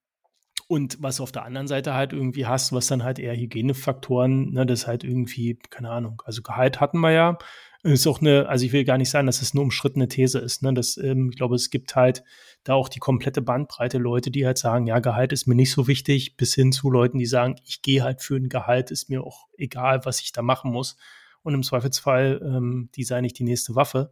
und 0.68 0.98
was 1.02 1.20
auf 1.20 1.32
der 1.32 1.46
anderen 1.46 1.68
Seite 1.68 1.94
halt 1.94 2.14
irgendwie 2.14 2.46
hast, 2.46 2.72
was 2.74 2.88
dann 2.88 3.04
halt 3.04 3.20
eher 3.20 3.36
Hygienefaktoren, 3.36 4.54
ne, 4.54 4.66
das 4.66 4.88
halt 4.88 5.04
irgendwie, 5.04 5.60
keine 5.70 5.90
Ahnung, 5.90 6.22
also 6.26 6.42
Gehalt 6.42 6.80
hatten 6.80 7.00
wir 7.00 7.12
ja. 7.12 7.38
Ist 7.86 8.08
auch 8.08 8.22
eine, 8.22 8.48
also 8.48 8.66
ich 8.66 8.72
will 8.72 8.86
gar 8.86 8.98
nicht 8.98 9.10
sagen, 9.10 9.28
dass 9.28 9.42
es 9.42 9.52
eine 9.54 9.60
umstrittene 9.62 10.08
These 10.08 10.40
ist. 10.40 10.64
Ne? 10.64 10.74
Das, 10.74 10.96
ähm, 10.96 11.32
ich 11.32 11.36
glaube, 11.36 11.56
es 11.56 11.70
gibt 11.70 11.98
halt 11.98 12.24
da 12.64 12.76
auch 12.76 12.88
die 12.88 13.00
komplette 13.00 13.42
Bandbreite 13.42 13.98
Leute, 13.98 14.32
die 14.32 14.46
halt 14.46 14.58
sagen, 14.58 14.88
ja, 14.88 15.00
Gehalt 15.00 15.34
ist 15.34 15.48
mir 15.48 15.56
nicht 15.56 15.72
so 15.74 15.86
wichtig, 15.86 16.38
bis 16.38 16.56
hin 16.56 16.72
zu 16.72 16.90
Leuten, 16.90 17.18
die 17.18 17.26
sagen, 17.26 17.58
ich 17.66 17.82
gehe 17.82 18.02
halt 18.02 18.22
für 18.22 18.38
ein 18.38 18.48
Gehalt, 18.48 18.90
ist 18.90 19.10
mir 19.10 19.22
auch 19.22 19.48
egal, 19.58 20.06
was 20.06 20.22
ich 20.22 20.32
da 20.32 20.42
machen 20.42 20.72
muss. 20.72 20.96
Und 21.42 21.56
im 21.56 21.64
Zweifelsfall, 21.64 22.42
ähm, 22.42 22.90
die 22.96 23.04
sei 23.04 23.20
nicht 23.20 23.38
die 23.38 23.44
nächste 23.44 23.76
Waffe 23.76 24.12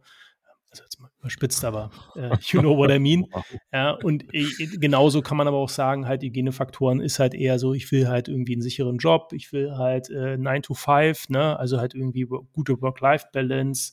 also 0.72 0.84
jetzt 0.84 0.98
mal 1.00 1.10
überspitzt, 1.20 1.64
aber 1.64 1.90
äh, 2.16 2.34
you 2.46 2.60
know 2.60 2.76
what 2.76 2.90
I 2.90 2.98
mean. 2.98 3.26
Ja, 3.72 3.92
und 3.92 4.24
äh, 4.34 4.46
genauso 4.78 5.22
kann 5.22 5.36
man 5.36 5.46
aber 5.46 5.58
auch 5.58 5.68
sagen, 5.68 6.06
halt 6.06 6.22
Hygienefaktoren 6.22 7.00
ist 7.00 7.18
halt 7.18 7.34
eher 7.34 7.58
so, 7.58 7.74
ich 7.74 7.90
will 7.92 8.08
halt 8.08 8.28
irgendwie 8.28 8.54
einen 8.54 8.62
sicheren 8.62 8.98
Job, 8.98 9.32
ich 9.32 9.52
will 9.52 9.76
halt 9.76 10.10
äh, 10.10 10.36
9 10.36 10.62
to 10.62 10.74
5, 10.74 11.28
ne, 11.28 11.58
also 11.58 11.78
halt 11.78 11.94
irgendwie 11.94 12.26
gute 12.52 12.80
Work-Life-Balance 12.80 13.92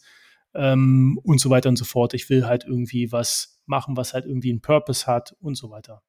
ähm, 0.54 1.20
und 1.24 1.40
so 1.40 1.50
weiter 1.50 1.70
und 1.70 1.78
so 1.78 1.86
fort. 1.86 2.14
Ich 2.14 2.30
will 2.30 2.46
halt 2.46 2.66
irgendwie 2.66 3.12
was 3.12 3.62
machen, 3.66 3.98
was 3.98 4.14
halt 4.14 4.26
irgendwie 4.26 4.50
einen 4.50 4.62
Purpose 4.62 5.06
hat 5.06 5.36
und 5.40 5.56
so 5.56 5.70
weiter. 5.70 6.02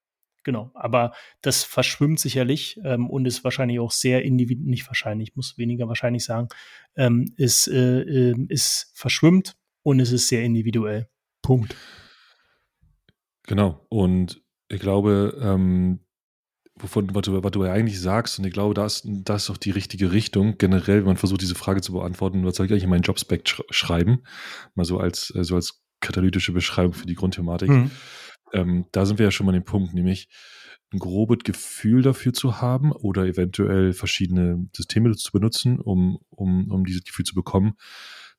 Genau, 0.43 0.71
aber 0.75 1.13
das 1.43 1.65
verschwimmt 1.65 2.19
sicherlich 2.19 2.81
ähm, 2.83 3.11
und 3.11 3.27
ist 3.27 3.45
wahrscheinlich 3.45 3.79
auch 3.79 3.91
sehr 3.91 4.25
individuell, 4.25 4.71
nicht 4.71 4.87
wahrscheinlich, 4.87 5.37
muss 5.37 5.59
weniger 5.59 5.87
wahrscheinlich 5.87 6.25
sagen, 6.25 6.49
ähm, 6.97 7.35
ist, 7.37 7.69
äh, 7.69 8.01
äh, 8.31 8.47
ist 8.49 8.91
verschwimmt 8.95 9.57
und 9.83 10.01
es 10.01 10.13
ist 10.13 10.29
sehr 10.29 10.43
individuell. 10.43 11.09
Punkt. 11.43 11.77
Genau. 13.47 13.85
Und 13.89 14.43
ich 14.69 14.81
glaube, 14.81 15.39
ähm, 15.43 16.01
wovon, 16.77 17.15
was 17.15 17.23
du, 17.23 17.43
was 17.43 17.51
du 17.51 17.63
eigentlich 17.65 18.01
sagst, 18.01 18.39
und 18.39 18.45
ich 18.47 18.53
glaube, 18.53 18.75
das, 18.75 19.03
das 19.05 19.45
ist 19.45 19.51
auch 19.51 19.57
die 19.57 19.71
richtige 19.71 20.13
Richtung. 20.13 20.57
Generell, 20.59 20.99
wenn 20.99 21.07
man 21.07 21.17
versucht, 21.17 21.43
diese 21.43 21.55
Frage 21.55 21.81
zu 21.81 21.93
beantworten, 21.93 22.45
was 22.45 22.57
soll 22.57 22.67
ich 22.67 22.73
eigentlich 22.73 22.85
in 22.85 22.91
meinen 22.91 23.03
Jobspec 23.03 23.49
sch 23.49 23.63
schreiben? 23.71 24.23
Mal 24.75 24.85
so 24.85 24.99
als, 24.99 25.35
äh, 25.35 25.45
so 25.45 25.57
als 25.57 25.83
katalytische 26.01 26.53
Beschreibung 26.53 26.93
für 26.93 27.07
die 27.07 27.15
Grundthematik. 27.15 27.71
Mhm. 27.71 27.91
Ähm, 28.53 28.87
da 28.93 29.07
sind 29.07 29.19
wir 29.19 29.27
ja 29.27 29.31
schon 29.31 29.47
mal 29.47 29.53
an 29.53 29.61
dem 29.61 29.65
Punkt, 29.65 29.95
nämlich 29.95 30.29
ein 30.93 30.99
grobes 30.99 31.39
Gefühl 31.45 32.03
dafür 32.03 32.33
zu 32.33 32.61
haben 32.61 32.91
oder 32.91 33.25
eventuell 33.25 33.93
verschiedene 33.93 34.69
Systeme 34.75 35.15
zu 35.15 35.31
benutzen, 35.31 35.79
um, 35.79 36.19
um, 36.31 36.71
um 36.71 36.85
dieses 36.85 37.05
Gefühl 37.05 37.25
zu 37.25 37.35
bekommen 37.35 37.75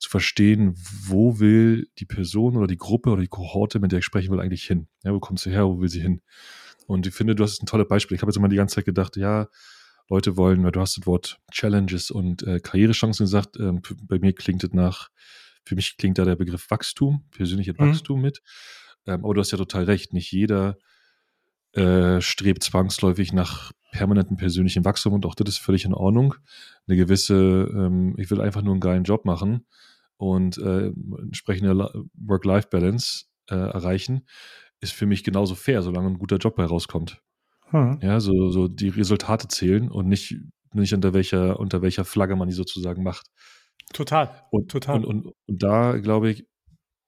zu 0.02 0.10
verstehen, 0.10 0.74
wo 1.06 1.38
will 1.38 1.88
die 1.98 2.04
Person 2.04 2.56
oder 2.56 2.66
die 2.66 2.76
Gruppe 2.76 3.10
oder 3.10 3.22
die 3.22 3.28
Kohorte, 3.28 3.78
mit 3.78 3.92
der 3.92 4.00
ich 4.00 4.04
sprechen 4.04 4.32
will, 4.32 4.40
eigentlich 4.40 4.64
hin? 4.64 4.88
Ja, 5.04 5.14
wo 5.14 5.20
kommt 5.20 5.38
sie 5.38 5.50
her, 5.50 5.66
wo 5.66 5.80
will 5.80 5.88
sie 5.88 6.00
hin? 6.00 6.22
Und 6.88 7.06
ich 7.06 7.14
finde, 7.14 7.36
du 7.36 7.44
hast 7.44 7.62
ein 7.62 7.66
tolles 7.66 7.86
Beispiel. 7.86 8.16
Ich 8.16 8.22
habe 8.22 8.30
jetzt 8.30 8.36
immer 8.36 8.48
die 8.48 8.56
ganze 8.56 8.74
Zeit 8.74 8.84
gedacht, 8.84 9.16
ja, 9.16 9.48
Leute 10.08 10.36
wollen, 10.36 10.64
weil 10.64 10.72
du 10.72 10.80
hast 10.80 10.96
das 10.96 11.06
Wort 11.06 11.38
Challenges 11.52 12.10
und 12.10 12.42
äh, 12.42 12.58
Karrierechancen 12.58 13.24
gesagt. 13.24 13.56
Ähm, 13.60 13.80
bei 14.02 14.18
mir 14.18 14.34
klingt 14.34 14.64
es 14.64 14.72
nach, 14.72 15.08
für 15.64 15.76
mich 15.76 15.96
klingt 15.96 16.18
da 16.18 16.24
der 16.24 16.34
Begriff 16.34 16.68
Wachstum, 16.68 17.24
persönliches 17.30 17.76
mhm. 17.78 17.90
Wachstum 17.90 18.20
mit. 18.20 18.42
Ähm, 19.06 19.24
aber 19.24 19.34
du 19.34 19.40
hast 19.40 19.52
ja 19.52 19.58
total 19.58 19.84
recht. 19.84 20.12
Nicht 20.12 20.32
jeder 20.32 20.78
äh, 21.74 22.20
strebt 22.20 22.64
zwangsläufig 22.64 23.32
nach 23.32 23.70
permanentem 23.92 24.36
persönlichen 24.36 24.84
Wachstum 24.84 25.12
und 25.12 25.24
auch 25.26 25.36
das 25.36 25.48
ist 25.48 25.58
völlig 25.58 25.84
in 25.84 25.94
Ordnung. 25.94 26.34
Eine 26.88 26.96
gewisse, 26.96 27.70
ähm, 27.72 28.14
ich 28.18 28.30
will 28.32 28.40
einfach 28.40 28.62
nur 28.62 28.72
einen 28.72 28.80
geilen 28.80 29.04
Job 29.04 29.24
machen 29.24 29.64
und 30.22 30.56
äh, 30.58 30.92
entsprechende 31.20 31.76
Work-Life-Balance 32.14 33.24
äh, 33.50 33.56
erreichen, 33.56 34.24
ist 34.80 34.92
für 34.92 35.04
mich 35.04 35.24
genauso 35.24 35.56
fair, 35.56 35.82
solange 35.82 36.10
ein 36.10 36.18
guter 36.18 36.36
Job 36.36 36.58
herauskommt. 36.58 37.20
Hm. 37.70 37.98
Ja, 38.00 38.20
so, 38.20 38.50
so 38.50 38.68
die 38.68 38.90
Resultate 38.90 39.48
zählen 39.48 39.90
und 39.90 40.06
nicht, 40.06 40.36
nicht 40.74 40.94
unter 40.94 41.12
welcher, 41.12 41.58
unter 41.58 41.82
welcher 41.82 42.04
Flagge 42.04 42.36
man 42.36 42.46
die 42.46 42.54
sozusagen 42.54 43.02
macht. 43.02 43.26
Total. 43.92 44.44
Und, 44.52 44.70
total. 44.70 44.98
Und, 44.98 45.06
und, 45.06 45.32
und 45.46 45.62
da 45.62 45.98
glaube 45.98 46.30
ich, 46.30 46.46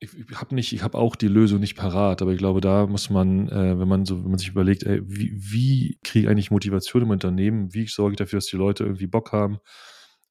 ich, 0.01 0.19
ich 0.19 0.41
habe 0.41 0.57
nicht, 0.57 0.73
ich 0.73 0.83
habe 0.83 0.99
auch 0.99 1.15
die 1.15 1.29
Lösung 1.29 1.61
nicht 1.61 1.77
parat, 1.77 2.21
aber 2.21 2.33
ich 2.33 2.39
glaube, 2.39 2.61
da 2.61 2.89
muss 2.89 3.11
man, 3.11 3.49
äh, 3.49 3.79
wenn 3.79 3.87
man 3.87 4.07
so, 4.07 4.25
wenn 4.25 4.31
man 4.31 4.39
sich 4.39 4.49
überlegt, 4.49 4.83
ey, 4.83 5.01
wie, 5.05 5.33
wie 5.37 5.99
kriege 6.03 6.27
ich 6.27 6.29
eigentlich 6.29 6.51
Motivation 6.51 7.03
im 7.03 7.11
Unternehmen, 7.11 7.73
wie 7.75 7.87
sorge 7.87 8.15
ich 8.15 8.19
dafür, 8.19 8.39
dass 8.39 8.47
die 8.47 8.57
Leute 8.57 8.83
irgendwie 8.83 9.07
Bock 9.07 9.31
haben 9.31 9.59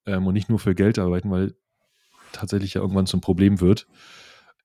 ähm, 0.05 0.27
und 0.27 0.33
nicht 0.33 0.49
nur 0.49 0.59
für 0.59 0.75
Geld 0.75 0.99
arbeiten, 0.99 1.31
weil 1.31 1.55
tatsächlich 2.33 2.73
ja 2.73 2.81
irgendwann 2.81 3.05
zum 3.05 3.21
Problem 3.21 3.61
wird. 3.61 3.87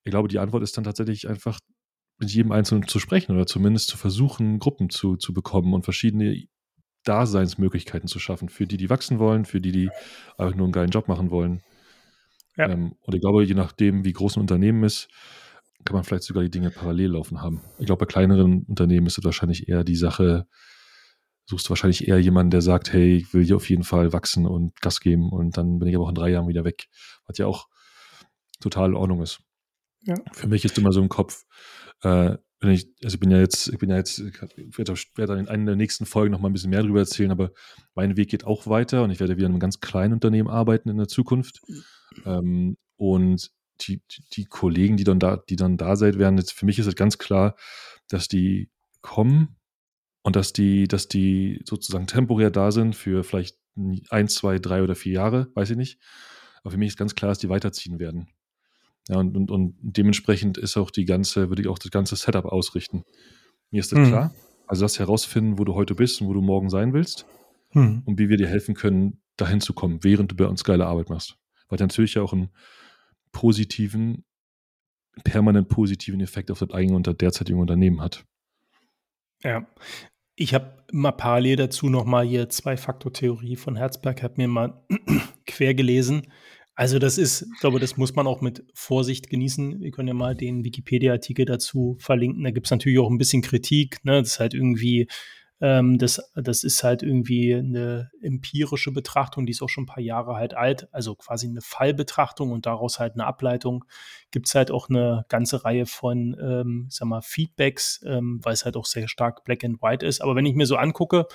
Ich 0.04 0.10
glaube, 0.10 0.28
die 0.28 0.38
Antwort 0.38 0.62
ist 0.62 0.76
dann 0.76 0.84
tatsächlich 0.84 1.28
einfach 1.28 1.60
mit 2.18 2.30
jedem 2.30 2.52
Einzelnen 2.52 2.88
zu 2.88 2.98
sprechen 2.98 3.32
oder 3.32 3.46
zumindest 3.46 3.88
zu 3.88 3.96
versuchen, 3.96 4.58
Gruppen 4.58 4.90
zu, 4.90 5.16
zu 5.16 5.32
bekommen 5.32 5.72
und 5.74 5.84
verschiedene 5.84 6.44
Daseinsmöglichkeiten 7.04 8.08
zu 8.08 8.18
schaffen. 8.18 8.48
Für 8.48 8.66
die, 8.66 8.76
die 8.76 8.90
wachsen 8.90 9.18
wollen, 9.18 9.44
für 9.44 9.60
die, 9.60 9.72
die 9.72 9.90
einfach 10.36 10.56
nur 10.56 10.66
einen 10.66 10.72
geilen 10.72 10.90
Job 10.90 11.08
machen 11.08 11.30
wollen. 11.30 11.62
Ja. 12.56 12.68
Ähm, 12.68 12.94
und 13.00 13.14
ich 13.14 13.20
glaube, 13.20 13.44
je 13.44 13.54
nachdem, 13.54 14.04
wie 14.04 14.12
groß 14.12 14.36
ein 14.36 14.40
Unternehmen 14.40 14.82
ist, 14.82 15.08
kann 15.84 15.94
man 15.94 16.04
vielleicht 16.04 16.24
sogar 16.24 16.42
die 16.42 16.50
Dinge 16.50 16.70
parallel 16.70 17.12
laufen 17.12 17.40
haben. 17.40 17.62
Ich 17.78 17.86
glaube, 17.86 18.04
bei 18.04 18.10
kleineren 18.10 18.64
Unternehmen 18.64 19.06
ist 19.06 19.18
es 19.18 19.24
wahrscheinlich 19.24 19.68
eher 19.68 19.84
die 19.84 19.96
Sache, 19.96 20.46
suchst 21.48 21.66
du 21.66 21.70
wahrscheinlich 21.70 22.06
eher 22.06 22.18
jemanden, 22.20 22.50
der 22.50 22.60
sagt, 22.60 22.92
hey, 22.92 23.16
ich 23.16 23.32
will 23.32 23.42
hier 23.42 23.56
auf 23.56 23.68
jeden 23.70 23.82
Fall 23.82 24.12
wachsen 24.12 24.46
und 24.46 24.78
Gas 24.82 25.00
geben 25.00 25.30
und 25.30 25.56
dann 25.56 25.78
bin 25.78 25.88
ich 25.88 25.96
aber 25.96 26.04
auch 26.04 26.10
in 26.10 26.14
drei 26.14 26.30
Jahren 26.30 26.48
wieder 26.48 26.64
weg. 26.64 26.88
Was 27.26 27.38
ja 27.38 27.46
auch 27.46 27.68
total 28.60 28.90
in 28.90 28.96
Ordnung 28.96 29.22
ist. 29.22 29.40
Ja. 30.02 30.14
Für 30.32 30.46
mich 30.46 30.64
ist 30.64 30.76
immer 30.76 30.92
so 30.92 31.00
im 31.00 31.08
Kopf, 31.08 31.44
äh, 32.02 32.36
wenn 32.60 32.70
ich, 32.70 32.88
also 33.02 33.14
ich 33.14 33.20
bin 33.20 33.30
ja 33.30 33.38
jetzt, 33.38 33.68
ich 33.68 33.78
bin 33.78 33.88
ja 33.88 33.96
jetzt, 33.96 34.18
ich 34.18 34.78
werde, 34.78 34.94
werde 35.14 35.38
in 35.38 35.48
einer 35.48 35.64
der 35.64 35.76
nächsten 35.76 36.06
Folgen 36.06 36.32
noch 36.32 36.40
mal 36.40 36.48
ein 36.48 36.52
bisschen 36.52 36.70
mehr 36.70 36.82
darüber 36.82 37.00
erzählen, 37.00 37.30
aber 37.30 37.52
mein 37.94 38.16
Weg 38.16 38.28
geht 38.28 38.44
auch 38.44 38.66
weiter 38.66 39.04
und 39.04 39.10
ich 39.10 39.20
werde 39.20 39.36
wieder 39.36 39.46
in 39.46 39.52
einem 39.52 39.60
ganz 39.60 39.80
kleinen 39.80 40.14
Unternehmen 40.14 40.48
arbeiten 40.48 40.88
in 40.88 40.98
der 40.98 41.08
Zukunft. 41.08 41.60
Ähm, 42.24 42.76
und 42.96 43.50
die, 43.80 44.02
die, 44.10 44.22
die, 44.32 44.44
Kollegen, 44.44 44.96
die 44.96 45.04
dann 45.04 45.20
da, 45.20 45.36
die 45.36 45.56
dann 45.56 45.76
da 45.76 45.94
seid, 45.94 46.18
werden 46.18 46.36
jetzt, 46.36 46.52
für 46.52 46.66
mich 46.66 46.80
ist 46.80 46.86
es 46.86 46.96
ganz 46.96 47.16
klar, 47.16 47.54
dass 48.08 48.26
die 48.26 48.70
kommen 49.02 49.57
und 50.28 50.36
dass 50.36 50.52
die, 50.52 50.86
dass 50.86 51.08
die 51.08 51.62
sozusagen 51.64 52.06
temporär 52.06 52.50
da 52.50 52.70
sind 52.70 52.94
für 52.94 53.24
vielleicht 53.24 53.56
ein, 54.10 54.28
zwei, 54.28 54.58
drei 54.58 54.82
oder 54.82 54.94
vier 54.94 55.14
Jahre, 55.14 55.50
weiß 55.54 55.70
ich 55.70 55.76
nicht. 55.78 55.98
Aber 56.60 56.72
für 56.72 56.76
mich 56.76 56.88
ist 56.88 56.98
ganz 56.98 57.14
klar, 57.14 57.30
dass 57.30 57.38
die 57.38 57.48
weiterziehen 57.48 57.98
werden. 57.98 58.28
Ja, 59.08 59.16
und, 59.16 59.34
und, 59.38 59.50
und 59.50 59.76
dementsprechend 59.80 60.58
ist 60.58 60.76
auch 60.76 60.90
die 60.90 61.06
ganze, 61.06 61.48
würde 61.48 61.62
ich 61.62 61.68
auch 61.68 61.78
das 61.78 61.90
ganze 61.90 62.14
Setup 62.14 62.44
ausrichten. 62.44 63.04
Mir 63.70 63.80
ist 63.80 63.90
das 63.90 64.00
hm. 64.00 64.08
klar. 64.08 64.34
Also 64.66 64.84
das 64.84 64.98
herausfinden, 64.98 65.58
wo 65.58 65.64
du 65.64 65.74
heute 65.74 65.94
bist 65.94 66.20
und 66.20 66.28
wo 66.28 66.34
du 66.34 66.42
morgen 66.42 66.68
sein 66.68 66.92
willst 66.92 67.24
hm. 67.70 68.02
und 68.04 68.18
wie 68.18 68.28
wir 68.28 68.36
dir 68.36 68.48
helfen 68.48 68.74
können, 68.74 69.22
dahin 69.38 69.62
zu 69.62 69.72
kommen, 69.72 70.04
während 70.04 70.30
du 70.30 70.36
bei 70.36 70.44
uns 70.44 70.62
geile 70.62 70.84
Arbeit 70.84 71.08
machst. 71.08 71.38
Weil 71.70 71.78
natürlich 71.78 72.16
ja 72.16 72.22
auch 72.22 72.34
einen 72.34 72.50
positiven, 73.32 74.26
permanent 75.24 75.70
positiven 75.70 76.20
Effekt 76.20 76.50
auf 76.50 76.58
das 76.58 76.70
eigene 76.72 76.96
und 76.96 77.06
das 77.06 77.16
derzeitige 77.16 77.58
Unternehmen 77.58 78.02
hat. 78.02 78.26
Ja, 79.42 79.66
ich 80.38 80.54
habe 80.54 80.84
mal 80.92 81.10
parallel 81.12 81.56
dazu 81.56 81.88
noch 81.88 82.04
mal 82.04 82.24
hier 82.24 82.48
Zwei-Faktor-Theorie 82.48 83.56
von 83.56 83.74
Herzberg, 83.74 84.22
habe 84.22 84.34
mir 84.36 84.46
mal 84.46 84.80
quer 85.46 85.74
gelesen. 85.74 86.28
Also 86.76 87.00
das 87.00 87.18
ist, 87.18 87.42
ich 87.42 87.60
glaube, 87.60 87.80
das 87.80 87.96
muss 87.96 88.14
man 88.14 88.28
auch 88.28 88.40
mit 88.40 88.64
Vorsicht 88.72 89.30
genießen. 89.30 89.80
Wir 89.80 89.90
können 89.90 90.06
ja 90.06 90.14
mal 90.14 90.36
den 90.36 90.64
Wikipedia-Artikel 90.64 91.44
dazu 91.44 91.96
verlinken. 91.98 92.44
Da 92.44 92.52
gibt 92.52 92.68
es 92.68 92.70
natürlich 92.70 93.00
auch 93.00 93.10
ein 93.10 93.18
bisschen 93.18 93.42
Kritik. 93.42 93.96
Ne? 94.04 94.20
Das 94.20 94.28
ist 94.28 94.38
halt 94.38 94.54
irgendwie 94.54 95.08
ähm, 95.60 95.98
das, 95.98 96.30
das 96.36 96.62
ist 96.62 96.84
halt 96.84 97.02
irgendwie 97.02 97.54
eine 97.54 98.10
empirische 98.22 98.92
Betrachtung, 98.92 99.44
die 99.44 99.52
ist 99.52 99.62
auch 99.62 99.68
schon 99.68 99.84
ein 99.84 99.88
paar 99.88 100.02
Jahre 100.02 100.36
halt 100.36 100.54
alt, 100.54 100.88
also 100.92 101.16
quasi 101.16 101.48
eine 101.48 101.60
Fallbetrachtung 101.60 102.52
und 102.52 102.66
daraus 102.66 103.00
halt 103.00 103.14
eine 103.14 103.26
Ableitung. 103.26 103.84
Gibt 104.30 104.46
es 104.46 104.54
halt 104.54 104.70
auch 104.70 104.88
eine 104.88 105.24
ganze 105.28 105.64
Reihe 105.64 105.86
von, 105.86 106.36
ähm, 106.40 106.86
sag 106.90 107.08
mal, 107.08 107.22
Feedbacks, 107.22 108.00
ähm, 108.06 108.40
weil 108.42 108.52
es 108.52 108.64
halt 108.64 108.76
auch 108.76 108.86
sehr 108.86 109.08
stark 109.08 109.44
black 109.44 109.64
and 109.64 109.82
white 109.82 110.06
ist. 110.06 110.20
Aber 110.20 110.36
wenn 110.36 110.46
ich 110.46 110.54
mir 110.54 110.66
so 110.66 110.76
angucke, 110.76 111.26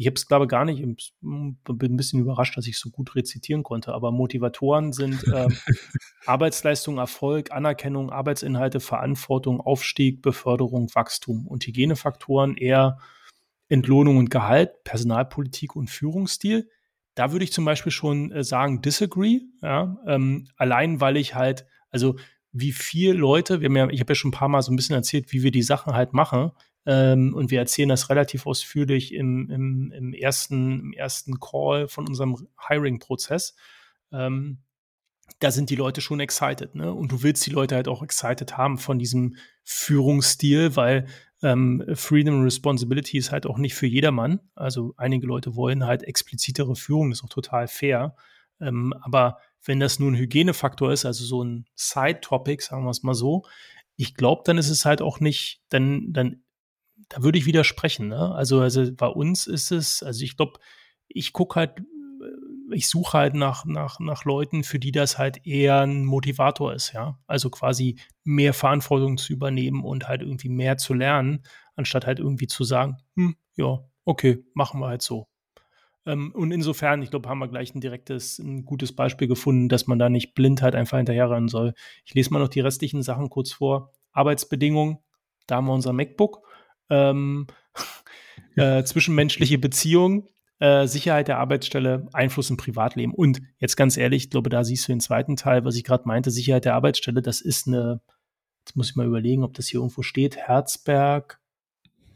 ich 0.00 0.06
habe 0.06 0.14
es 0.14 0.28
glaube 0.28 0.46
gar 0.46 0.64
nicht, 0.64 0.80
bin 1.20 1.56
ein 1.66 1.96
bisschen 1.96 2.20
überrascht, 2.20 2.56
dass 2.56 2.68
ich 2.68 2.78
so 2.78 2.88
gut 2.88 3.16
rezitieren 3.16 3.64
konnte, 3.64 3.92
aber 3.92 4.12
Motivatoren 4.12 4.92
sind 4.92 5.24
äh, 5.26 5.48
Arbeitsleistung, 6.26 6.98
Erfolg, 6.98 7.50
Anerkennung, 7.50 8.10
Arbeitsinhalte, 8.10 8.78
Verantwortung, 8.78 9.60
Aufstieg, 9.60 10.22
Beförderung, 10.22 10.88
Wachstum 10.94 11.48
und 11.48 11.66
Hygienefaktoren 11.66 12.56
eher 12.56 12.98
Entlohnung 13.68 14.16
und 14.16 14.30
Gehalt, 14.30 14.84
Personalpolitik 14.84 15.76
und 15.76 15.90
Führungsstil. 15.90 16.68
Da 17.14 17.32
würde 17.32 17.44
ich 17.44 17.52
zum 17.52 17.64
Beispiel 17.64 17.92
schon 17.92 18.32
äh, 18.32 18.44
sagen, 18.44 18.80
disagree, 18.82 19.40
ja, 19.62 19.98
ähm, 20.06 20.48
allein 20.56 21.00
weil 21.00 21.16
ich 21.16 21.34
halt, 21.34 21.66
also 21.90 22.16
wie 22.52 22.72
viel 22.72 23.12
Leute, 23.12 23.60
wir 23.60 23.68
haben 23.68 23.76
ja, 23.76 23.88
ich 23.90 24.00
habe 24.00 24.12
ja 24.12 24.14
schon 24.14 24.30
ein 24.30 24.32
paar 24.32 24.48
Mal 24.48 24.62
so 24.62 24.72
ein 24.72 24.76
bisschen 24.76 24.96
erzählt, 24.96 25.32
wie 25.32 25.42
wir 25.42 25.50
die 25.50 25.62
Sachen 25.62 25.94
halt 25.94 26.12
machen. 26.12 26.52
Ähm, 26.86 27.34
und 27.34 27.50
wir 27.50 27.58
erzählen 27.58 27.88
das 27.88 28.08
relativ 28.08 28.46
ausführlich 28.46 29.12
im, 29.12 29.50
im, 29.50 29.92
im, 29.92 30.12
ersten, 30.14 30.80
im 30.80 30.92
ersten 30.92 31.38
Call 31.38 31.88
von 31.88 32.08
unserem 32.08 32.48
Hiring-Prozess. 32.66 33.54
Ähm, 34.10 34.58
da 35.40 35.50
sind 35.50 35.70
die 35.70 35.76
Leute 35.76 36.00
schon 36.00 36.20
excited, 36.20 36.74
ne? 36.74 36.92
Und 36.92 37.12
du 37.12 37.22
willst 37.22 37.44
die 37.44 37.50
Leute 37.50 37.74
halt 37.74 37.88
auch 37.88 38.02
excited 38.02 38.56
haben 38.56 38.78
von 38.78 38.98
diesem 38.98 39.36
Führungsstil, 39.62 40.74
weil 40.76 41.06
ähm, 41.42 41.84
Freedom 41.94 42.36
and 42.36 42.44
Responsibility 42.44 43.18
ist 43.18 43.32
halt 43.32 43.46
auch 43.46 43.58
nicht 43.58 43.74
für 43.74 43.86
jedermann. 43.86 44.40
Also 44.54 44.94
einige 44.96 45.26
Leute 45.26 45.54
wollen 45.54 45.84
halt 45.84 46.02
explizitere 46.02 46.74
Führung, 46.74 47.10
das 47.10 47.20
ist 47.20 47.24
auch 47.24 47.28
total 47.28 47.68
fair. 47.68 48.16
Ähm, 48.60 48.92
aber 49.00 49.38
wenn 49.64 49.80
das 49.80 49.98
nur 49.98 50.10
ein 50.10 50.16
Hygienefaktor 50.16 50.92
ist, 50.92 51.04
also 51.04 51.24
so 51.24 51.42
ein 51.44 51.66
Side-Topic, 51.76 52.62
sagen 52.62 52.84
wir 52.84 52.90
es 52.90 53.02
mal 53.02 53.14
so, 53.14 53.44
ich 53.96 54.14
glaube, 54.14 54.42
dann 54.44 54.58
ist 54.58 54.70
es 54.70 54.84
halt 54.84 55.02
auch 55.02 55.20
nicht, 55.20 55.62
dann, 55.68 56.12
dann, 56.12 56.42
da 57.08 57.22
würde 57.22 57.38
ich 57.38 57.46
widersprechen. 57.46 58.08
Ne? 58.08 58.34
Also, 58.34 58.60
also 58.60 58.92
bei 58.94 59.08
uns 59.08 59.46
ist 59.46 59.70
es, 59.72 60.02
also 60.02 60.24
ich 60.24 60.36
glaube, 60.36 60.58
ich 61.08 61.32
gucke 61.32 61.56
halt, 61.56 61.82
ich 62.72 62.88
suche 62.88 63.16
halt 63.16 63.34
nach, 63.34 63.64
nach, 63.64 64.00
nach 64.00 64.24
Leuten, 64.24 64.64
für 64.64 64.78
die 64.78 64.92
das 64.92 65.18
halt 65.18 65.46
eher 65.46 65.80
ein 65.80 66.04
Motivator 66.04 66.74
ist, 66.74 66.92
ja. 66.92 67.18
Also 67.26 67.50
quasi 67.50 67.98
mehr 68.24 68.54
Verantwortung 68.54 69.18
zu 69.18 69.32
übernehmen 69.32 69.84
und 69.84 70.08
halt 70.08 70.22
irgendwie 70.22 70.48
mehr 70.48 70.76
zu 70.76 70.94
lernen, 70.94 71.44
anstatt 71.76 72.06
halt 72.06 72.18
irgendwie 72.18 72.46
zu 72.46 72.64
sagen, 72.64 72.98
hm, 73.14 73.36
ja, 73.56 73.80
okay, 74.04 74.44
machen 74.54 74.80
wir 74.80 74.88
halt 74.88 75.02
so. 75.02 75.28
Ähm, 76.06 76.32
und 76.34 76.52
insofern, 76.52 77.02
ich 77.02 77.10
glaube, 77.10 77.28
haben 77.28 77.38
wir 77.38 77.48
gleich 77.48 77.74
ein 77.74 77.80
direktes, 77.80 78.38
ein 78.38 78.64
gutes 78.64 78.94
Beispiel 78.94 79.28
gefunden, 79.28 79.68
dass 79.68 79.86
man 79.86 79.98
da 79.98 80.08
nicht 80.08 80.34
blind 80.34 80.62
halt 80.62 80.74
einfach 80.74 80.96
hinterherrennen 80.96 81.48
soll. 81.48 81.74
Ich 82.04 82.14
lese 82.14 82.32
mal 82.32 82.38
noch 82.38 82.48
die 82.48 82.60
restlichen 82.60 83.02
Sachen 83.02 83.28
kurz 83.28 83.52
vor. 83.52 83.92
Arbeitsbedingungen, 84.12 84.98
da 85.46 85.56
haben 85.56 85.66
wir 85.66 85.74
unser 85.74 85.92
MacBook. 85.92 86.42
Ähm, 86.90 87.46
äh, 88.56 88.82
zwischenmenschliche 88.84 89.58
Beziehungen, 89.58 90.28
äh, 90.60 90.86
Sicherheit 90.86 91.28
der 91.28 91.38
Arbeitsstelle, 91.38 92.08
Einfluss 92.12 92.50
im 92.50 92.56
Privatleben. 92.56 93.14
Und 93.14 93.40
jetzt 93.58 93.76
ganz 93.76 93.96
ehrlich, 93.96 94.24
ich 94.24 94.30
glaube, 94.30 94.50
da 94.50 94.64
siehst 94.64 94.88
du 94.88 94.92
den 94.92 95.00
zweiten 95.00 95.36
Teil, 95.36 95.64
was 95.64 95.76
ich 95.76 95.84
gerade 95.84 96.06
meinte, 96.06 96.30
Sicherheit 96.30 96.64
der 96.64 96.74
Arbeitsstelle, 96.74 97.22
das 97.22 97.40
ist 97.40 97.68
eine, 97.68 98.00
jetzt 98.64 98.76
muss 98.76 98.90
ich 98.90 98.96
mal 98.96 99.06
überlegen, 99.06 99.44
ob 99.44 99.54
das 99.54 99.68
hier 99.68 99.80
irgendwo 99.80 100.02
steht, 100.02 100.36
Herzberg, 100.36 101.40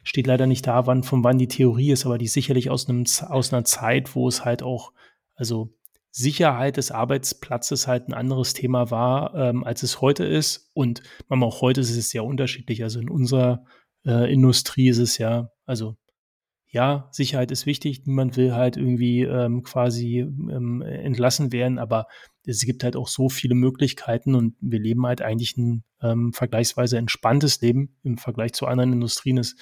steht 0.02 0.26
leider 0.26 0.46
nicht 0.46 0.66
da, 0.66 0.86
wann, 0.86 1.04
von 1.04 1.22
wann 1.22 1.38
die 1.38 1.48
Theorie 1.48 1.92
ist, 1.92 2.06
aber 2.06 2.18
die 2.18 2.24
ist 2.24 2.32
sicherlich 2.32 2.70
aus, 2.70 2.88
einem, 2.88 3.04
aus 3.28 3.52
einer 3.52 3.64
Zeit, 3.64 4.14
wo 4.14 4.26
es 4.26 4.44
halt 4.44 4.62
auch, 4.62 4.92
also 5.34 5.72
Sicherheit 6.10 6.76
des 6.76 6.90
Arbeitsplatzes 6.90 7.86
halt 7.86 8.08
ein 8.08 8.12
anderes 8.12 8.52
Thema 8.52 8.90
war, 8.90 9.34
ähm, 9.34 9.64
als 9.64 9.82
es 9.82 10.02
heute 10.02 10.24
ist. 10.24 10.70
Und 10.74 11.02
man 11.28 11.42
auch 11.42 11.62
heute 11.62 11.80
ist 11.80 11.96
es 11.96 12.10
sehr 12.10 12.24
unterschiedlich. 12.24 12.82
Also 12.82 13.00
in 13.00 13.08
unserer 13.08 13.64
äh, 14.04 14.30
Industrie 14.30 14.88
ist 14.88 14.98
es 14.98 15.16
ja, 15.16 15.50
also 15.64 15.96
ja, 16.72 17.08
Sicherheit 17.12 17.50
ist 17.50 17.66
wichtig. 17.66 18.06
Niemand 18.06 18.36
will 18.38 18.54
halt 18.54 18.78
irgendwie 18.78 19.22
ähm, 19.22 19.62
quasi 19.62 20.20
ähm, 20.20 20.80
entlassen 20.80 21.52
werden, 21.52 21.78
aber 21.78 22.06
es 22.44 22.64
gibt 22.64 22.82
halt 22.82 22.96
auch 22.96 23.08
so 23.08 23.28
viele 23.28 23.54
Möglichkeiten 23.54 24.34
und 24.34 24.56
wir 24.60 24.80
leben 24.80 25.06
halt 25.06 25.20
eigentlich 25.20 25.56
ein 25.58 25.84
ähm, 26.00 26.32
vergleichsweise 26.32 26.96
entspanntes 26.96 27.60
Leben 27.60 27.96
im 28.02 28.16
Vergleich 28.16 28.54
zu 28.54 28.66
anderen 28.66 28.94
Industrien. 28.94 29.36
Es 29.36 29.54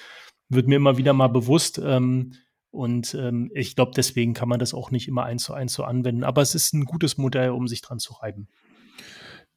wird 0.47 0.67
mir 0.67 0.77
immer 0.77 0.97
wieder 0.97 1.11
mal 1.11 1.27
bewusst. 1.27 1.79
Ähm, 1.83 2.33
und 2.71 3.13
ähm, 3.15 3.51
ich 3.53 3.75
glaube, 3.75 3.91
deswegen 3.93 4.33
kann 4.33 4.47
man 4.47 4.59
das 4.59 4.73
auch 4.73 4.89
nicht 4.89 5.09
immer 5.09 5.25
eins 5.25 5.43
zu 5.43 5.53
eins 5.53 5.73
so 5.73 5.83
anwenden. 5.83 6.23
Aber 6.23 6.41
es 6.41 6.55
ist 6.55 6.73
ein 6.73 6.85
gutes 6.85 7.17
Modell, 7.17 7.49
um 7.49 7.67
sich 7.67 7.81
dran 7.81 7.99
zu 7.99 8.13
reiben. 8.13 8.47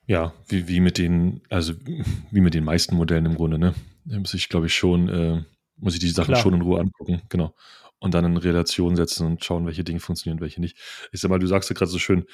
Ja, 0.07 0.34
wie, 0.48 0.66
wie 0.66 0.80
mit 0.80 0.98
den, 0.98 1.40
also 1.48 1.74
wie 1.86 2.40
mit 2.40 2.55
den 2.55 2.64
meisten 2.64 2.96
Modellen 2.96 3.26
im 3.26 3.36
Grunde, 3.36 3.59
ne? 3.59 3.74
Da 4.05 4.18
muss 4.18 4.34
ich, 4.34 4.48
glaube 4.48 4.66
ich, 4.66 4.74
schon, 4.74 5.09
äh, 5.09 5.44
muss 5.76 5.94
ich 5.94 6.00
die 6.00 6.10
Sachen 6.10 6.32
Klar. 6.32 6.42
schon 6.42 6.54
in 6.54 6.62
Ruhe 6.62 6.80
angucken, 6.80 7.22
genau. 7.28 7.54
Und 7.98 8.14
dann 8.14 8.24
in 8.24 8.36
Relation 8.36 8.96
setzen 8.96 9.26
und 9.26 9.44
schauen, 9.44 9.66
welche 9.66 9.84
Dinge 9.84 10.00
funktionieren, 10.00 10.40
welche 10.40 10.60
nicht. 10.60 10.76
Ich 11.12 11.20
sag 11.20 11.30
mal, 11.30 11.38
du 11.38 11.46
sagst 11.46 11.70
ja 11.70 11.74
gerade 11.74 11.90
so 11.90 11.98
schön, 11.98 12.24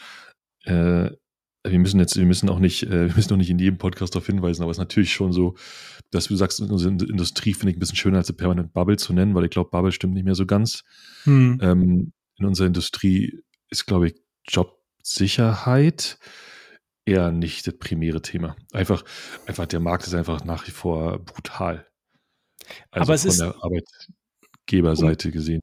äh, 0.64 1.10
wir 1.62 1.78
müssen 1.78 2.00
jetzt, 2.00 2.16
wir 2.16 2.26
müssen 2.26 2.48
auch 2.48 2.58
nicht, 2.58 2.84
äh, 2.84 3.08
wir 3.08 3.14
müssen 3.14 3.32
auch 3.32 3.36
nicht 3.36 3.50
in 3.50 3.58
jedem 3.58 3.78
Podcast 3.78 4.14
darauf 4.14 4.26
hinweisen, 4.26 4.62
aber 4.62 4.70
es 4.70 4.78
ist 4.78 4.80
natürlich 4.80 5.12
schon 5.12 5.32
so, 5.32 5.56
dass 6.10 6.24
du 6.24 6.36
sagst, 6.36 6.60
unsere 6.60 6.90
Industrie 6.90 7.52
finde 7.54 7.70
ich 7.70 7.76
ein 7.76 7.80
bisschen 7.80 7.96
schöner 7.96 8.18
als 8.18 8.28
eine 8.28 8.36
Permanent 8.36 8.72
Bubble 8.72 8.96
zu 8.96 9.12
nennen, 9.12 9.34
weil 9.34 9.44
ich 9.44 9.50
glaube, 9.50 9.70
Bubble 9.70 9.92
stimmt 9.92 10.14
nicht 10.14 10.24
mehr 10.24 10.34
so 10.34 10.46
ganz. 10.46 10.82
Hm. 11.24 11.58
Ähm, 11.62 12.12
in 12.36 12.46
unserer 12.46 12.66
Industrie 12.66 13.40
ist, 13.68 13.86
glaube 13.86 14.08
ich, 14.08 14.14
Jobsicherheit 14.48 16.18
eher 17.04 17.30
nicht 17.30 17.66
das 17.66 17.76
primäre 17.78 18.22
Thema. 18.22 18.56
Einfach, 18.72 19.04
einfach 19.46 19.66
der 19.66 19.80
Markt 19.80 20.06
ist 20.06 20.14
einfach 20.14 20.44
nach 20.44 20.66
wie 20.66 20.72
vor 20.72 21.18
brutal. 21.18 21.86
Also 22.90 23.04
aber 23.04 23.14
es 23.14 23.22
von 23.22 23.30
ist, 23.30 23.40
der 23.40 23.54
Arbeitgeberseite 23.62 25.28
um, 25.28 25.32
gesehen 25.32 25.60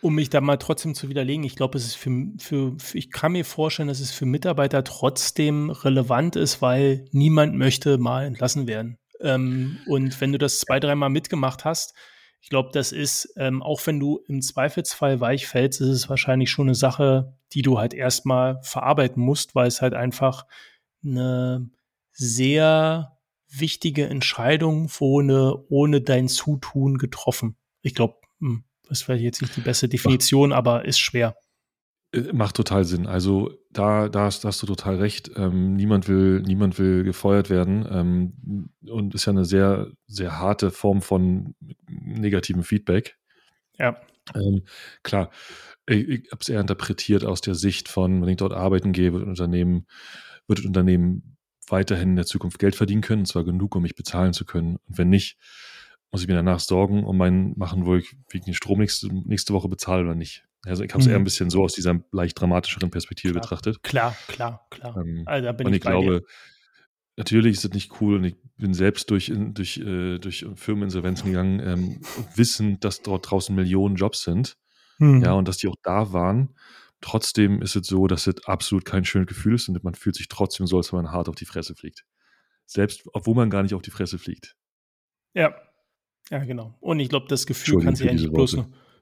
um 0.00 0.14
mich 0.14 0.30
da 0.30 0.40
mal 0.40 0.56
trotzdem 0.56 0.94
zu 0.94 1.08
widerlegen, 1.08 1.44
ich 1.44 1.56
glaube, 1.56 1.78
es 1.78 1.84
ist 1.84 1.96
für, 1.96 2.10
für, 2.38 2.78
für, 2.78 2.98
ich 2.98 3.10
kann 3.10 3.32
mir 3.32 3.44
vorstellen, 3.44 3.88
dass 3.88 4.00
es 4.00 4.12
für 4.12 4.26
Mitarbeiter 4.26 4.84
trotzdem 4.84 5.70
relevant 5.70 6.36
ist, 6.36 6.62
weil 6.62 7.06
niemand 7.12 7.54
möchte 7.56 7.98
mal 7.98 8.24
entlassen 8.24 8.66
werden. 8.66 8.98
Ähm, 9.20 9.78
und 9.86 10.20
wenn 10.20 10.32
du 10.32 10.38
das 10.38 10.60
zwei, 10.60 10.78
dreimal 10.78 11.10
mitgemacht 11.10 11.64
hast, 11.64 11.94
ich 12.40 12.50
glaube, 12.50 12.70
das 12.72 12.92
ist, 12.92 13.32
ähm, 13.36 13.62
auch 13.62 13.84
wenn 13.86 13.98
du 13.98 14.20
im 14.28 14.40
Zweifelsfall 14.40 15.20
weich 15.20 15.48
fällst, 15.48 15.80
ist 15.80 15.88
es 15.88 16.08
wahrscheinlich 16.08 16.50
schon 16.50 16.68
eine 16.68 16.76
Sache, 16.76 17.36
die 17.52 17.62
du 17.62 17.78
halt 17.78 17.94
erstmal 17.94 18.62
verarbeiten 18.62 19.20
musst, 19.20 19.56
weil 19.56 19.66
es 19.66 19.82
halt 19.82 19.94
einfach 19.94 20.46
eine 21.04 21.68
sehr 22.12 23.17
wichtige 23.50 24.06
Entscheidung 24.06 24.90
ohne, 25.00 25.54
ohne 25.68 26.00
dein 26.00 26.28
Zutun 26.28 26.98
getroffen. 26.98 27.56
Ich 27.82 27.94
glaube, 27.94 28.16
hm, 28.40 28.64
das 28.88 29.02
vielleicht 29.02 29.24
jetzt 29.24 29.42
nicht 29.42 29.56
die 29.56 29.60
beste 29.60 29.88
Definition, 29.88 30.52
aber 30.52 30.84
ist 30.84 30.98
schwer. 30.98 31.36
Äh, 32.12 32.32
macht 32.32 32.56
total 32.56 32.84
Sinn. 32.84 33.06
Also 33.06 33.52
da, 33.70 34.08
da, 34.08 34.24
hast, 34.24 34.44
da 34.44 34.48
hast 34.48 34.62
du 34.62 34.66
total 34.66 34.96
recht. 34.96 35.30
Ähm, 35.36 35.74
niemand 35.74 36.08
will, 36.08 36.40
niemand 36.40 36.78
will 36.78 37.04
gefeuert 37.04 37.50
werden. 37.50 37.86
Ähm, 37.90 38.70
und 38.88 39.14
ist 39.14 39.26
ja 39.26 39.32
eine 39.32 39.44
sehr, 39.44 39.92
sehr 40.06 40.38
harte 40.38 40.70
Form 40.70 41.02
von 41.02 41.54
negativem 41.86 42.62
Feedback. 42.62 43.18
Ja. 43.78 44.00
Ähm, 44.34 44.64
klar, 45.02 45.30
ich, 45.86 46.08
ich 46.08 46.30
habe 46.30 46.40
es 46.40 46.48
eher 46.48 46.60
interpretiert 46.60 47.24
aus 47.24 47.40
der 47.40 47.54
Sicht 47.54 47.88
von, 47.88 48.22
wenn 48.22 48.28
ich 48.28 48.36
dort 48.36 48.52
arbeiten 48.52 48.92
gehe, 48.92 49.12
wird 49.12 49.24
Unternehmen, 49.24 49.86
wird 50.46 50.60
das 50.60 50.66
Unternehmen 50.66 51.37
weiterhin 51.70 52.10
in 52.10 52.16
der 52.16 52.26
Zukunft 52.26 52.58
Geld 52.58 52.76
verdienen 52.76 53.02
können, 53.02 53.20
und 53.20 53.26
zwar 53.26 53.44
genug, 53.44 53.74
um 53.74 53.82
mich 53.82 53.94
bezahlen 53.94 54.32
zu 54.32 54.44
können. 54.44 54.76
Und 54.86 54.98
wenn 54.98 55.08
nicht, 55.08 55.36
muss 56.10 56.22
ich 56.22 56.28
mir 56.28 56.34
danach 56.34 56.60
Sorgen 56.60 57.04
um 57.04 57.16
meinen 57.16 57.54
machen, 57.56 57.86
wo 57.86 57.96
ich 57.96 58.16
wegen 58.30 58.46
den 58.46 58.54
Strom 58.54 58.78
nächste, 58.78 59.08
nächste 59.08 59.52
Woche 59.52 59.68
bezahle 59.68 60.04
oder 60.04 60.14
nicht. 60.14 60.44
Also 60.64 60.82
ich 60.82 60.92
habe 60.92 61.00
es 61.00 61.06
mhm. 61.06 61.12
eher 61.12 61.18
ein 61.18 61.24
bisschen 61.24 61.50
so 61.50 61.62
aus 61.62 61.74
dieser 61.74 62.00
leicht 62.12 62.40
dramatischeren 62.40 62.90
Perspektive 62.90 63.34
klar, 63.34 63.42
betrachtet. 63.42 63.82
Klar, 63.82 64.16
klar, 64.26 64.66
klar. 64.70 64.96
Ähm, 64.96 65.22
also, 65.26 65.48
und 65.48 65.60
ich, 65.68 65.74
ich 65.76 65.80
glaube, 65.80 66.20
dir. 66.20 66.26
natürlich 67.16 67.52
ist 67.52 67.64
es 67.64 67.72
nicht 67.72 68.00
cool 68.00 68.16
und 68.16 68.24
ich 68.24 68.36
bin 68.56 68.74
selbst 68.74 69.10
durch, 69.10 69.32
durch, 69.34 69.78
äh, 69.78 70.18
durch 70.18 70.46
Firmeninsolvenzen 70.54 71.26
gegangen, 71.26 71.60
ähm, 71.60 72.00
wissend, 72.34 72.84
dass 72.84 73.02
dort 73.02 73.30
draußen 73.30 73.54
Millionen 73.54 73.96
Jobs 73.96 74.22
sind. 74.22 74.56
Mhm. 74.98 75.22
Ja, 75.22 75.32
und 75.32 75.46
dass 75.46 75.58
die 75.58 75.68
auch 75.68 75.76
da 75.82 76.12
waren. 76.12 76.54
Trotzdem 77.00 77.62
ist 77.62 77.76
es 77.76 77.86
so, 77.86 78.06
dass 78.06 78.26
es 78.26 78.44
absolut 78.44 78.84
kein 78.84 79.04
schönes 79.04 79.28
Gefühl 79.28 79.54
ist 79.54 79.68
und 79.68 79.82
man 79.84 79.94
fühlt 79.94 80.16
sich 80.16 80.28
trotzdem 80.28 80.66
so, 80.66 80.78
als 80.78 80.92
wenn 80.92 81.02
man 81.02 81.12
hart 81.12 81.28
auf 81.28 81.36
die 81.36 81.44
Fresse 81.44 81.74
fliegt. 81.74 82.04
Selbst, 82.66 83.08
obwohl 83.12 83.34
man 83.34 83.50
gar 83.50 83.62
nicht 83.62 83.74
auf 83.74 83.82
die 83.82 83.90
Fresse 83.90 84.18
fliegt. 84.18 84.56
Ja, 85.32 85.54
ja, 86.30 86.44
genau. 86.44 86.76
Und 86.80 87.00
ich 87.00 87.08
glaube, 87.08 87.26
das 87.28 87.46
Gefühl 87.46 87.82
kann 87.82 87.94
sich 87.94 88.08
eigentlich 88.08 88.30
bloß. 88.30 88.58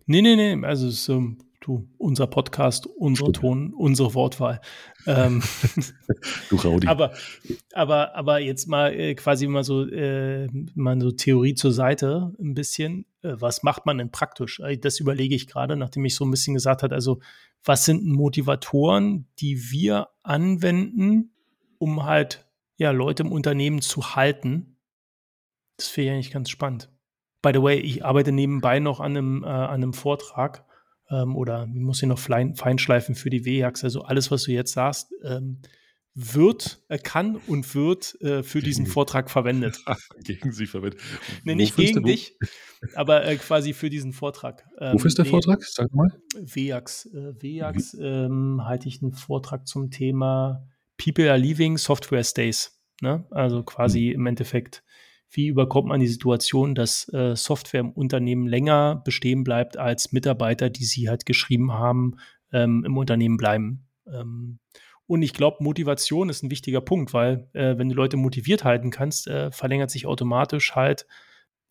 Nee, 0.07 0.23
nee, 0.23 0.37
nee. 0.37 0.65
Also, 0.65 0.87
es 0.87 1.01
ist, 1.01 1.09
ähm, 1.09 1.39
du, 1.61 1.89
unser 1.99 2.29
Podcast, 2.29 2.87
unser 2.87 3.25
Stimmt. 3.25 3.37
Ton, 3.37 3.75
unsere 3.75 4.15
Wortwahl. 4.15 4.61
Ähm, 5.07 5.43
du 6.51 6.57
Raudi. 6.57 6.87
Aber, 6.87 7.13
aber, 7.73 8.15
aber 8.15 8.39
jetzt 8.39 8.69
mal 8.69 8.93
äh, 8.95 9.15
quasi 9.17 9.49
mal 9.49 9.65
so, 9.65 9.85
äh, 9.89 10.47
mal 10.75 11.01
so 11.01 11.11
Theorie 11.11 11.55
zur 11.55 11.73
Seite 11.73 12.33
ein 12.41 12.55
bisschen. 12.55 13.07
Äh, 13.27 13.41
was 13.41 13.63
macht 13.63 13.87
man 13.87 13.99
denn 13.99 14.11
praktisch? 14.11 14.61
Äh, 14.61 14.79
das 14.79 15.01
überlege 15.01 15.35
ich 15.35 15.47
gerade, 15.47 15.77
nachdem 15.77 16.05
ich 16.05 16.15
so 16.15 16.25
ein 16.25 16.31
bisschen 16.31 16.55
gesagt 16.55 16.83
habe, 16.83 16.95
also, 16.95 17.21
was 17.65 17.85
sind 17.85 18.07
Motivatoren, 18.07 19.27
die 19.39 19.71
wir 19.71 20.09
anwenden, 20.23 21.33
um 21.79 22.05
halt, 22.05 22.47
ja, 22.77 22.91
Leute 22.91 23.25
im 23.25 23.33
Unternehmen 23.33 23.81
zu 23.81 24.15
halten? 24.15 24.77
Das 25.77 25.89
finde 25.89 26.09
ich 26.09 26.15
eigentlich 26.15 26.31
ganz 26.31 26.51
spannend. 26.51 26.91
By 27.43 27.51
the 27.53 27.63
way, 27.63 27.79
ich 27.79 28.05
arbeite 28.05 28.33
nebenbei 28.33 28.79
noch 28.79 29.01
an 29.01 29.17
einem, 29.17 29.45
äh, 29.45 29.47
an 29.47 29.83
einem 29.83 29.93
Vortrag 29.93 30.65
ähm, 31.11 31.37
oder 31.37 31.67
wie 31.73 31.81
muss 31.81 32.03
ich 32.03 32.09
noch 32.09 32.19
fein, 32.19 32.57
feinschleifen 32.57 33.15
für 33.15 33.31
die 33.31 33.45
WJAX. 33.45 33.85
Also 33.85 34.03
alles, 34.03 34.31
was 34.31 34.45
du 34.45 34.53
jetzt 34.53 34.73
sagst, 34.73 35.13
ähm, 35.23 35.61
wird, 36.19 36.83
äh, 36.89 36.99
kann 36.99 37.37
und 37.37 37.75
wird 37.75 38.19
äh, 38.23 38.43
für 38.43 38.61
diesen 38.61 38.87
Vortrag 38.87 39.31
verwendet. 39.31 39.85
gegen 40.25 40.51
sie 40.51 40.67
verwendet. 40.67 40.99
Nee, 41.45 41.55
nicht 41.55 41.77
gegen 41.77 42.03
dich, 42.03 42.39
aber 42.95 43.27
äh, 43.27 43.37
quasi 43.37 43.75
für 43.75 43.91
diesen 43.91 44.15
Vortrag. 44.15 44.67
Ähm, 44.79 44.95
Wofür 44.95 45.09
ist 45.09 45.19
der 45.19 45.27
Vortrag? 45.27 45.63
Sag 45.63 45.93
mal. 45.95 46.09
WJAX. 46.35 47.05
Äh, 47.07 47.35
WJAX 47.43 47.95
ähm, 48.01 48.63
halte 48.65 48.89
ich 48.89 49.03
einen 49.03 49.13
Vortrag 49.13 49.69
zum 49.69 49.91
Thema 49.91 50.67
People 50.97 51.31
are 51.31 51.39
leaving, 51.39 51.77
Software 51.77 52.25
stays. 52.25 52.81
Ne? 53.03 53.27
Also 53.31 53.63
quasi 53.63 54.07
hm. 54.07 54.15
im 54.15 54.27
Endeffekt, 54.27 54.83
wie 55.31 55.49
überkommt 55.49 55.89
man 55.89 56.01
die 56.01 56.09
Situation, 56.09 56.75
dass 56.75 57.13
äh, 57.13 57.37
Software 57.37 57.81
im 57.81 57.93
Unternehmen 57.93 58.47
länger 58.47 59.03
bestehen 59.05 59.45
bleibt, 59.45 59.77
als 59.77 60.13
Mitarbeiter, 60.13 60.71
die 60.71 60.87
sie 60.87 61.11
halt 61.11 61.27
geschrieben 61.27 61.73
haben, 61.73 62.17
ähm, 62.55 62.85
im 62.87 62.97
Unternehmen 62.97 63.37
bleiben. 63.37 63.87
Ähm, 64.11 64.61
und 65.07 65.23
ich 65.23 65.33
glaube, 65.33 65.63
Motivation 65.63 66.29
ist 66.29 66.43
ein 66.43 66.51
wichtiger 66.51 66.81
Punkt, 66.81 67.13
weil 67.15 67.49
äh, 67.53 67.79
wenn 67.79 67.89
du 67.89 67.95
Leute 67.95 68.17
motiviert 68.17 68.65
halten 68.65 68.91
kannst, 68.91 69.29
äh, 69.29 69.51
verlängert 69.51 69.91
sich 69.91 70.07
automatisch 70.07 70.75
halt 70.75 71.07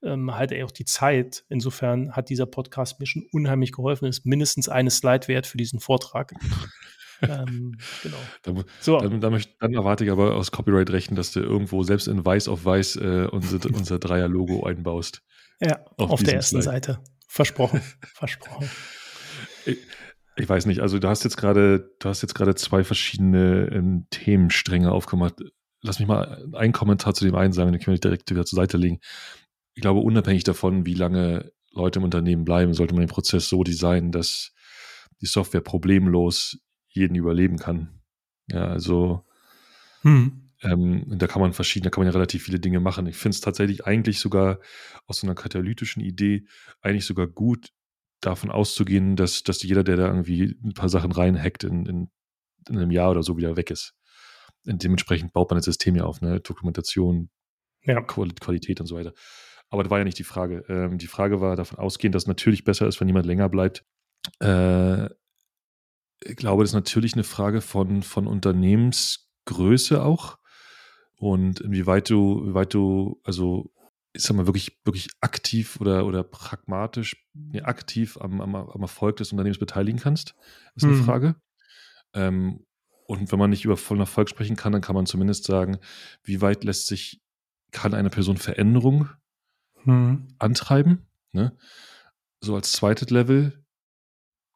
ähm, 0.05 0.35
halt 0.35 0.53
auch 0.63 0.71
die 0.71 0.85
Zeit. 0.85 1.43
Insofern 1.49 2.15
hat 2.15 2.29
dieser 2.29 2.45
Podcast 2.45 2.99
mir 2.99 3.07
schon 3.07 3.25
unheimlich 3.31 3.71
geholfen. 3.71 4.05
Ist 4.05 4.25
mindestens 4.25 4.69
eine 4.69 4.91
Slide 4.91 5.27
wert 5.27 5.47
für 5.47 5.57
diesen 5.57 5.79
Vortrag. 5.79 6.33
ähm, 7.21 7.77
genau. 8.03 8.17
Dann, 8.43 8.63
so. 8.79 8.99
dann, 8.99 9.19
dann, 9.19 9.43
dann, 9.59 9.73
erwarte 9.73 10.05
ich 10.05 10.11
aber 10.11 10.35
aus 10.35 10.51
Copyright-Rechten, 10.51 11.15
dass 11.15 11.31
du 11.31 11.39
irgendwo 11.39 11.83
selbst 11.83 12.07
in 12.07 12.23
Weiß 12.23 12.47
auf 12.47 12.65
Weiß 12.65 12.97
äh, 12.97 13.27
unser, 13.31 13.65
unser 13.73 13.99
Dreier-Logo 13.99 14.63
einbaust. 14.63 15.21
Ja, 15.59 15.83
auf, 15.97 16.11
auf 16.11 16.23
der 16.23 16.35
ersten 16.35 16.61
Slide. 16.61 16.63
Seite. 16.63 16.99
Versprochen. 17.27 17.81
Versprochen. 18.13 18.69
Ich, 19.65 19.77
ich 20.37 20.49
weiß 20.49 20.65
nicht, 20.65 20.81
also 20.81 20.99
du 20.99 21.07
hast 21.07 21.23
jetzt 21.23 21.37
gerade, 21.37 21.91
du 21.99 22.09
hast 22.09 22.21
jetzt 22.21 22.35
gerade 22.35 22.55
zwei 22.55 22.83
verschiedene 22.83 23.69
ähm, 23.71 24.07
Themenstränge 24.09 24.91
aufgemacht. 24.91 25.35
Lass 25.81 25.99
mich 25.99 26.07
mal 26.07 26.45
einen 26.53 26.73
Kommentar 26.73 27.13
zu 27.13 27.25
dem 27.25 27.35
einen 27.35 27.53
sagen, 27.53 27.71
dann 27.71 27.81
können 27.81 27.95
wir 27.95 28.01
direkt 28.01 28.29
wieder 28.29 28.45
zur 28.45 28.57
Seite 28.57 28.77
legen. 28.77 28.99
Ich 29.75 29.81
glaube, 29.81 30.01
unabhängig 30.01 30.43
davon, 30.43 30.85
wie 30.85 30.93
lange 30.93 31.51
Leute 31.71 31.99
im 31.99 32.05
Unternehmen 32.05 32.43
bleiben, 32.43 32.73
sollte 32.73 32.93
man 32.93 33.03
den 33.03 33.09
Prozess 33.09 33.47
so 33.47 33.63
designen, 33.63 34.11
dass 34.11 34.53
die 35.21 35.25
Software 35.25 35.61
problemlos 35.61 36.59
jeden 36.89 37.15
überleben 37.15 37.57
kann. 37.57 38.01
Ja, 38.47 38.67
also 38.67 39.25
hm. 40.01 40.49
ähm, 40.63 41.05
da 41.17 41.27
kann 41.27 41.41
man 41.41 41.53
verschiedene, 41.53 41.89
da 41.89 41.93
kann 41.93 42.01
man 42.01 42.11
ja 42.11 42.13
relativ 42.13 42.43
viele 42.43 42.59
Dinge 42.59 42.79
machen. 42.79 43.07
Ich 43.07 43.17
finde 43.17 43.35
es 43.35 43.41
tatsächlich 43.41 43.85
eigentlich 43.85 44.19
sogar 44.19 44.59
aus 45.05 45.19
so 45.19 45.27
einer 45.27 45.35
katalytischen 45.35 46.01
Idee 46.01 46.45
eigentlich 46.81 47.05
sogar 47.05 47.27
gut, 47.27 47.69
davon 48.25 48.51
auszugehen, 48.51 49.15
dass, 49.15 49.43
dass 49.43 49.63
jeder, 49.63 49.83
der 49.83 49.97
da 49.97 50.07
irgendwie 50.07 50.57
ein 50.63 50.73
paar 50.73 50.89
Sachen 50.89 51.11
reinhackt, 51.11 51.63
in, 51.63 51.85
in, 51.85 52.09
in 52.69 52.77
einem 52.77 52.91
Jahr 52.91 53.11
oder 53.11 53.23
so 53.23 53.37
wieder 53.37 53.55
weg 53.57 53.71
ist. 53.71 53.93
Und 54.65 54.83
dementsprechend 54.83 55.33
baut 55.33 55.49
man 55.49 55.57
das 55.57 55.65
System 55.65 55.95
ja 55.95 56.05
auf, 56.05 56.21
ne? 56.21 56.39
Dokumentation, 56.39 57.29
ja. 57.83 58.01
Qualität 58.01 58.81
und 58.81 58.87
so 58.87 58.95
weiter. 58.95 59.13
Aber 59.69 59.83
das 59.83 59.89
war 59.91 59.99
ja 59.99 60.03
nicht 60.03 60.19
die 60.19 60.23
Frage. 60.23 60.63
Ähm, 60.69 60.97
die 60.97 61.07
Frage 61.07 61.41
war 61.41 61.55
davon 61.55 61.79
ausgehend, 61.79 62.15
dass 62.15 62.23
es 62.23 62.27
natürlich 62.27 62.63
besser 62.63 62.87
ist, 62.87 62.99
wenn 62.99 63.07
jemand 63.07 63.25
länger 63.25 63.49
bleibt. 63.49 63.85
Äh, 64.39 65.05
ich 66.23 66.35
glaube, 66.35 66.63
das 66.63 66.71
ist 66.71 66.75
natürlich 66.75 67.13
eine 67.13 67.23
Frage 67.23 67.61
von, 67.61 68.01
von 68.01 68.27
Unternehmensgröße 68.27 70.03
auch. 70.03 70.37
Und 71.17 71.61
inwieweit 71.61 72.09
du, 72.09 72.41
inwieweit 72.41 72.73
du, 72.73 73.19
also 73.23 73.71
ich 74.15 74.23
sag 74.23 74.35
mal, 74.35 74.47
wirklich, 74.47 74.79
wirklich 74.85 75.09
aktiv 75.21 75.79
oder, 75.81 76.05
oder 76.05 76.23
pragmatisch, 76.23 77.27
nee, 77.33 77.61
aktiv 77.61 78.17
am, 78.17 78.39
am, 78.41 78.55
am 78.55 78.81
Erfolg 78.81 79.17
des 79.17 79.31
Unternehmens 79.31 79.59
beteiligen 79.59 79.99
kannst, 79.99 80.35
ist 80.75 80.85
eine 80.85 80.93
mhm. 80.93 81.03
Frage. 81.03 81.35
Ähm, 82.13 82.65
und 83.07 83.31
wenn 83.31 83.39
man 83.39 83.49
nicht 83.49 83.65
über 83.65 83.77
vollen 83.77 83.99
Erfolg 83.99 84.29
sprechen 84.29 84.55
kann, 84.55 84.71
dann 84.71 84.81
kann 84.81 84.95
man 84.95 85.05
zumindest 85.05 85.43
sagen, 85.43 85.77
wie 86.23 86.41
weit 86.41 86.63
lässt 86.63 86.87
sich, 86.87 87.21
kann 87.71 87.93
eine 87.93 88.09
Person 88.09 88.37
Veränderung 88.37 89.09
mhm. 89.83 90.29
antreiben. 90.39 91.05
Ne? 91.33 91.55
So 92.39 92.55
als 92.55 92.71
zweites 92.71 93.09
Level, 93.09 93.63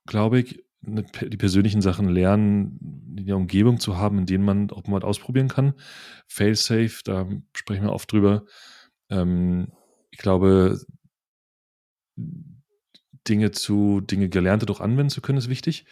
glaube 0.07 0.39
ich, 0.39 0.63
ne, 0.81 1.03
die 1.03 1.37
persönlichen 1.37 1.81
Sachen 1.81 2.07
lernen, 2.07 3.13
in 3.17 3.25
der 3.25 3.35
Umgebung 3.35 3.79
zu 3.79 3.97
haben, 3.97 4.19
in 4.19 4.25
denen 4.25 4.45
man 4.45 4.71
auch 4.71 4.87
mal 4.87 5.03
ausprobieren 5.03 5.49
kann. 5.49 5.73
Fail-safe, 6.27 7.01
da 7.03 7.27
sprechen 7.53 7.83
wir 7.83 7.91
oft 7.91 8.11
drüber 8.11 8.45
ähm, 9.09 9.71
ich 10.11 10.17
glaube, 10.17 10.79
Dinge 13.27 13.51
zu, 13.51 14.01
Dinge 14.01 14.29
Gelernte 14.29 14.65
doch 14.65 14.81
anwenden 14.81 15.09
zu 15.09 15.21
können, 15.21 15.37
ist 15.37 15.49
wichtig. 15.49 15.85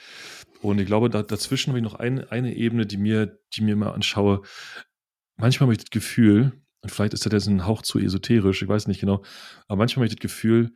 Und 0.62 0.80
ich 0.80 0.88
glaube, 0.88 1.10
da, 1.10 1.24
dazwischen 1.24 1.72
habe 1.72 1.80
ich 1.80 1.84
noch 1.84 1.96
eine, 1.96 2.32
eine 2.32 2.56
Ebene, 2.56 2.86
die 2.86 2.98
mir, 2.98 3.40
die 3.54 3.62
mir 3.62 3.76
mal 3.76 3.92
anschaue. 3.92 4.42
Manchmal 5.36 5.68
habe 5.68 5.74
ich 5.74 5.80
das 5.80 5.92
Gefühl, 5.92 6.54
und 6.82 6.92
vielleicht 6.92 7.14
ist 7.14 7.26
das 7.26 7.34
jetzt 7.34 7.48
ein 7.48 7.66
Hauch 7.66 7.84
zu 7.84 8.00
esoterisch, 8.00 8.62
ich 8.62 8.68
weiß 8.68 8.88
nicht 8.88 9.00
genau, 9.00 9.24
aber 9.68 9.78
manchmal 9.78 10.04
habe 10.04 10.08
ich 10.08 10.16
das 10.16 10.22
Gefühl, 10.22 10.74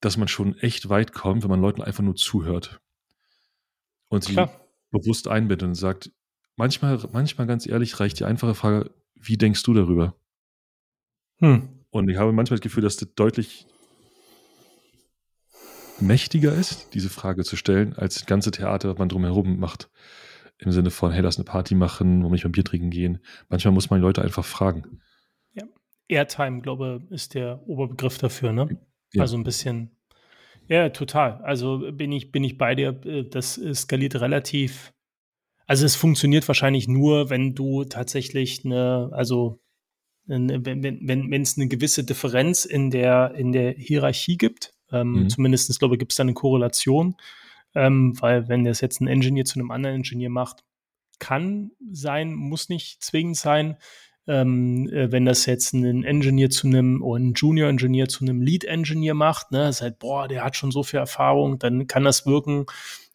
dass 0.00 0.16
man 0.16 0.26
schon 0.26 0.58
echt 0.58 0.88
weit 0.88 1.12
kommt, 1.12 1.44
wenn 1.44 1.50
man 1.50 1.60
Leuten 1.60 1.82
einfach 1.82 2.02
nur 2.02 2.16
zuhört. 2.16 2.80
Und 4.08 4.24
sie 4.24 4.32
Klar. 4.32 4.66
bewusst 4.90 5.28
einbindet 5.28 5.68
und 5.68 5.74
sagt, 5.76 6.10
manchmal, 6.56 6.98
manchmal 7.12 7.46
ganz 7.46 7.66
ehrlich, 7.66 8.00
reicht 8.00 8.18
die 8.18 8.24
einfache 8.24 8.54
Frage, 8.54 8.90
wie 9.14 9.38
denkst 9.38 9.62
du 9.62 9.72
darüber? 9.72 10.16
Hm. 11.42 11.68
Und 11.90 12.08
ich 12.08 12.16
habe 12.16 12.32
manchmal 12.32 12.56
das 12.58 12.62
Gefühl, 12.62 12.84
dass 12.84 12.96
das 12.96 13.12
deutlich 13.14 13.66
mächtiger 16.00 16.54
ist, 16.54 16.94
diese 16.94 17.10
Frage 17.10 17.44
zu 17.44 17.56
stellen, 17.56 17.94
als 17.94 18.14
das 18.14 18.26
ganze 18.26 18.50
Theater, 18.50 18.90
was 18.90 18.98
man 18.98 19.08
drumherum 19.08 19.58
macht. 19.58 19.90
Im 20.58 20.72
Sinne 20.72 20.90
von, 20.90 21.10
hey, 21.10 21.22
lass 21.22 21.36
eine 21.36 21.44
Party 21.44 21.74
machen, 21.74 22.22
wir 22.22 22.30
nicht 22.30 22.44
mal 22.44 22.50
Bier 22.50 22.64
trinken 22.64 22.90
gehen. 22.90 23.18
Manchmal 23.48 23.74
muss 23.74 23.90
man 23.90 24.00
Leute 24.00 24.22
einfach 24.22 24.44
fragen. 24.44 25.00
Ja, 25.52 25.64
Airtime, 26.08 26.60
glaube 26.60 27.02
ich, 27.04 27.10
ist 27.12 27.34
der 27.34 27.66
Oberbegriff 27.66 28.18
dafür, 28.18 28.52
ne? 28.52 28.78
Ja. 29.12 29.22
Also 29.22 29.36
ein 29.36 29.42
bisschen. 29.42 29.96
Ja, 30.68 30.88
total. 30.90 31.42
Also 31.42 31.90
bin 31.92 32.12
ich, 32.12 32.30
bin 32.30 32.44
ich 32.44 32.56
bei 32.56 32.76
dir. 32.76 32.92
Das 32.92 33.60
skaliert 33.74 34.20
relativ. 34.20 34.92
Also 35.66 35.84
es 35.84 35.96
funktioniert 35.96 36.46
wahrscheinlich 36.46 36.86
nur, 36.86 37.30
wenn 37.30 37.54
du 37.54 37.84
tatsächlich 37.84 38.64
eine, 38.64 39.10
also 39.12 39.61
wenn 40.26 41.42
es 41.42 41.56
eine 41.56 41.68
gewisse 41.68 42.04
Differenz 42.04 42.64
in 42.64 42.90
der 42.90 43.34
in 43.34 43.52
der 43.52 43.72
Hierarchie 43.72 44.36
gibt, 44.36 44.74
ähm, 44.92 45.24
mhm. 45.24 45.28
zumindest 45.28 45.78
glaube 45.78 45.96
ich 45.96 45.98
gibt 45.98 46.12
es 46.12 46.16
da 46.16 46.22
eine 46.22 46.34
Korrelation, 46.34 47.16
ähm, 47.74 48.20
weil 48.20 48.48
wenn 48.48 48.64
das 48.64 48.80
jetzt 48.80 49.00
ein 49.00 49.08
Engineer 49.08 49.44
zu 49.44 49.58
einem 49.58 49.70
anderen 49.70 49.96
Engineer 49.96 50.30
macht, 50.30 50.64
kann 51.18 51.70
sein, 51.90 52.34
muss 52.34 52.68
nicht 52.68 53.02
zwingend 53.02 53.36
sein. 53.36 53.76
Ähm, 54.28 54.88
äh, 54.88 55.10
wenn 55.10 55.24
das 55.24 55.46
jetzt 55.46 55.72
ein 55.72 56.04
Engineer 56.04 56.50
zu 56.50 56.68
einem 56.68 57.02
oder 57.02 57.22
ein 57.22 57.32
Junior 57.34 57.68
Engineer 57.68 58.08
zu 58.08 58.24
einem 58.24 58.40
Lead 58.40 58.64
Engineer 58.64 59.14
macht, 59.14 59.50
ne, 59.50 59.68
ist 59.68 59.82
halt, 59.82 59.98
boah, 59.98 60.28
der 60.28 60.44
hat 60.44 60.56
schon 60.56 60.70
so 60.70 60.84
viel 60.84 61.00
Erfahrung, 61.00 61.58
dann 61.58 61.88
kann 61.88 62.04
das 62.04 62.24
wirken, 62.24 62.66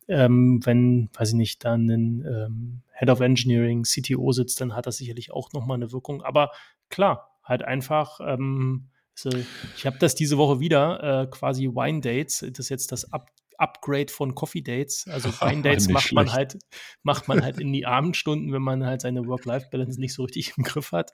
ähm, 0.07 0.59
wenn, 0.63 1.09
weiß 1.13 1.29
ich 1.29 1.35
nicht, 1.35 1.65
dann 1.65 1.89
ein 1.89 2.25
ähm, 2.25 2.81
Head 2.97 3.09
of 3.09 3.19
Engineering, 3.19 3.83
CTO 3.83 4.31
sitzt, 4.31 4.61
dann 4.61 4.75
hat 4.75 4.87
das 4.87 4.97
sicherlich 4.97 5.31
auch 5.31 5.51
nochmal 5.53 5.75
eine 5.75 5.91
Wirkung. 5.91 6.21
Aber 6.21 6.51
klar, 6.89 7.39
halt 7.43 7.63
einfach, 7.63 8.19
ähm, 8.21 8.89
so, 9.13 9.29
ich 9.75 9.85
habe 9.85 9.97
das 9.99 10.15
diese 10.15 10.37
Woche 10.37 10.59
wieder, 10.59 11.23
äh, 11.23 11.27
quasi 11.27 11.67
Wine 11.67 12.01
Dates, 12.01 12.39
das 12.39 12.59
ist 12.59 12.69
jetzt 12.69 12.91
das 12.91 13.11
Up 13.11 13.27
Upgrade 13.59 14.11
von 14.11 14.35
Coffee 14.35 14.61
Dates. 14.61 15.07
Also 15.07 15.29
Wine 15.41 15.63
Dates 15.63 15.89
macht 15.89 16.13
man 16.13 16.31
halt, 16.31 16.59
macht 17.01 17.27
man 17.27 17.43
halt 17.43 17.59
in 17.59 17.73
die 17.73 17.85
Abendstunden, 17.87 18.53
wenn 18.53 18.61
man 18.61 18.85
halt 18.85 19.01
seine 19.01 19.25
Work-Life-Balance 19.25 19.99
nicht 19.99 20.13
so 20.13 20.23
richtig 20.23 20.53
im 20.57 20.63
Griff 20.63 20.91
hat. 20.91 21.11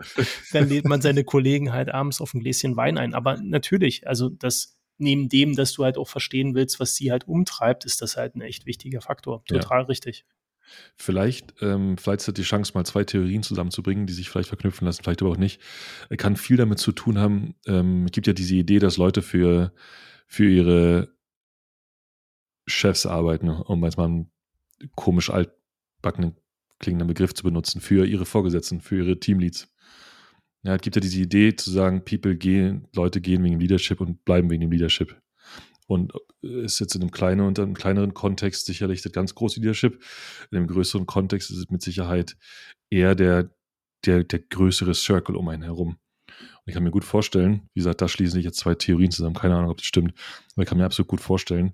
Dann 0.52 0.68
lädt 0.68 0.86
man 0.86 1.02
seine 1.02 1.24
Kollegen 1.24 1.72
halt 1.72 1.90
abends 1.90 2.20
auf 2.22 2.34
ein 2.34 2.42
Gläschen 2.42 2.76
Wein 2.76 2.98
ein. 2.98 3.14
Aber 3.14 3.38
natürlich, 3.42 4.08
also 4.08 4.30
das 4.30 4.78
neben 4.98 5.30
dem, 5.30 5.56
dass 5.56 5.74
du 5.74 5.84
halt 5.84 5.98
auch 5.98 6.08
verstehen 6.08 6.56
willst, 6.56 6.80
was 6.80 6.96
sie 6.96 7.12
halt 7.12 7.28
umtreibt, 7.28 7.86
ist 7.86 8.02
das 8.02 8.18
halt 8.18 8.36
ein 8.36 8.42
echt 8.42 8.66
wichtiger 8.66 9.02
Faktor. 9.02 9.44
Total 9.46 9.82
ja. 9.82 9.88
richtig. 9.88 10.26
Vielleicht, 10.96 11.56
ähm, 11.62 11.98
vielleicht 11.98 12.22
ist 12.22 12.28
das 12.30 12.36
die 12.36 12.44
Chance, 12.44 12.72
mal 12.74 12.86
zwei 12.86 13.04
Theorien 13.04 13.44
zusammenzubringen, 13.44 14.08
die 14.08 14.14
sich 14.14 14.30
vielleicht 14.30 14.50
verknüpfen 14.50 14.86
lassen, 14.86 15.04
vielleicht 15.04 15.22
aber 15.22 15.32
auch 15.32 15.38
nicht. 15.38 15.62
Kann 16.18 16.38
viel 16.38 16.58
damit 16.58 16.80
zu 16.80 16.92
tun 16.92 17.18
haben. 17.18 17.56
Ähm, 17.68 18.06
es 18.06 18.12
gibt 18.12 18.28
ja 18.28 18.34
diese 18.34 18.56
Idee, 18.56 18.80
dass 18.80 18.98
Leute 18.98 19.22
für, 19.22 19.74
für 20.26 20.50
ihre 20.50 21.14
Chefs 22.66 23.06
arbeiten, 23.06 23.50
um 23.50 23.84
jetzt 23.84 23.98
mal 23.98 24.06
einen 24.06 24.32
komisch 24.96 25.30
altbackenen 25.30 26.38
klingenden 26.80 27.08
Begriff 27.08 27.34
zu 27.34 27.44
benutzen, 27.44 27.82
für 27.82 28.06
ihre 28.06 28.26
Vorgesetzten, 28.26 28.82
für 28.82 28.98
ihre 28.98 29.20
Teamleads. 29.20 29.73
Ja, 30.64 30.76
es 30.76 30.82
gibt 30.82 30.96
ja 30.96 31.02
diese 31.02 31.20
Idee 31.20 31.56
zu 31.56 31.70
sagen, 31.70 32.06
People 32.06 32.36
gehen, 32.36 32.88
Leute 32.96 33.20
gehen 33.20 33.44
wegen 33.44 33.56
dem 33.56 33.60
Leadership 33.60 34.00
und 34.00 34.24
bleiben 34.24 34.50
wegen 34.50 34.62
dem 34.62 34.72
Leadership. 34.72 35.18
Und 35.88 36.14
ist 36.42 36.80
jetzt 36.80 36.96
in 36.96 37.02
einem 37.02 37.12
kleinen 37.12 37.42
und 37.42 37.60
einem 37.60 37.74
kleineren 37.74 38.14
Kontext 38.14 38.66
sicherlich 38.66 39.02
das 39.02 39.12
ganz 39.12 39.36
große 39.36 39.60
Leadership. 39.60 40.02
In 40.52 40.58
einem 40.58 40.68
größeren 40.68 41.06
Kontext 41.06 41.52
ist 41.52 41.58
es 41.58 41.70
mit 41.70 41.82
Sicherheit 41.82 42.38
eher 42.90 43.16
der, 43.16 43.54
der, 44.06 44.24
der 44.24 44.40
größere 44.40 44.94
Circle 44.94 45.36
um 45.36 45.50
einen 45.50 45.64
herum. 45.64 45.98
Und 46.30 46.68
ich 46.70 46.74
kann 46.74 46.84
mir 46.84 46.92
gut 46.92 47.04
vorstellen, 47.04 47.70
wie 47.74 47.82
gesagt, 47.82 48.02
da 48.02 48.08
schließen 48.08 48.36
sich 48.36 48.46
jetzt 48.46 48.60
zwei 48.60 48.76
Theorien 48.76 49.12
zusammen, 49.12 49.36
keine 49.36 49.56
Ahnung, 49.56 49.72
ob 49.72 49.78
das 49.78 49.86
stimmt, 49.86 50.14
aber 50.54 50.64
ich 50.64 50.70
kann 50.70 50.78
mir 50.78 50.86
absolut 50.86 51.10
gut 51.10 51.22
vorstellen, 51.22 51.74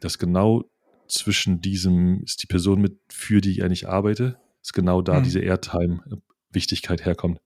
dass 0.00 0.18
genau 0.18 0.64
zwischen 1.06 1.60
diesem, 1.60 2.22
ist 2.24 2.42
die 2.42 2.46
Person 2.46 2.80
mit, 2.80 2.98
für 3.10 3.42
die 3.42 3.50
ich 3.50 3.62
eigentlich 3.62 3.88
arbeite, 3.88 4.38
ist 4.62 4.72
genau 4.72 5.02
da 5.02 5.16
hm. 5.16 5.24
diese 5.24 5.40
Airtime-Wichtigkeit 5.40 7.04
herkommt. 7.04 7.40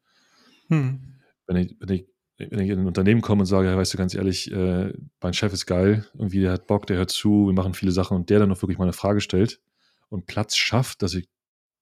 Hm. 0.69 1.15
Wenn, 1.47 1.57
ich, 1.57 1.77
wenn, 1.79 1.89
ich, 1.95 2.07
wenn 2.39 2.59
ich 2.59 2.71
in 2.71 2.81
ein 2.81 2.87
Unternehmen 2.87 3.21
komme 3.21 3.41
und 3.41 3.47
sage, 3.47 3.77
weißt 3.77 3.95
du, 3.95 3.99
ganz 3.99 4.15
ehrlich, 4.15 4.51
äh, 4.53 4.93
mein 5.21 5.35
Chef 5.35 5.53
ist 5.53 5.67
geil, 5.67 6.07
irgendwie 6.15 6.41
der 6.41 6.53
hat 6.53 6.67
Bock, 6.67 6.87
der 6.87 6.97
hört 6.97 7.11
zu, 7.11 7.47
wir 7.47 7.53
machen 7.53 7.75
viele 7.75 7.93
Sachen 7.93 8.17
und 8.17 8.31
der 8.31 8.41
dann 8.41 8.49
noch 8.49 8.63
wirklich 8.63 8.79
mal 8.79 8.85
eine 8.85 8.93
Frage 8.93 9.21
stellt 9.21 9.61
und 10.09 10.27
Platz 10.27 10.57
schafft, 10.57 11.03
dass 11.03 11.15
ich, 11.15 11.29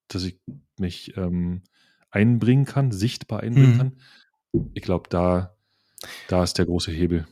dass 0.09 0.25
ich 0.25 0.39
mich 0.79 1.17
ähm, 1.17 1.63
einbringen 2.11 2.65
kann, 2.65 2.93
sichtbar 2.93 3.41
einbringen 3.41 3.73
hm. 3.73 3.79
kann, 3.79 3.93
ich 4.75 4.83
glaube, 4.83 5.09
da, 5.09 5.57
da 6.29 6.45
ist 6.45 6.59
der 6.59 6.67
große 6.67 6.93
Hebel 6.93 7.27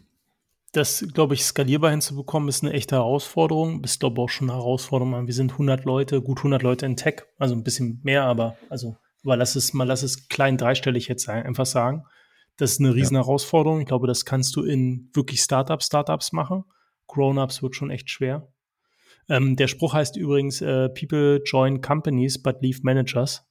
das, 0.72 1.06
glaube 1.12 1.34
ich, 1.34 1.44
skalierbar 1.44 1.90
hinzubekommen, 1.90 2.48
ist 2.48 2.64
eine 2.64 2.72
echte 2.72 2.96
Herausforderung. 2.96 3.84
Ist, 3.84 4.00
glaube 4.00 4.14
ich, 4.16 4.24
auch 4.24 4.28
schon 4.28 4.50
eine 4.50 4.58
Herausforderung. 4.58 5.26
Wir 5.26 5.34
sind 5.34 5.52
100 5.52 5.84
Leute, 5.84 6.22
gut 6.22 6.38
100 6.38 6.62
Leute 6.62 6.86
in 6.86 6.96
Tech, 6.96 7.22
also 7.38 7.54
ein 7.54 7.62
bisschen 7.62 8.00
mehr, 8.02 8.24
aber 8.24 8.56
also, 8.70 8.96
aber 9.24 9.36
lass 9.36 9.56
es 9.56 9.72
mal, 9.72 9.84
lass 9.84 10.02
es 10.02 10.28
klein 10.28 10.56
dreistellig 10.56 11.08
jetzt 11.08 11.24
sein, 11.24 11.44
einfach 11.44 11.66
sagen. 11.66 12.04
Das 12.56 12.72
ist 12.72 12.80
eine 12.80 12.94
riesen. 12.94 13.16
Herausforderung. 13.16 13.80
Ich 13.80 13.86
glaube, 13.86 14.06
das 14.06 14.24
kannst 14.24 14.54
du 14.56 14.62
in 14.62 15.10
wirklich 15.14 15.40
Startups, 15.40 15.86
Startups 15.86 16.32
machen. 16.32 16.64
Grown-ups 17.06 17.62
wird 17.62 17.74
schon 17.76 17.90
echt 17.90 18.10
schwer. 18.10 18.52
Ähm, 19.28 19.56
der 19.56 19.68
Spruch 19.68 19.94
heißt 19.94 20.16
übrigens, 20.16 20.60
äh, 20.60 20.88
People 20.90 21.42
join 21.44 21.80
companies 21.80 22.42
but 22.42 22.60
leave 22.60 22.80
managers. 22.82 23.48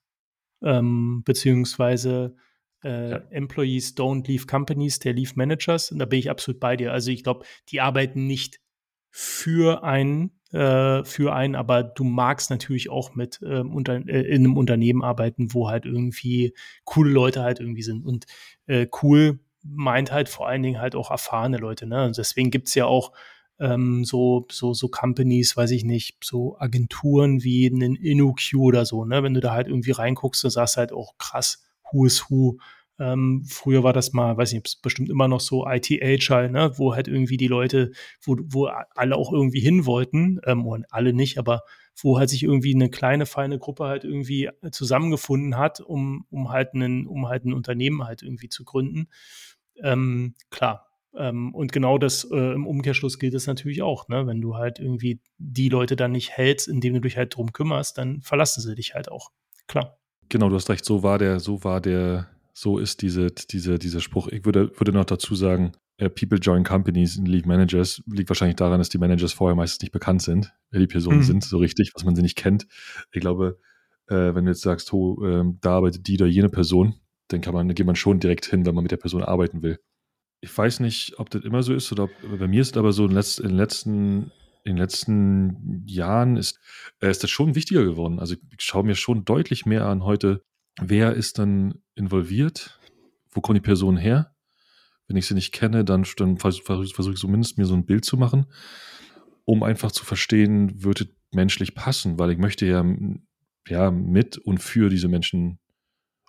Ähm, 0.63 1.23
beziehungsweise 1.25 2.35
äh, 2.83 3.11
ja. 3.11 3.17
Employees 3.29 3.95
don't 3.95 4.27
leave 4.27 4.45
companies, 4.45 4.99
they 4.99 5.11
leave 5.11 5.33
managers. 5.35 5.91
Und 5.91 5.99
da 5.99 6.05
bin 6.05 6.19
ich 6.19 6.29
absolut 6.29 6.59
bei 6.59 6.75
dir. 6.75 6.91
Also 6.91 7.11
ich 7.11 7.23
glaube, 7.23 7.45
die 7.69 7.81
arbeiten 7.81 8.27
nicht 8.27 8.59
für 9.09 9.83
einen, 9.83 10.40
äh, 10.51 11.03
für 11.03 11.33
einen, 11.33 11.55
aber 11.55 11.83
du 11.83 12.03
magst 12.03 12.49
natürlich 12.49 12.89
auch 12.89 13.15
mit 13.15 13.39
ähm, 13.43 13.73
unter, 13.73 13.95
äh, 13.95 14.21
in 14.21 14.45
einem 14.45 14.57
Unternehmen 14.57 15.03
arbeiten, 15.03 15.53
wo 15.53 15.69
halt 15.69 15.85
irgendwie 15.85 16.53
coole 16.83 17.11
Leute 17.11 17.43
halt 17.43 17.59
irgendwie 17.59 17.83
sind. 17.83 18.05
Und 18.05 18.25
äh, 18.67 18.87
cool 19.01 19.39
meint 19.63 20.11
halt 20.11 20.29
vor 20.29 20.47
allen 20.47 20.63
Dingen 20.63 20.81
halt 20.81 20.95
auch 20.95 21.11
erfahrene 21.11 21.57
Leute. 21.57 21.87
Ne? 21.87 22.05
Und 22.05 22.17
deswegen 22.17 22.51
gibt's 22.51 22.75
ja 22.75 22.85
auch 22.85 23.11
ähm, 23.61 24.03
so, 24.03 24.47
so, 24.51 24.73
so 24.73 24.87
Companies, 24.89 25.55
weiß 25.55 25.71
ich 25.71 25.85
nicht, 25.85 26.23
so 26.23 26.57
Agenturen 26.59 27.43
wie 27.43 27.67
einen 27.67 27.95
InnoQ 27.95 28.55
oder 28.57 28.85
so, 28.85 29.05
ne? 29.05 29.21
Wenn 29.21 29.35
du 29.35 29.39
da 29.39 29.53
halt 29.53 29.67
irgendwie 29.67 29.91
reinguckst, 29.91 30.43
du 30.43 30.49
sagst 30.49 30.77
halt 30.77 30.91
auch 30.91 31.17
krass, 31.19 31.63
Who 31.91 32.05
is 32.05 32.29
Who. 32.29 32.57
Ähm, 33.01 33.43
früher 33.47 33.83
war 33.83 33.93
das 33.93 34.13
mal, 34.13 34.37
weiß 34.37 34.53
nicht, 34.53 34.81
bestimmt 34.83 35.09
immer 35.09 35.27
noch 35.27 35.41
so 35.41 35.65
IT-Agile, 35.67 36.51
ne, 36.51 36.71
wo 36.75 36.93
halt 36.93 37.07
irgendwie 37.07 37.37
die 37.37 37.47
Leute, 37.47 37.91
wo, 38.21 38.37
wo 38.43 38.65
alle 38.67 39.15
auch 39.15 39.33
irgendwie 39.33 39.59
hin 39.59 39.87
wollten, 39.87 40.39
ähm, 40.45 40.67
und 40.67 40.85
alle 40.93 41.11
nicht, 41.11 41.39
aber 41.39 41.63
wo 41.99 42.19
halt 42.19 42.29
sich 42.29 42.43
irgendwie 42.43 42.75
eine 42.75 42.91
kleine, 42.91 43.25
feine 43.25 43.57
Gruppe 43.57 43.85
halt 43.85 44.03
irgendwie 44.03 44.49
zusammengefunden 44.71 45.57
hat, 45.57 45.81
um, 45.81 46.25
um 46.29 46.49
halt 46.49 46.75
einen, 46.75 47.07
um 47.07 47.27
halt 47.27 47.43
ein 47.43 47.53
Unternehmen 47.53 48.03
halt 48.03 48.21
irgendwie 48.21 48.49
zu 48.49 48.63
gründen. 48.63 49.07
Ähm, 49.81 50.35
klar. 50.51 50.87
Ähm, 51.15 51.55
und 51.55 51.71
genau 51.71 51.97
das 51.97 52.23
äh, 52.31 52.53
im 52.53 52.67
Umkehrschluss 52.67 53.17
gilt 53.17 53.33
es 53.33 53.47
natürlich 53.47 53.81
auch, 53.81 54.07
ne? 54.07 54.27
Wenn 54.27 54.41
du 54.41 54.55
halt 54.55 54.79
irgendwie 54.79 55.19
die 55.39 55.69
Leute 55.69 55.95
dann 55.95 56.11
nicht 56.11 56.29
hältst, 56.31 56.67
indem 56.67 56.93
du 56.93 57.01
dich 57.01 57.17
halt 57.17 57.35
drum 57.35 57.51
kümmerst, 57.51 57.97
dann 57.97 58.21
verlassen 58.21 58.61
sie 58.61 58.75
dich 58.75 58.93
halt 58.93 59.11
auch. 59.11 59.31
Klar. 59.67 59.97
Genau, 60.29 60.47
du 60.47 60.55
hast 60.55 60.69
recht, 60.69 60.85
so 60.85 61.03
war 61.03 61.17
der, 61.17 61.41
so 61.41 61.63
war 61.65 61.81
der, 61.81 62.29
so 62.53 62.77
ist 62.77 63.01
diese, 63.01 63.27
diese, 63.27 63.79
dieser 63.79 63.99
Spruch. 63.99 64.27
Ich 64.27 64.45
würde, 64.45 64.71
würde 64.77 64.91
noch 64.91 65.05
dazu 65.05 65.35
sagen, 65.35 65.73
uh, 66.01 66.09
People 66.09 66.37
join 66.37 66.63
companies 66.63 67.17
and 67.17 67.27
leave 67.27 67.47
managers. 67.47 68.01
Liegt 68.07 68.29
wahrscheinlich 68.29 68.55
daran, 68.55 68.79
dass 68.79 68.89
die 68.89 68.97
Managers 68.97 69.33
vorher 69.33 69.55
meistens 69.55 69.81
nicht 69.81 69.91
bekannt 69.91 70.21
sind, 70.21 70.53
wer 70.69 70.79
die 70.79 70.87
Personen 70.87 71.19
mhm. 71.19 71.23
sind, 71.23 71.43
so 71.43 71.57
richtig, 71.57 71.91
was 71.95 72.03
man 72.03 72.15
sie 72.15 72.21
nicht 72.21 72.37
kennt. 72.37 72.67
Ich 73.11 73.21
glaube, 73.21 73.59
äh, 74.07 74.35
wenn 74.35 74.45
du 74.45 74.51
jetzt 74.51 74.61
sagst, 74.61 74.91
oh, 74.93 75.23
äh, 75.25 75.43
da 75.61 75.77
arbeitet 75.77 76.07
die 76.07 76.15
oder 76.15 76.27
jene 76.27 76.49
Person, 76.49 76.95
dann 77.29 77.41
kann 77.41 77.53
man, 77.53 77.67
dann 77.67 77.75
geht 77.75 77.85
man 77.85 77.95
schon 77.95 78.19
direkt 78.19 78.45
hin, 78.45 78.65
wenn 78.65 78.75
man 78.75 78.83
mit 78.83 78.91
der 78.91 78.97
Person 78.97 79.23
arbeiten 79.23 79.63
will. 79.63 79.79
Ich 80.41 80.55
weiß 80.55 80.79
nicht, 80.79 81.19
ob 81.19 81.29
das 81.29 81.43
immer 81.43 81.63
so 81.63 81.73
ist 81.73 81.91
oder 81.91 82.05
ob, 82.05 82.11
bei 82.39 82.47
mir 82.47 82.61
ist 82.61 82.71
es 82.71 82.77
aber 82.77 82.91
so 82.91 83.05
in, 83.05 83.11
letzt, 83.11 83.39
in 83.39 83.49
den 83.49 83.57
letzten 83.57 84.31
in 84.63 84.75
den 84.75 84.77
letzten 84.77 85.83
Jahren 85.87 86.37
ist, 86.37 86.59
äh, 86.99 87.09
ist 87.09 87.23
das 87.23 87.29
schon 87.29 87.55
wichtiger 87.55 87.83
geworden. 87.83 88.19
Also 88.19 88.35
ich 88.35 88.41
schaue 88.59 88.83
mir 88.83 88.95
schon 88.95 89.25
deutlich 89.25 89.65
mehr 89.65 89.85
an 89.85 90.03
heute, 90.03 90.43
wer 90.79 91.13
ist 91.13 91.39
dann 91.39 91.81
involviert, 91.95 92.79
wo 93.31 93.41
kommen 93.41 93.55
die 93.55 93.61
Personen 93.61 93.97
her. 93.97 94.35
Wenn 95.07 95.17
ich 95.17 95.27
sie 95.27 95.33
nicht 95.33 95.51
kenne, 95.51 95.83
dann, 95.83 96.05
dann 96.17 96.37
versuche 96.37 96.85
versuch 96.87 97.13
ich 97.13 97.19
zumindest 97.19 97.57
mir 97.57 97.65
so 97.65 97.73
ein 97.73 97.85
Bild 97.85 98.05
zu 98.05 98.17
machen, 98.17 98.45
um 99.45 99.63
einfach 99.63 99.91
zu 99.91 100.05
verstehen, 100.05 100.83
würde 100.83 101.09
menschlich 101.31 101.75
passen, 101.75 102.17
weil 102.17 102.31
ich 102.31 102.37
möchte 102.37 102.65
ja, 102.65 102.85
ja 103.67 103.91
mit 103.91 104.37
und 104.37 104.59
für 104.59 104.89
diese 104.89 105.07
Menschen 105.07 105.59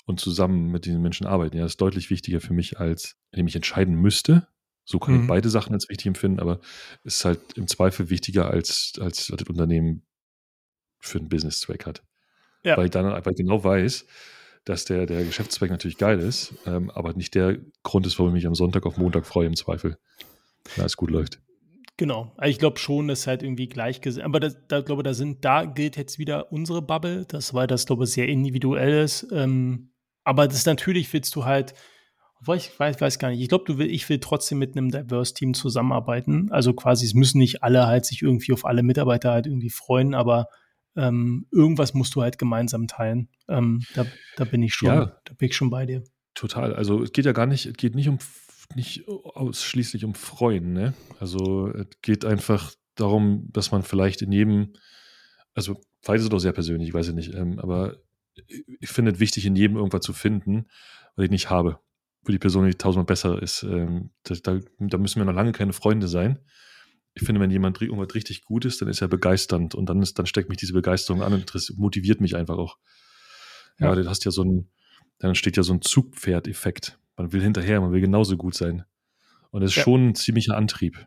und 0.04 0.18
zusammen 0.18 0.68
mit 0.68 0.84
diesen 0.84 1.00
Menschen 1.00 1.26
arbeiten. 1.26 1.56
Ja, 1.56 1.62
das 1.62 1.72
ist 1.72 1.80
deutlich 1.80 2.10
wichtiger 2.10 2.40
für 2.40 2.54
mich, 2.54 2.80
als 2.80 3.16
wenn 3.30 3.46
ich 3.46 3.54
entscheiden 3.54 3.94
müsste, 3.94 4.48
so 4.84 4.98
kann 4.98 5.14
mhm. 5.14 5.22
ich 5.22 5.26
beide 5.28 5.48
Sachen 5.48 5.74
als 5.74 5.88
wichtig 5.88 6.06
empfinden, 6.06 6.40
aber 6.40 6.60
es 7.04 7.16
ist 7.16 7.24
halt 7.24 7.40
im 7.56 7.68
Zweifel 7.68 8.10
wichtiger, 8.10 8.50
als, 8.50 8.94
als 9.00 9.28
das 9.28 9.42
Unternehmen 9.48 10.02
für 10.98 11.18
einen 11.18 11.28
Business-Zweck 11.28 11.86
hat. 11.86 12.02
Ja. 12.64 12.76
Weil 12.76 12.86
ich 12.86 12.90
dann 12.90 13.06
einfach 13.06 13.32
genau 13.34 13.62
weiß, 13.62 14.06
dass 14.64 14.84
der, 14.84 15.06
der 15.06 15.24
Geschäftszweck 15.24 15.70
natürlich 15.70 15.98
geil 15.98 16.20
ist, 16.20 16.54
ähm, 16.66 16.90
aber 16.90 17.14
nicht 17.14 17.34
der 17.34 17.58
Grund 17.82 18.06
ist, 18.06 18.18
warum 18.18 18.30
ich 18.30 18.42
mich 18.42 18.46
am 18.46 18.54
Sonntag 18.54 18.86
auf 18.86 18.96
Montag 18.96 19.26
freue, 19.26 19.46
im 19.46 19.56
Zweifel. 19.56 19.98
Wenn 20.76 20.84
es 20.84 20.96
gut 20.96 21.10
läuft. 21.10 21.40
Genau. 21.96 22.32
Also 22.36 22.50
ich 22.50 22.58
glaube 22.58 22.78
schon, 22.78 23.08
dass 23.08 23.26
halt 23.26 23.42
irgendwie 23.42 23.68
gleichgesetzt. 23.68 24.24
Aber 24.24 24.40
das, 24.40 24.56
da 24.68 24.80
glaube 24.80 25.02
da 25.02 25.14
sind, 25.14 25.44
da 25.44 25.64
gilt 25.64 25.96
jetzt 25.96 26.18
wieder 26.18 26.52
unsere 26.52 26.80
Bubble, 26.80 27.26
das 27.26 27.52
weil 27.52 27.66
das 27.66 27.86
glaube 27.86 28.04
ich 28.04 28.10
sehr 28.10 28.28
individuell 28.28 29.02
ist. 29.02 29.26
Ähm, 29.32 29.90
aber 30.24 30.46
das 30.46 30.64
natürlich 30.64 31.12
willst 31.12 31.34
du 31.34 31.44
halt 31.44 31.74
obwohl 32.42 32.56
ich 32.56 32.76
weiß, 32.76 33.00
weiß 33.00 33.20
gar 33.20 33.30
nicht. 33.30 33.40
Ich 33.40 33.48
glaube, 33.48 33.64
du 33.64 33.78
will, 33.78 33.88
ich 33.88 34.08
will 34.08 34.18
trotzdem 34.18 34.58
mit 34.58 34.76
einem 34.76 34.90
Diverse-Team 34.90 35.54
zusammenarbeiten. 35.54 36.50
Also 36.50 36.72
quasi, 36.72 37.06
es 37.06 37.14
müssen 37.14 37.38
nicht 37.38 37.62
alle 37.62 37.86
halt 37.86 38.04
sich 38.04 38.20
irgendwie 38.20 38.52
auf 38.52 38.64
alle 38.64 38.82
Mitarbeiter 38.82 39.30
halt 39.30 39.46
irgendwie 39.46 39.70
freuen, 39.70 40.12
aber 40.12 40.48
ähm, 40.96 41.46
irgendwas 41.50 41.94
musst 41.94 42.14
du 42.14 42.22
halt 42.22 42.38
gemeinsam 42.38 42.86
teilen. 42.86 43.28
Ähm, 43.48 43.82
da, 43.94 44.06
da 44.36 44.44
bin 44.44 44.62
ich 44.62 44.74
schon, 44.74 44.88
ja, 44.88 45.06
da 45.24 45.34
bin 45.34 45.48
ich 45.48 45.56
schon 45.56 45.70
bei 45.70 45.86
dir. 45.86 46.04
Total. 46.34 46.74
Also 46.74 47.02
es 47.02 47.12
geht 47.12 47.24
ja 47.24 47.32
gar 47.32 47.46
nicht, 47.46 47.66
es 47.66 47.74
geht 47.74 47.94
nicht 47.94 48.08
um 48.08 48.18
nicht 48.74 49.06
ausschließlich 49.06 50.04
um 50.04 50.14
Freuen, 50.14 50.72
ne? 50.72 50.94
Also 51.20 51.68
es 51.68 51.88
geht 52.00 52.24
einfach 52.24 52.72
darum, 52.94 53.48
dass 53.52 53.70
man 53.70 53.82
vielleicht 53.82 54.22
in 54.22 54.32
jedem, 54.32 54.72
also 55.52 55.78
vielleicht 56.00 56.20
ist 56.20 56.24
es 56.24 56.30
doch 56.30 56.38
sehr 56.38 56.52
persönlich, 56.52 56.88
ich 56.88 56.94
weiß 56.94 57.08
ja 57.08 57.12
nicht, 57.12 57.34
ähm, 57.34 57.58
aber 57.58 57.96
ich 58.80 58.88
finde 58.88 59.12
es 59.12 59.20
wichtig, 59.20 59.44
in 59.44 59.56
jedem 59.56 59.76
irgendwas 59.76 60.00
zu 60.00 60.14
finden, 60.14 60.66
was 61.16 61.24
ich 61.24 61.30
nicht 61.30 61.50
habe 61.50 61.80
wo 62.24 62.32
die 62.32 62.38
Person 62.38 62.64
nicht 62.64 62.78
tausendmal 62.78 63.06
besser 63.06 63.42
ist. 63.42 63.62
Ähm, 63.62 64.10
da, 64.24 64.34
da, 64.42 64.60
da, 64.78 64.98
müssen 64.98 65.20
wir 65.20 65.24
noch 65.24 65.34
lange 65.34 65.52
keine 65.52 65.72
Freunde 65.72 66.08
sein. 66.08 66.38
Ich 67.14 67.24
finde, 67.24 67.40
wenn 67.40 67.50
jemand 67.50 67.80
irgendwas 67.82 68.14
richtig 68.14 68.42
gut 68.42 68.64
ist, 68.64 68.80
dann 68.80 68.88
ist 68.88 69.02
er 69.02 69.08
begeisternd 69.08 69.74
und 69.74 69.86
dann, 69.86 70.00
ist, 70.00 70.18
dann 70.18 70.26
steckt 70.26 70.48
mich 70.48 70.58
diese 70.58 70.72
Begeisterung 70.72 71.22
an 71.22 71.34
und 71.34 71.54
das 71.54 71.70
motiviert 71.76 72.20
mich 72.20 72.36
einfach 72.36 72.56
auch. 72.56 72.78
Ja, 73.78 73.88
ja. 73.88 73.94
du 73.94 74.08
hast 74.08 74.24
ja 74.24 74.30
so 74.30 74.44
ein, 74.44 74.70
dann 75.18 75.30
entsteht 75.30 75.56
ja 75.56 75.62
so 75.62 75.74
ein 75.74 75.82
Zugpferd-Effekt. 75.82 76.98
Man 77.16 77.32
will 77.32 77.42
hinterher, 77.42 77.80
man 77.80 77.92
will 77.92 78.00
genauso 78.00 78.36
gut 78.36 78.54
sein. 78.54 78.84
Und 79.50 79.60
das 79.60 79.72
ist 79.72 79.76
ja. 79.76 79.82
schon 79.82 80.08
ein 80.08 80.14
ziemlicher 80.14 80.56
Antrieb. 80.56 81.06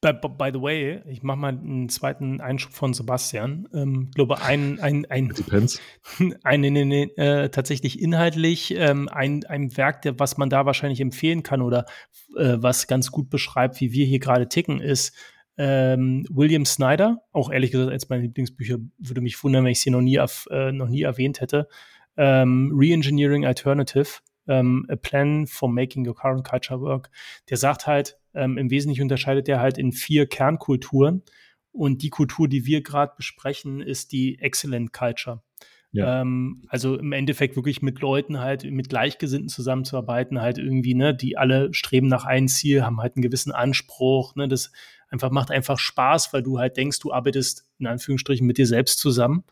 By, 0.00 0.50
the 0.52 0.60
way, 0.60 1.00
ich 1.06 1.22
mache 1.22 1.38
mal 1.38 1.48
einen 1.48 1.88
zweiten 1.88 2.40
Einschub 2.40 2.72
von 2.72 2.94
Sebastian. 2.94 3.68
Ähm, 3.74 4.10
glaube, 4.14 4.42
ein, 4.42 4.78
ein, 4.80 5.06
ein, 5.10 5.32
ein, 6.44 6.64
ein, 6.64 6.76
ein 6.76 6.92
äh, 6.92 7.50
tatsächlich 7.50 8.00
inhaltlich 8.00 8.74
ähm, 8.76 9.08
ein, 9.08 9.44
ein 9.44 9.76
Werk, 9.76 10.02
der, 10.02 10.18
was 10.18 10.36
man 10.36 10.50
da 10.50 10.66
wahrscheinlich 10.66 11.00
empfehlen 11.00 11.42
kann 11.42 11.62
oder 11.62 11.86
äh, 12.36 12.56
was 12.58 12.86
ganz 12.86 13.10
gut 13.10 13.30
beschreibt, 13.30 13.80
wie 13.80 13.92
wir 13.92 14.06
hier 14.06 14.20
gerade 14.20 14.48
ticken, 14.48 14.80
ist 14.80 15.14
ähm, 15.58 16.24
William 16.30 16.64
Snyder. 16.64 17.22
Auch 17.32 17.50
ehrlich 17.50 17.70
gesagt, 17.70 17.90
als 17.90 18.08
meine 18.08 18.22
Lieblingsbücher 18.22 18.76
würde 18.98 19.20
mich 19.20 19.42
wundern, 19.42 19.64
wenn 19.64 19.72
ich 19.72 19.80
sie 19.80 19.90
noch 19.90 20.02
nie, 20.02 20.16
äh, 20.16 20.72
noch 20.72 20.88
nie 20.88 21.02
erwähnt 21.02 21.40
hätte. 21.40 21.68
Ähm, 22.16 22.72
Reengineering 22.74 23.44
Alternative. 23.44 24.20
Um, 24.48 24.86
a 24.88 24.94
Plan 24.94 25.48
for 25.48 25.68
Making 25.68 26.06
Your 26.06 26.14
Current 26.14 26.44
Culture 26.44 26.80
Work. 26.80 27.10
Der 27.50 27.56
sagt 27.56 27.88
halt, 27.88 28.16
ähm, 28.36 28.58
Im 28.58 28.70
Wesentlichen 28.70 29.02
unterscheidet 29.02 29.48
er 29.48 29.60
halt 29.60 29.78
in 29.78 29.92
vier 29.92 30.26
Kernkulturen. 30.26 31.22
Und 31.72 32.02
die 32.02 32.10
Kultur, 32.10 32.48
die 32.48 32.64
wir 32.64 32.82
gerade 32.82 33.12
besprechen, 33.16 33.80
ist 33.80 34.12
die 34.12 34.38
Excellent 34.38 34.92
Culture. 34.92 35.42
Ja. 35.92 36.20
Ähm, 36.20 36.62
also 36.68 36.96
im 36.96 37.12
Endeffekt 37.12 37.56
wirklich 37.56 37.80
mit 37.80 38.00
Leuten 38.00 38.38
halt, 38.40 38.64
mit 38.64 38.88
Gleichgesinnten 38.88 39.48
zusammenzuarbeiten, 39.48 40.40
halt 40.40 40.58
irgendwie, 40.58 40.94
ne, 40.94 41.14
die 41.14 41.38
alle 41.38 41.72
streben 41.72 42.08
nach 42.08 42.24
einem 42.24 42.48
Ziel, 42.48 42.84
haben 42.84 43.00
halt 43.00 43.16
einen 43.16 43.22
gewissen 43.22 43.52
Anspruch, 43.52 44.34
ne, 44.36 44.48
das 44.48 44.72
einfach 45.08 45.30
macht 45.30 45.50
einfach 45.50 45.78
Spaß, 45.78 46.32
weil 46.32 46.42
du 46.42 46.58
halt 46.58 46.76
denkst, 46.76 46.98
du 47.00 47.12
arbeitest 47.12 47.66
in 47.78 47.86
Anführungsstrichen 47.86 48.46
mit 48.46 48.58
dir 48.58 48.66
selbst 48.66 48.98
zusammen. 48.98 49.44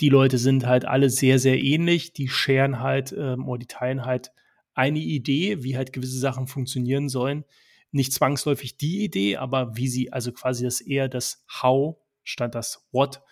Die 0.00 0.08
Leute 0.08 0.38
sind 0.38 0.66
halt 0.66 0.84
alle 0.84 1.10
sehr, 1.10 1.38
sehr 1.38 1.62
ähnlich, 1.62 2.12
die 2.12 2.28
scheren 2.28 2.80
halt 2.80 3.14
ähm, 3.16 3.46
oder 3.46 3.58
die 3.58 3.66
teilen 3.66 4.04
halt 4.04 4.32
eine 4.74 4.98
Idee, 4.98 5.62
wie 5.62 5.76
halt 5.76 5.92
gewisse 5.92 6.18
Sachen 6.18 6.46
funktionieren 6.46 7.08
sollen 7.08 7.44
nicht 7.92 8.12
zwangsläufig 8.12 8.76
die 8.76 9.04
Idee, 9.04 9.36
aber 9.36 9.76
wie 9.76 9.88
sie, 9.88 10.12
also 10.12 10.32
quasi 10.32 10.64
das 10.64 10.80
eher 10.80 11.08
das 11.08 11.44
How 11.62 11.96
statt 12.24 12.54
das 12.54 12.88
What. 12.92 13.22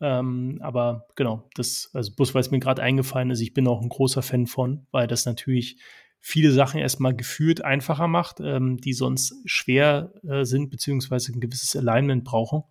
Ähm, 0.00 0.58
aber 0.62 1.06
genau, 1.16 1.48
das, 1.54 1.90
also 1.92 2.12
bloß 2.14 2.34
weil 2.34 2.40
es 2.40 2.50
mir 2.50 2.58
gerade 2.58 2.82
eingefallen 2.82 3.30
ist, 3.30 3.40
ich 3.40 3.54
bin 3.54 3.68
auch 3.68 3.80
ein 3.80 3.88
großer 3.88 4.22
Fan 4.22 4.46
von, 4.46 4.86
weil 4.90 5.06
das 5.06 5.26
natürlich 5.26 5.80
viele 6.20 6.52
Sachen 6.52 6.80
erstmal 6.80 7.14
gefühlt 7.14 7.64
einfacher 7.64 8.08
macht, 8.08 8.40
ähm, 8.40 8.78
die 8.78 8.92
sonst 8.92 9.34
schwer 9.44 10.12
äh, 10.22 10.44
sind, 10.44 10.70
beziehungsweise 10.70 11.32
ein 11.32 11.40
gewisses 11.40 11.74
Alignment 11.76 12.24
brauchen. 12.24 12.62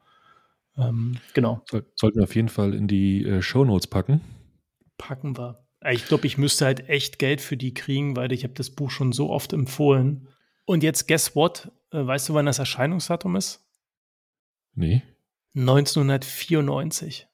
Ähm, 0.77 1.17
genau. 1.33 1.63
Sollten 1.95 2.19
wir 2.19 2.23
auf 2.23 2.35
jeden 2.35 2.49
Fall 2.49 2.73
in 2.73 2.87
die 2.87 3.25
äh, 3.25 3.41
Show 3.41 3.65
Notes 3.65 3.87
packen. 3.87 4.21
Packen 4.97 5.37
wir. 5.37 5.65
Ich 5.89 6.07
glaube, 6.07 6.27
ich 6.27 6.37
müsste 6.37 6.65
halt 6.65 6.89
echt 6.89 7.17
Geld 7.17 7.41
für 7.41 7.57
die 7.57 7.73
kriegen, 7.73 8.15
weil 8.15 8.31
ich 8.31 8.43
habe 8.43 8.53
das 8.53 8.69
Buch 8.69 8.91
schon 8.91 9.11
so 9.11 9.29
oft 9.29 9.51
empfohlen. 9.51 10.27
Und 10.71 10.83
jetzt, 10.83 11.05
guess 11.09 11.35
what? 11.35 11.69
Äh, 11.91 12.07
weißt 12.07 12.29
du, 12.29 12.33
wann 12.33 12.45
das 12.45 12.57
Erscheinungsdatum 12.57 13.35
ist? 13.35 13.67
Nee. 14.73 15.03
1994. 15.53 17.27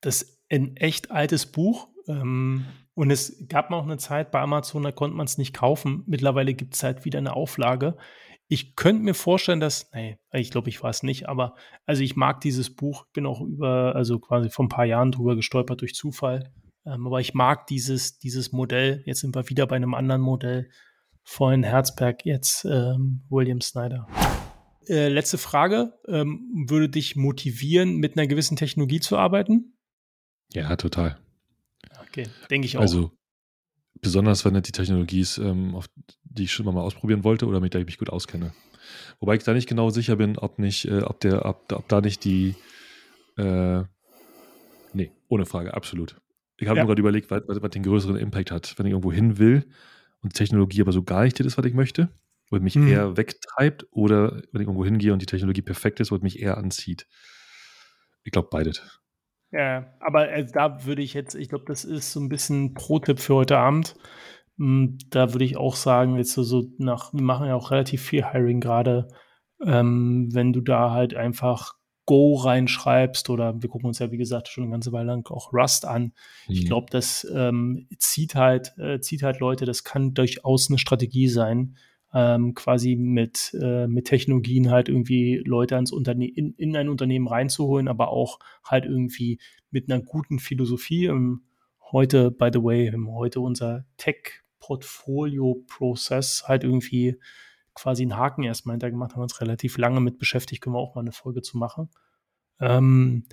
Das 0.00 0.22
ist 0.22 0.42
ein 0.48 0.74
echt 0.78 1.10
altes 1.10 1.44
Buch. 1.44 1.88
Ähm, 2.06 2.64
und 2.94 3.10
es 3.10 3.46
gab 3.46 3.68
mal 3.68 3.76
auch 3.76 3.84
eine 3.84 3.98
Zeit 3.98 4.30
bei 4.30 4.40
Amazon, 4.40 4.84
da 4.84 4.90
konnte 4.90 5.18
man 5.18 5.26
es 5.26 5.36
nicht 5.36 5.52
kaufen. 5.52 6.02
Mittlerweile 6.06 6.54
gibt 6.54 6.76
es 6.76 6.82
halt 6.82 7.04
wieder 7.04 7.18
eine 7.18 7.36
Auflage. 7.36 7.98
Ich 8.48 8.74
könnte 8.74 9.02
mir 9.02 9.12
vorstellen, 9.12 9.60
dass, 9.60 9.92
nee, 9.92 10.18
ich 10.32 10.50
glaube, 10.50 10.70
ich 10.70 10.82
war 10.82 10.88
es 10.88 11.02
nicht, 11.02 11.28
aber 11.28 11.56
also 11.84 12.02
ich 12.02 12.16
mag 12.16 12.40
dieses 12.40 12.74
Buch, 12.74 13.04
bin 13.12 13.26
auch 13.26 13.42
über, 13.42 13.96
also 13.96 14.18
quasi 14.18 14.48
vor 14.48 14.64
ein 14.64 14.70
paar 14.70 14.86
Jahren 14.86 15.12
drüber 15.12 15.36
gestolpert 15.36 15.82
durch 15.82 15.94
Zufall. 15.94 16.54
Ähm, 16.86 17.06
aber 17.06 17.20
ich 17.20 17.34
mag 17.34 17.66
dieses, 17.66 18.18
dieses 18.18 18.50
Modell. 18.50 19.02
Jetzt 19.04 19.20
sind 19.20 19.34
wir 19.34 19.50
wieder 19.50 19.66
bei 19.66 19.76
einem 19.76 19.92
anderen 19.92 20.22
Modell. 20.22 20.70
Vorhin 21.30 21.62
Herzberg, 21.62 22.24
jetzt 22.24 22.64
ähm, 22.64 23.20
William 23.28 23.60
Snyder. 23.60 24.08
Äh, 24.88 25.08
letzte 25.08 25.36
Frage. 25.36 25.92
Ähm, 26.08 26.64
würde 26.66 26.88
dich 26.88 27.16
motivieren, 27.16 27.96
mit 27.96 28.16
einer 28.16 28.26
gewissen 28.26 28.56
Technologie 28.56 28.98
zu 28.98 29.18
arbeiten? 29.18 29.76
Ja, 30.54 30.74
total. 30.76 31.18
Okay, 32.08 32.26
denke 32.50 32.64
ich 32.64 32.78
auch. 32.78 32.80
Also, 32.80 33.12
besonders 34.00 34.46
wenn 34.46 34.54
die 34.54 34.72
Technologie 34.72 35.20
ist, 35.20 35.36
ähm, 35.36 35.74
auf 35.74 35.90
die 36.24 36.44
ich 36.44 36.52
schon 36.52 36.64
mal 36.64 36.80
ausprobieren 36.80 37.24
wollte 37.24 37.46
oder 37.46 37.60
mit 37.60 37.74
der 37.74 37.82
ich 37.82 37.86
mich 37.86 37.98
gut 37.98 38.08
auskenne. 38.08 38.54
Wobei 39.20 39.36
ich 39.36 39.44
da 39.44 39.52
nicht 39.52 39.68
genau 39.68 39.90
sicher 39.90 40.16
bin, 40.16 40.38
ob 40.38 40.58
nicht, 40.58 40.86
äh, 40.86 41.02
ob 41.02 41.20
der, 41.20 41.44
ob, 41.44 41.70
ob, 41.70 41.88
da 41.88 42.00
nicht 42.00 42.24
die, 42.24 42.54
äh, 43.36 43.82
nee, 44.94 45.12
ohne 45.28 45.44
Frage, 45.44 45.74
absolut. 45.74 46.18
Ich 46.56 46.68
habe 46.68 46.78
ja. 46.78 46.84
nur 46.84 46.88
gerade 46.88 47.00
überlegt, 47.00 47.30
was, 47.30 47.42
was, 47.46 47.70
den 47.70 47.82
größeren 47.82 48.16
Impact 48.16 48.50
hat, 48.50 48.78
wenn 48.78 48.86
ich 48.86 48.92
irgendwo 48.92 49.12
hin 49.12 49.36
will 49.36 49.66
und 50.22 50.34
Technologie 50.34 50.80
aber 50.80 50.92
so 50.92 51.02
gar 51.02 51.24
nicht 51.24 51.38
ist, 51.40 51.58
was 51.58 51.64
ich 51.64 51.74
möchte, 51.74 52.08
und 52.50 52.62
mich 52.62 52.74
hm. 52.74 52.88
eher 52.88 53.16
wegtreibt 53.16 53.86
oder 53.90 54.42
wenn 54.52 54.62
ich 54.62 54.66
irgendwo 54.66 54.84
hingehe 54.84 55.12
und 55.12 55.22
die 55.22 55.26
Technologie 55.26 55.62
perfekt 55.62 56.00
ist 56.00 56.12
und 56.12 56.22
mich 56.22 56.40
eher 56.40 56.56
anzieht. 56.56 57.06
Ich 58.24 58.32
glaube, 58.32 58.48
beides. 58.50 59.00
Ja, 59.50 59.94
aber 60.00 60.30
äh, 60.30 60.44
da 60.44 60.84
würde 60.84 61.02
ich 61.02 61.14
jetzt, 61.14 61.34
ich 61.34 61.48
glaube, 61.48 61.64
das 61.66 61.84
ist 61.84 62.12
so 62.12 62.20
ein 62.20 62.28
bisschen 62.28 62.74
Pro-Tipp 62.74 63.18
für 63.18 63.34
heute 63.34 63.58
Abend. 63.58 63.94
Hm, 64.58 64.98
da 65.10 65.32
würde 65.32 65.44
ich 65.44 65.56
auch 65.56 65.76
sagen, 65.76 66.16
jetzt 66.16 66.32
so, 66.32 66.42
so 66.42 66.70
nach, 66.78 67.12
wir 67.12 67.22
machen 67.22 67.46
ja 67.46 67.54
auch 67.54 67.70
relativ 67.70 68.02
viel 68.02 68.30
Hiring 68.30 68.60
gerade, 68.60 69.08
ähm, 69.64 70.28
wenn 70.32 70.52
du 70.52 70.60
da 70.60 70.90
halt 70.90 71.14
einfach 71.14 71.77
Go 72.08 72.34
reinschreibst 72.36 73.28
oder 73.28 73.60
wir 73.60 73.68
gucken 73.68 73.86
uns 73.86 73.98
ja, 73.98 74.10
wie 74.10 74.16
gesagt, 74.16 74.48
schon 74.48 74.64
eine 74.64 74.70
ganze 74.70 74.92
Weile 74.92 75.08
lang 75.08 75.30
auch 75.30 75.52
Rust 75.52 75.84
an. 75.84 76.04
Mhm. 76.04 76.12
Ich 76.54 76.64
glaube, 76.64 76.86
das 76.88 77.30
ähm, 77.30 77.86
zieht 77.98 78.34
halt, 78.34 78.72
äh, 78.78 78.98
zieht 79.00 79.22
halt 79.22 79.40
Leute, 79.40 79.66
das 79.66 79.84
kann 79.84 80.14
durchaus 80.14 80.70
eine 80.70 80.78
Strategie 80.78 81.28
sein, 81.28 81.76
ähm, 82.14 82.54
quasi 82.54 82.96
mit, 82.96 83.54
äh, 83.60 83.86
mit 83.86 84.06
Technologien 84.06 84.70
halt 84.70 84.88
irgendwie 84.88 85.42
Leute 85.44 85.74
ans 85.74 85.92
Unterne 85.92 86.26
in, 86.26 86.54
in 86.54 86.74
ein 86.76 86.88
Unternehmen 86.88 87.28
reinzuholen, 87.28 87.88
aber 87.88 88.08
auch 88.08 88.38
halt 88.64 88.86
irgendwie 88.86 89.38
mit 89.70 89.92
einer 89.92 90.02
guten 90.02 90.38
Philosophie. 90.38 91.08
Ähm, 91.08 91.42
heute, 91.92 92.30
by 92.30 92.48
the 92.50 92.64
way, 92.64 92.90
heute 92.90 93.40
unser 93.40 93.84
Tech-Portfolio-Prozess 93.98 96.44
halt 96.48 96.64
irgendwie 96.64 97.18
quasi 97.78 98.02
einen 98.02 98.16
Haken 98.16 98.42
erstmal 98.42 98.74
hintergemacht, 98.74 99.14
haben 99.14 99.22
uns 99.22 99.40
relativ 99.40 99.78
lange 99.78 100.00
mit 100.00 100.18
beschäftigt, 100.18 100.62
können 100.62 100.74
wir 100.74 100.80
auch 100.80 100.94
mal 100.94 101.02
eine 101.02 101.12
Folge 101.12 101.42
zu 101.42 101.56
machen. 101.56 101.88
Ähm, 102.60 103.24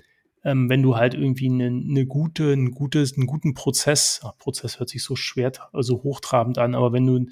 ähm, 0.44 0.68
wenn 0.68 0.82
du 0.82 0.96
halt 0.96 1.14
irgendwie 1.14 1.48
eine, 1.50 1.66
eine 1.66 2.06
gute, 2.06 2.52
ein 2.52 2.70
gutes, 2.70 3.16
einen 3.16 3.26
guten 3.26 3.54
Prozess, 3.54 4.20
ach, 4.22 4.38
Prozess 4.38 4.78
hört 4.78 4.88
sich 4.88 5.02
so 5.02 5.16
schwer, 5.16 5.52
also 5.72 6.02
hochtrabend 6.04 6.58
an, 6.58 6.74
aber 6.74 6.92
wenn 6.92 7.06
du 7.06 7.16
einen, 7.16 7.30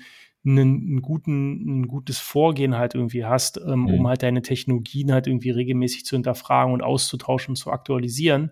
einen 0.58 1.02
guten, 1.02 1.80
ein 1.80 1.88
gutes 1.88 2.18
Vorgehen 2.18 2.76
halt 2.76 2.94
irgendwie 2.94 3.24
hast, 3.24 3.58
ähm, 3.58 3.82
mhm. 3.82 3.94
um 3.94 4.08
halt 4.08 4.22
deine 4.22 4.42
Technologien 4.42 5.12
halt 5.12 5.26
irgendwie 5.26 5.50
regelmäßig 5.50 6.04
zu 6.04 6.16
hinterfragen 6.16 6.72
und 6.72 6.82
auszutauschen 6.82 7.52
und 7.52 7.56
zu 7.56 7.70
aktualisieren. 7.70 8.50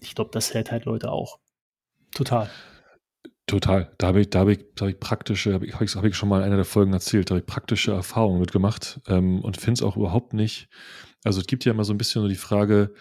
Ich 0.00 0.14
glaube, 0.14 0.30
das 0.32 0.54
hält 0.54 0.70
halt 0.70 0.84
Leute 0.84 1.10
auch. 1.10 1.38
Total. 2.14 2.48
Total. 3.46 3.92
Da 3.98 4.08
habe 4.08 4.20
ich, 4.20 4.30
da 4.30 4.40
habe 4.40 4.52
ich, 4.52 4.60
da 4.76 4.82
habe 4.82 4.92
ich 4.92 5.00
praktische, 5.00 5.54
habe 5.54 5.66
ich, 5.66 5.74
hab 5.74 6.04
ich 6.04 6.16
schon 6.16 6.28
mal 6.28 6.38
in 6.38 6.44
einer 6.44 6.56
der 6.56 6.64
Folgen 6.64 6.92
erzählt, 6.92 7.28
da 7.28 7.34
habe 7.34 7.40
ich 7.40 7.46
praktische 7.46 7.92
Erfahrungen 7.92 8.40
mitgemacht 8.40 9.00
ähm, 9.08 9.40
und 9.40 9.56
finde 9.56 9.78
es 9.78 9.82
auch 9.82 9.96
überhaupt 9.96 10.32
nicht. 10.32 10.68
Also 11.24 11.40
es 11.40 11.46
gibt 11.46 11.64
ja 11.64 11.72
immer 11.72 11.84
so 11.84 11.92
ein 11.92 11.98
bisschen 11.98 12.22
nur 12.22 12.28
die 12.28 12.36
Frage, 12.36 12.94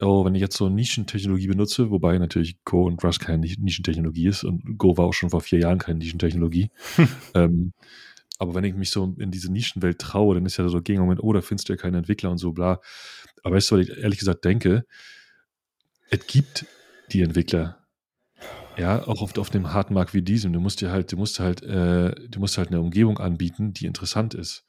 oh, 0.00 0.24
wenn 0.24 0.34
ich 0.34 0.40
jetzt 0.40 0.56
so 0.56 0.68
Nischentechnologie 0.68 1.46
benutze, 1.46 1.90
wobei 1.90 2.18
natürlich 2.18 2.62
Go 2.64 2.84
und 2.84 3.02
Rust 3.02 3.20
keine 3.20 3.38
Nischentechnologie 3.38 4.26
ist 4.26 4.44
und 4.44 4.76
Go 4.76 4.96
war 4.96 5.06
auch 5.06 5.14
schon 5.14 5.30
vor 5.30 5.40
vier 5.40 5.60
Jahren 5.60 5.78
keine 5.78 5.98
Nischentechnologie. 5.98 6.70
ähm, 7.34 7.72
aber 8.38 8.54
wenn 8.54 8.64
ich 8.64 8.74
mich 8.74 8.90
so 8.90 9.14
in 9.18 9.30
diese 9.30 9.50
Nischenwelt 9.50 9.98
traue, 9.98 10.34
dann 10.34 10.44
ist 10.46 10.58
ja 10.58 10.68
so 10.68 10.82
gegen 10.82 11.00
Moment, 11.00 11.22
oh, 11.22 11.32
da 11.32 11.40
findest 11.40 11.68
du 11.68 11.72
ja 11.72 11.76
keine 11.78 11.98
Entwickler 11.98 12.30
und 12.30 12.38
so, 12.38 12.52
bla. 12.52 12.80
Aber 13.42 13.56
weißt 13.56 13.70
du, 13.70 13.76
was 13.76 13.88
ich 13.88 13.96
ehrlich 13.96 14.18
gesagt 14.18 14.44
denke? 14.44 14.84
Es 16.10 16.26
gibt 16.26 16.66
die 17.12 17.22
Entwickler. 17.22 17.85
Ja, 18.76 19.06
auch 19.06 19.22
auf, 19.22 19.36
auf 19.38 19.50
dem 19.50 19.72
harten 19.72 19.94
Markt 19.94 20.12
wie 20.12 20.22
diesem. 20.22 20.52
Du 20.52 20.60
musst 20.60 20.80
dir 20.80 20.90
halt, 20.90 21.10
du 21.12 21.16
musst 21.16 21.40
halt, 21.40 21.62
äh, 21.62 22.14
du 22.28 22.40
musst 22.40 22.58
halt 22.58 22.68
eine 22.68 22.80
Umgebung 22.80 23.18
anbieten, 23.18 23.72
die 23.72 23.86
interessant 23.86 24.34
ist. 24.34 24.64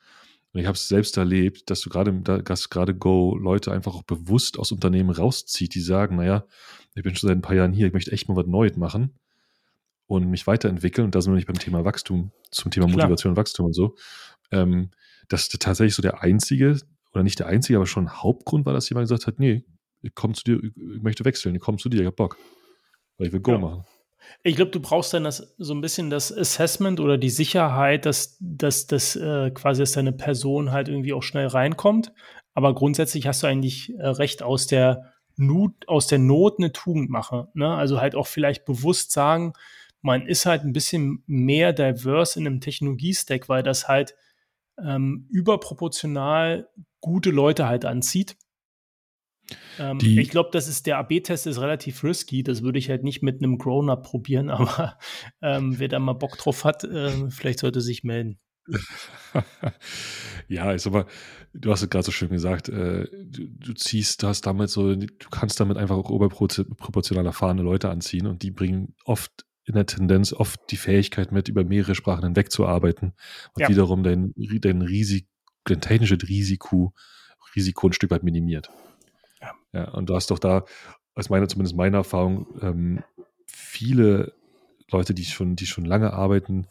Und 0.53 0.61
ich 0.61 0.65
habe 0.65 0.75
es 0.75 0.87
selbst 0.87 1.17
erlebt, 1.17 1.69
dass 1.69 1.81
du 1.81 1.89
gerade, 1.89 2.13
dass 2.41 2.69
gerade 2.69 2.95
Go 2.95 3.35
Leute 3.35 3.71
einfach 3.71 3.95
auch 3.95 4.03
bewusst 4.03 4.57
aus 4.57 4.71
Unternehmen 4.71 5.09
rauszieht, 5.09 5.75
die 5.75 5.81
sagen, 5.81 6.15
naja, 6.15 6.45
ich 6.95 7.03
bin 7.03 7.15
schon 7.15 7.27
seit 7.27 7.37
ein 7.37 7.41
paar 7.41 7.55
Jahren 7.55 7.73
hier, 7.73 7.87
ich 7.87 7.93
möchte 7.93 8.11
echt 8.11 8.29
mal 8.29 8.37
was 8.37 8.47
Neues 8.47 8.77
machen 8.77 9.13
und 10.07 10.29
mich 10.29 10.47
weiterentwickeln. 10.47 11.05
Und 11.05 11.15
da 11.15 11.21
sind 11.21 11.33
wir 11.33 11.35
nicht 11.35 11.47
beim 11.47 11.59
Thema 11.59 11.83
Wachstum, 11.83 12.31
zum 12.49 12.71
Thema 12.71 12.85
Klar. 12.85 12.97
Motivation 12.97 13.31
und 13.31 13.37
Wachstum 13.37 13.67
und 13.67 13.73
so. 13.73 13.95
Ähm, 14.51 14.91
das 15.27 15.41
ist 15.43 15.61
tatsächlich 15.61 15.95
so 15.95 16.01
der 16.01 16.23
einzige, 16.23 16.79
oder 17.13 17.23
nicht 17.23 17.39
der 17.39 17.47
einzige, 17.47 17.77
aber 17.77 17.85
schon 17.85 18.09
Hauptgrund 18.09 18.65
war, 18.65 18.73
dass 18.73 18.89
jemand 18.89 19.05
gesagt 19.05 19.27
hat, 19.27 19.39
nee, 19.39 19.65
ich 20.01 20.15
komme 20.15 20.33
zu 20.33 20.43
dir, 20.43 20.63
ich 20.63 21.03
möchte 21.03 21.25
wechseln, 21.25 21.53
ich 21.55 21.61
komme 21.61 21.77
zu 21.77 21.89
dir, 21.89 22.01
ich 22.01 22.07
hab 22.07 22.15
Bock. 22.15 22.37
Weil 23.17 23.27
ich 23.27 23.33
will 23.33 23.41
Go 23.41 23.51
ja. 23.51 23.57
machen. 23.57 23.85
Ich 24.43 24.55
glaube, 24.55 24.71
du 24.71 24.79
brauchst 24.79 25.13
dann 25.13 25.23
das, 25.23 25.55
so 25.57 25.73
ein 25.73 25.81
bisschen 25.81 26.09
das 26.09 26.35
Assessment 26.35 26.99
oder 26.99 27.17
die 27.17 27.29
Sicherheit, 27.29 28.05
dass, 28.05 28.37
dass, 28.39 28.87
dass 28.87 29.15
äh, 29.15 29.51
quasi 29.51 29.81
dass 29.81 29.91
deine 29.93 30.13
Person 30.13 30.71
halt 30.71 30.87
irgendwie 30.87 31.13
auch 31.13 31.23
schnell 31.23 31.47
reinkommt. 31.47 32.13
Aber 32.53 32.73
grundsätzlich 32.73 33.27
hast 33.27 33.43
du 33.43 33.47
eigentlich 33.47 33.93
äh, 33.97 34.07
recht 34.07 34.41
aus 34.43 34.67
der 34.67 35.13
Not, 35.35 35.73
aus 35.87 36.07
der 36.07 36.19
Not 36.19 36.55
eine 36.57 36.71
Tugend 36.71 37.09
machen. 37.09 37.47
Ne? 37.53 37.69
Also 37.73 38.01
halt 38.01 38.15
auch 38.15 38.27
vielleicht 38.27 38.65
bewusst 38.65 39.11
sagen, 39.11 39.53
man 40.01 40.25
ist 40.25 40.45
halt 40.45 40.63
ein 40.63 40.73
bisschen 40.73 41.23
mehr 41.27 41.73
diverse 41.73 42.39
in 42.39 42.47
einem 42.47 42.61
Technologiestack, 42.61 43.49
weil 43.49 43.63
das 43.63 43.87
halt 43.87 44.15
ähm, 44.83 45.27
überproportional 45.31 46.69
gute 47.01 47.29
Leute 47.29 47.67
halt 47.67 47.85
anzieht. 47.85 48.37
Ähm, 49.79 49.99
ich 50.01 50.29
glaube, 50.29 50.49
das 50.51 50.67
ist 50.67 50.85
der 50.85 50.97
AB-Test 50.97 51.47
ist 51.47 51.59
relativ 51.59 52.03
risky. 52.03 52.43
Das 52.43 52.61
würde 52.63 52.79
ich 52.79 52.89
halt 52.89 53.03
nicht 53.03 53.23
mit 53.23 53.41
einem 53.41 53.57
Grown-up 53.57 54.03
probieren, 54.03 54.49
aber 54.51 54.97
ähm, 55.41 55.79
wer 55.79 55.87
da 55.87 55.99
mal 55.99 56.13
Bock 56.13 56.37
drauf 56.37 56.63
hat, 56.63 56.83
äh, 56.83 57.29
vielleicht 57.29 57.59
sollte 57.59 57.81
sich 57.81 58.03
melden. 58.03 58.39
ja, 60.49 60.73
ich 60.75 60.81
sag 60.81 60.91
mal, 60.91 61.05
du 61.53 61.71
hast 61.71 61.83
es 61.83 61.89
gerade 61.89 62.03
so 62.03 62.11
schön 62.11 62.29
gesagt, 62.29 62.69
äh, 62.69 63.05
du, 63.25 63.47
du, 63.47 63.73
ziehst, 63.73 64.23
du 64.23 64.27
hast 64.27 64.41
damit 64.41 64.69
so, 64.69 64.93
du 64.95 65.07
kannst 65.31 65.59
damit 65.59 65.77
einfach 65.77 65.95
auch 65.95 66.11
überproportional 66.11 67.25
erfahrene 67.25 67.61
Leute 67.61 67.89
anziehen 67.89 68.27
und 68.27 68.43
die 68.43 68.51
bringen 68.51 68.93
oft 69.05 69.45
in 69.63 69.73
der 69.73 69.85
Tendenz 69.85 70.33
oft 70.33 70.59
die 70.71 70.77
Fähigkeit 70.77 71.31
mit, 71.31 71.49
über 71.49 71.63
mehrere 71.63 71.95
Sprachen 71.95 72.23
hinwegzuarbeiten, 72.23 73.13
was 73.53 73.63
ja. 73.63 73.69
wiederum 73.69 74.03
dein, 74.03 74.33
dein 74.35 74.81
Risiko, 74.81 75.27
dein 75.65 75.81
technisches 75.81 76.27
Risiko, 76.27 76.93
Risiko 77.55 77.87
ein 77.87 77.93
Stück 77.93 78.11
weit 78.11 78.23
minimiert. 78.23 78.69
Ja. 79.77 79.91
Und 79.91 80.09
du 80.09 80.15
hast 80.15 80.31
doch 80.31 80.39
da, 80.39 80.65
aus 81.13 81.29
meiner, 81.29 81.47
zumindest 81.47 81.75
meiner 81.75 81.99
Erfahrung, 81.99 82.47
ähm, 82.61 83.03
viele 83.45 84.33
Leute, 84.91 85.13
die 85.13 85.25
schon, 85.25 85.55
die 85.55 85.67
schon 85.67 85.85
lange 85.85 86.13
arbeiten, 86.13 86.67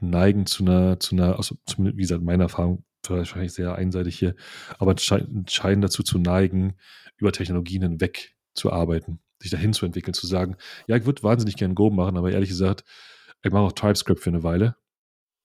neigen 0.00 0.46
zu 0.46 0.64
einer, 0.64 0.98
zu 1.00 1.14
einer, 1.14 1.36
also 1.36 1.56
zumindest, 1.66 1.98
wie 1.98 2.02
gesagt, 2.02 2.22
meiner 2.22 2.44
Erfahrung, 2.44 2.84
wahrscheinlich 3.08 3.52
sehr 3.52 3.74
einseitig 3.74 4.18
hier, 4.18 4.34
aber 4.78 4.96
scheinen 4.98 5.80
dazu 5.80 6.02
zu 6.02 6.18
neigen, 6.18 6.74
über 7.18 7.30
Technologien 7.30 7.82
hinweg 7.82 8.34
zu 8.54 8.72
arbeiten, 8.72 9.20
sich 9.38 9.50
dahin 9.50 9.72
zu 9.72 9.86
entwickeln, 9.86 10.14
zu 10.14 10.26
sagen, 10.26 10.56
ja, 10.86 10.96
ich 10.96 11.04
würde 11.04 11.22
wahnsinnig 11.22 11.56
gerne 11.56 11.74
Go 11.74 11.90
machen, 11.90 12.16
aber 12.16 12.32
ehrlich 12.32 12.48
gesagt, 12.48 12.84
ich 13.42 13.52
mache 13.52 13.62
auch 13.62 13.72
TypeScript 13.72 14.20
für 14.20 14.30
eine 14.30 14.42
Weile. 14.42 14.76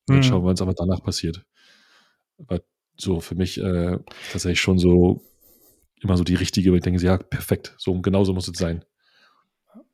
Dann 0.08 0.18
mhm. 0.18 0.24
schauen 0.24 0.44
wir, 0.44 0.52
was 0.52 0.62
aber 0.62 0.74
danach 0.74 1.04
passiert. 1.04 1.46
Weil 2.38 2.62
so 2.98 3.20
für 3.20 3.36
mich 3.36 3.60
äh, 3.60 4.00
tatsächlich 4.32 4.62
schon 4.62 4.80
so 4.80 5.22
immer 6.02 6.18
so 6.18 6.24
die 6.24 6.36
richtige, 6.36 6.72
weil 6.72 6.78
ich 6.78 6.84
denke, 6.84 7.04
ja, 7.04 7.18
perfekt, 7.18 7.74
so 7.78 8.00
genau 8.02 8.24
so 8.24 8.34
muss 8.34 8.48
es 8.48 8.58
sein. 8.58 8.84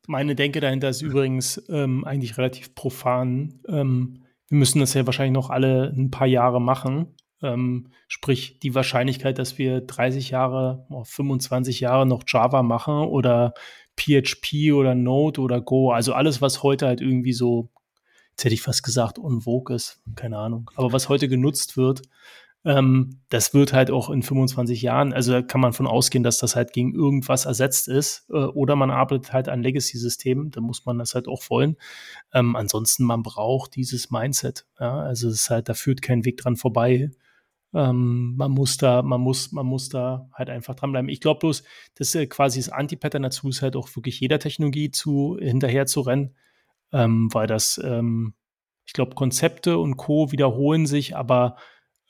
Meine 0.06 0.34
Denke 0.34 0.60
dahinter 0.60 0.88
ist 0.88 1.02
übrigens 1.02 1.62
ähm, 1.68 2.04
eigentlich 2.04 2.38
relativ 2.38 2.74
profan. 2.74 3.60
Ähm, 3.68 4.24
wir 4.48 4.58
müssen 4.58 4.80
das 4.80 4.94
ja 4.94 5.04
wahrscheinlich 5.04 5.34
noch 5.34 5.50
alle 5.50 5.92
ein 5.94 6.10
paar 6.10 6.26
Jahre 6.26 6.60
machen. 6.60 7.14
Ähm, 7.42 7.88
sprich, 8.08 8.58
die 8.60 8.74
Wahrscheinlichkeit, 8.74 9.38
dass 9.38 9.58
wir 9.58 9.82
30 9.82 10.30
Jahre, 10.30 10.86
25 11.04 11.80
Jahre 11.80 12.06
noch 12.06 12.24
Java 12.26 12.62
machen 12.62 12.94
oder 13.06 13.52
PHP 13.98 14.72
oder 14.72 14.94
Node 14.94 15.40
oder 15.40 15.60
Go, 15.60 15.92
also 15.92 16.14
alles, 16.14 16.40
was 16.40 16.62
heute 16.62 16.86
halt 16.86 17.00
irgendwie 17.00 17.32
so, 17.32 17.70
jetzt 18.30 18.44
hätte 18.44 18.54
ich 18.54 18.62
fast 18.62 18.82
gesagt, 18.82 19.18
on 19.18 19.42
vogue 19.42 19.74
ist, 19.74 20.00
keine 20.16 20.38
Ahnung, 20.38 20.70
aber 20.76 20.92
was 20.92 21.08
heute 21.08 21.28
genutzt 21.28 21.76
wird, 21.76 22.02
ähm, 22.64 23.20
das 23.28 23.54
wird 23.54 23.72
halt 23.72 23.90
auch 23.90 24.10
in 24.10 24.22
25 24.22 24.82
Jahren, 24.82 25.12
also 25.12 25.42
kann 25.42 25.60
man 25.60 25.72
von 25.72 25.86
ausgehen, 25.86 26.24
dass 26.24 26.38
das 26.38 26.56
halt 26.56 26.72
gegen 26.72 26.92
irgendwas 26.92 27.44
ersetzt 27.44 27.88
ist. 27.88 28.26
Äh, 28.30 28.36
oder 28.36 28.74
man 28.76 28.90
arbeitet 28.90 29.32
halt 29.32 29.48
an 29.48 29.62
Legacy-Systemen, 29.62 30.50
da 30.50 30.60
muss 30.60 30.84
man 30.84 30.98
das 30.98 31.14
halt 31.14 31.28
auch 31.28 31.42
wollen. 31.50 31.76
Ähm, 32.32 32.56
ansonsten, 32.56 33.04
man 33.04 33.22
braucht 33.22 33.76
dieses 33.76 34.10
Mindset. 34.10 34.66
Ja? 34.80 35.00
Also 35.00 35.28
es 35.28 35.34
ist 35.34 35.50
halt, 35.50 35.68
da 35.68 35.74
führt 35.74 36.02
kein 36.02 36.24
Weg 36.24 36.38
dran 36.38 36.56
vorbei. 36.56 37.10
Ähm, 37.74 38.34
man 38.36 38.50
muss 38.50 38.76
da, 38.76 39.02
man 39.02 39.20
muss, 39.20 39.52
man 39.52 39.66
muss 39.66 39.88
da 39.88 40.28
halt 40.32 40.50
einfach 40.50 40.74
dranbleiben. 40.74 41.10
Ich 41.10 41.20
glaube 41.20 41.40
bloß, 41.40 41.62
dass 41.94 42.14
äh, 42.14 42.26
quasi 42.26 42.58
das 42.58 42.70
Anti-Pattern 42.70 43.22
dazu 43.22 43.48
ist 43.48 43.62
halt 43.62 43.76
auch 43.76 43.94
wirklich 43.94 44.20
jeder 44.20 44.38
Technologie 44.38 44.90
zu 44.90 45.36
hinterher 45.40 45.86
zu 45.86 46.00
rennen, 46.00 46.34
ähm, 46.92 47.28
weil 47.32 47.46
das, 47.46 47.80
ähm, 47.84 48.34
ich 48.86 48.94
glaube, 48.94 49.14
Konzepte 49.14 49.78
und 49.78 49.96
Co. 49.96 50.32
wiederholen 50.32 50.86
sich, 50.86 51.14
aber 51.14 51.56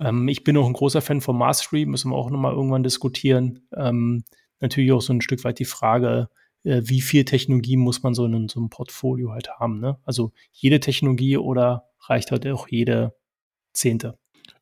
ähm, 0.00 0.28
ich 0.28 0.44
bin 0.44 0.56
auch 0.56 0.66
ein 0.66 0.72
großer 0.72 1.00
Fan 1.00 1.20
von 1.20 1.36
Mastery, 1.36 1.86
müssen 1.86 2.10
wir 2.10 2.16
auch 2.16 2.30
nochmal 2.30 2.54
irgendwann 2.54 2.82
diskutieren. 2.82 3.66
Ähm, 3.76 4.24
natürlich 4.60 4.92
auch 4.92 5.02
so 5.02 5.12
ein 5.12 5.20
Stück 5.20 5.44
weit 5.44 5.58
die 5.58 5.64
Frage, 5.64 6.28
äh, 6.64 6.82
wie 6.84 7.00
viel 7.00 7.24
Technologie 7.24 7.76
muss 7.76 8.02
man 8.02 8.14
so 8.14 8.24
in 8.24 8.48
so 8.48 8.60
einem 8.60 8.70
Portfolio 8.70 9.32
halt 9.32 9.50
haben. 9.58 9.80
Ne? 9.80 9.98
Also 10.04 10.32
jede 10.52 10.80
Technologie 10.80 11.36
oder 11.36 11.84
reicht 12.00 12.30
halt 12.30 12.46
auch 12.46 12.68
jede 12.68 13.14
Zehnte? 13.72 14.18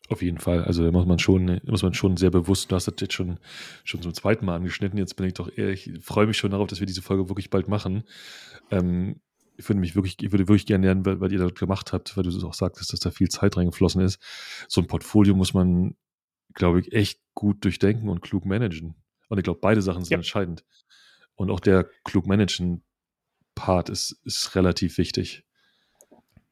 Auf 0.09 0.23
jeden 0.23 0.39
Fall. 0.39 0.63
Also 0.65 0.85
da 0.85 0.93
muss 0.93 1.07
man 1.07 1.19
schon, 1.19 1.61
muss 1.65 1.83
man 1.83 1.95
schon 1.95 2.17
sehr 2.17 2.31
bewusst, 2.31 2.71
du 2.71 2.77
hast 2.77 2.87
das 2.87 2.95
jetzt 3.01 3.15
schon, 3.15 3.41
schon 3.83 4.03
zum 4.03 4.15
zweiten 4.15 4.47
Mal 4.47 4.57
angeschnitten. 4.57 4.99
Jetzt 4.99 5.17
bin 5.17 5.27
ich 5.27 5.35
doch 5.35 5.51
eher, 5.57 5.71
ich 5.71 5.91
freue 6.01 6.29
mich 6.29 6.37
schon 6.37 6.53
darauf, 6.53 6.69
dass 6.69 6.79
wir 6.79 6.87
diese 6.87 7.03
Folge 7.03 7.29
wirklich 7.29 7.51
bald 7.51 7.67
machen. 7.67 8.05
Ähm, 8.71 9.21
ich 9.57 9.69
würde 9.69 9.81
mich 9.81 9.95
wirklich, 9.95 10.23
ich 10.23 10.33
würde 10.33 10.49
wirklich 10.49 10.67
gerne 10.67 10.87
lernen, 10.87 11.05
weil, 11.07 11.33
ihr 11.33 11.39
das 11.39 11.55
gemacht 11.55 11.93
habt, 11.93 12.17
weil 12.17 12.25
du 12.25 12.31
es 12.31 12.45
auch 12.45 12.55
sagtest, 12.55 12.93
dass 12.93 13.01
da 13.01 13.11
viel 13.11 13.29
Zeit 13.29 13.57
reingeflossen 13.57 14.03
ist. 14.03 14.21
So 14.69 14.81
ein 14.81 14.87
Portfolio 14.87 15.35
muss 15.35 15.55
man, 15.55 15.97
glaube 16.55 16.81
ich, 16.81 16.93
echt 16.93 17.21
gut 17.35 17.65
durchdenken 17.65 18.09
und 18.09 18.21
klug 18.21 18.45
managen. 18.45 18.95
Und 19.29 19.39
ich 19.39 19.45
glaube, 19.45 19.61
beide 19.61 19.83
Sachen 19.83 20.05
sind 20.05 20.13
ja. 20.13 20.19
entscheidend. 20.19 20.65
Und 21.35 21.51
auch 21.51 21.61
der 21.61 21.89
klug 22.05 22.27
managen 22.27 22.83
Part 23.55 23.89
ist, 23.89 24.21
ist 24.25 24.55
relativ 24.55 24.99
wichtig. 24.99 25.45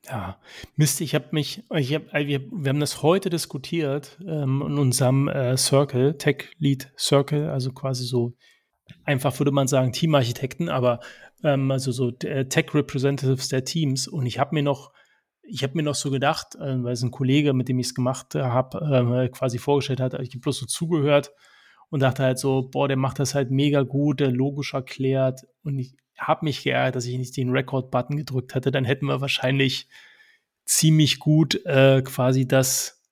Ja, 0.07 0.39
Mist, 0.77 1.01
ich 1.01 1.15
habe 1.15 1.29
mich, 1.31 1.63
ich 1.75 1.95
hab, 1.95 2.13
wir, 2.13 2.51
wir 2.51 2.69
haben 2.69 2.81
das 2.81 3.03
heute 3.03 3.31
diskutiert 3.31 4.19
ähm, 4.27 4.63
in 4.67 4.79
unserem 4.79 5.29
äh, 5.29 5.57
Circle, 5.57 6.19
Tech 6.19 6.51
Lead 6.59 6.93
Circle, 6.99 7.49
also 7.49 7.73
quasi 7.73 8.05
so 8.05 8.35
einfach 9.05 9.39
würde 9.39 9.51
man 9.51 9.67
sagen 9.67 9.93
Teamarchitekten, 9.93 10.69
aber 10.69 11.01
ähm, 11.45 11.71
also 11.71 11.93
so 11.93 12.11
äh, 12.25 12.47
Tech 12.47 12.75
Representatives 12.75 13.49
der 13.49 13.65
Teams. 13.65 14.09
Und 14.09 14.27
ich 14.27 14.39
habe 14.39 14.55
mir 14.55 14.63
noch, 14.63 14.93
ich 15.43 15.63
habe 15.63 15.75
mir 15.77 15.83
noch 15.83 15.95
so 15.95 16.11
gedacht, 16.11 16.57
äh, 16.57 16.83
weil 16.83 16.95
es 16.95 17.03
ein 17.03 17.11
Kollege, 17.11 17.53
mit 17.53 17.69
dem 17.69 17.79
ich 17.79 17.89
es 17.89 17.95
gemacht 17.95 18.35
habe, 18.35 19.25
äh, 19.25 19.29
quasi 19.29 19.59
vorgestellt 19.59 20.01
hat, 20.01 20.15
ich 20.15 20.31
habe 20.31 20.41
bloß 20.41 20.59
so 20.59 20.67
zugehört 20.67 21.33
und 21.91 22.01
dachte 22.01 22.25
halt 22.25 22.39
so, 22.39 22.69
boah, 22.71 22.89
der 22.89 22.97
macht 22.97 23.19
das 23.19 23.35
halt 23.35 23.51
mega 23.51 23.83
gut, 23.83 24.21
der 24.21 24.33
logisch 24.33 24.75
erklärt. 24.75 25.43
Und 25.63 25.79
ich 25.79 25.95
habe 26.19 26.47
mich 26.47 26.63
geärgert, 26.65 26.97
dass 26.97 27.07
ich 27.07 27.19
nicht 27.19 27.37
den 27.37 27.51
Record-Button 27.51 28.17
gedrückt 28.17 28.55
hatte. 28.55 28.71
Dann 28.71 28.85
hätten 28.85 29.07
wir 29.07 29.21
wahrscheinlich 29.21 29.89
ziemlich 30.65 31.19
gut 31.19 31.65
äh, 31.67 32.03
quasi 32.03 32.49
das 32.49 33.04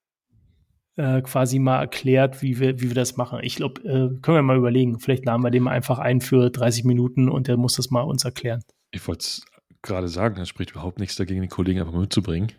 äh, 0.96 1.22
quasi 1.22 1.58
mal 1.58 1.80
erklärt, 1.80 2.42
wie 2.42 2.58
wir, 2.58 2.80
wie 2.80 2.88
wir 2.88 2.94
das 2.94 3.16
machen. 3.16 3.40
Ich 3.42 3.56
glaube, 3.56 3.80
äh, 3.82 4.20
können 4.20 4.36
wir 4.36 4.42
mal 4.42 4.56
überlegen. 4.56 4.98
Vielleicht 4.98 5.24
laden 5.24 5.42
wir 5.42 5.50
den 5.50 5.62
mal 5.62 5.70
einfach 5.70 5.98
ein 5.98 6.20
für 6.20 6.50
30 6.50 6.84
Minuten 6.84 7.28
und 7.28 7.48
der 7.48 7.56
muss 7.56 7.76
das 7.76 7.90
mal 7.90 8.02
uns 8.02 8.24
erklären. 8.24 8.62
Ich 8.90 9.06
wollte 9.08 9.20
es 9.20 9.44
gerade 9.80 10.08
sagen, 10.08 10.40
es 10.40 10.48
spricht 10.48 10.72
überhaupt 10.72 10.98
nichts 10.98 11.16
dagegen, 11.16 11.40
den 11.40 11.50
Kollegen 11.50 11.80
einfach 11.80 11.92
mal 11.92 12.00
mitzubringen. 12.00 12.52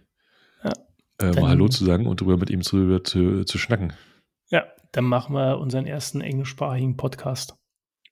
Ja, 0.64 0.72
äh, 1.20 1.40
mal 1.40 1.50
Hallo 1.50 1.68
zu 1.68 1.86
sagen 1.86 2.08
und 2.08 2.22
darüber 2.22 2.38
mit 2.38 2.50
ihm 2.50 2.62
zu, 2.62 3.00
zu, 3.00 3.44
zu 3.44 3.58
schnacken. 3.58 3.94
Ja, 4.50 4.66
dann 4.92 5.06
machen 5.06 5.36
wir 5.36 5.60
unseren 5.60 5.86
ersten 5.86 6.22
englischsprachigen 6.22 6.98
Podcast. 6.98 7.56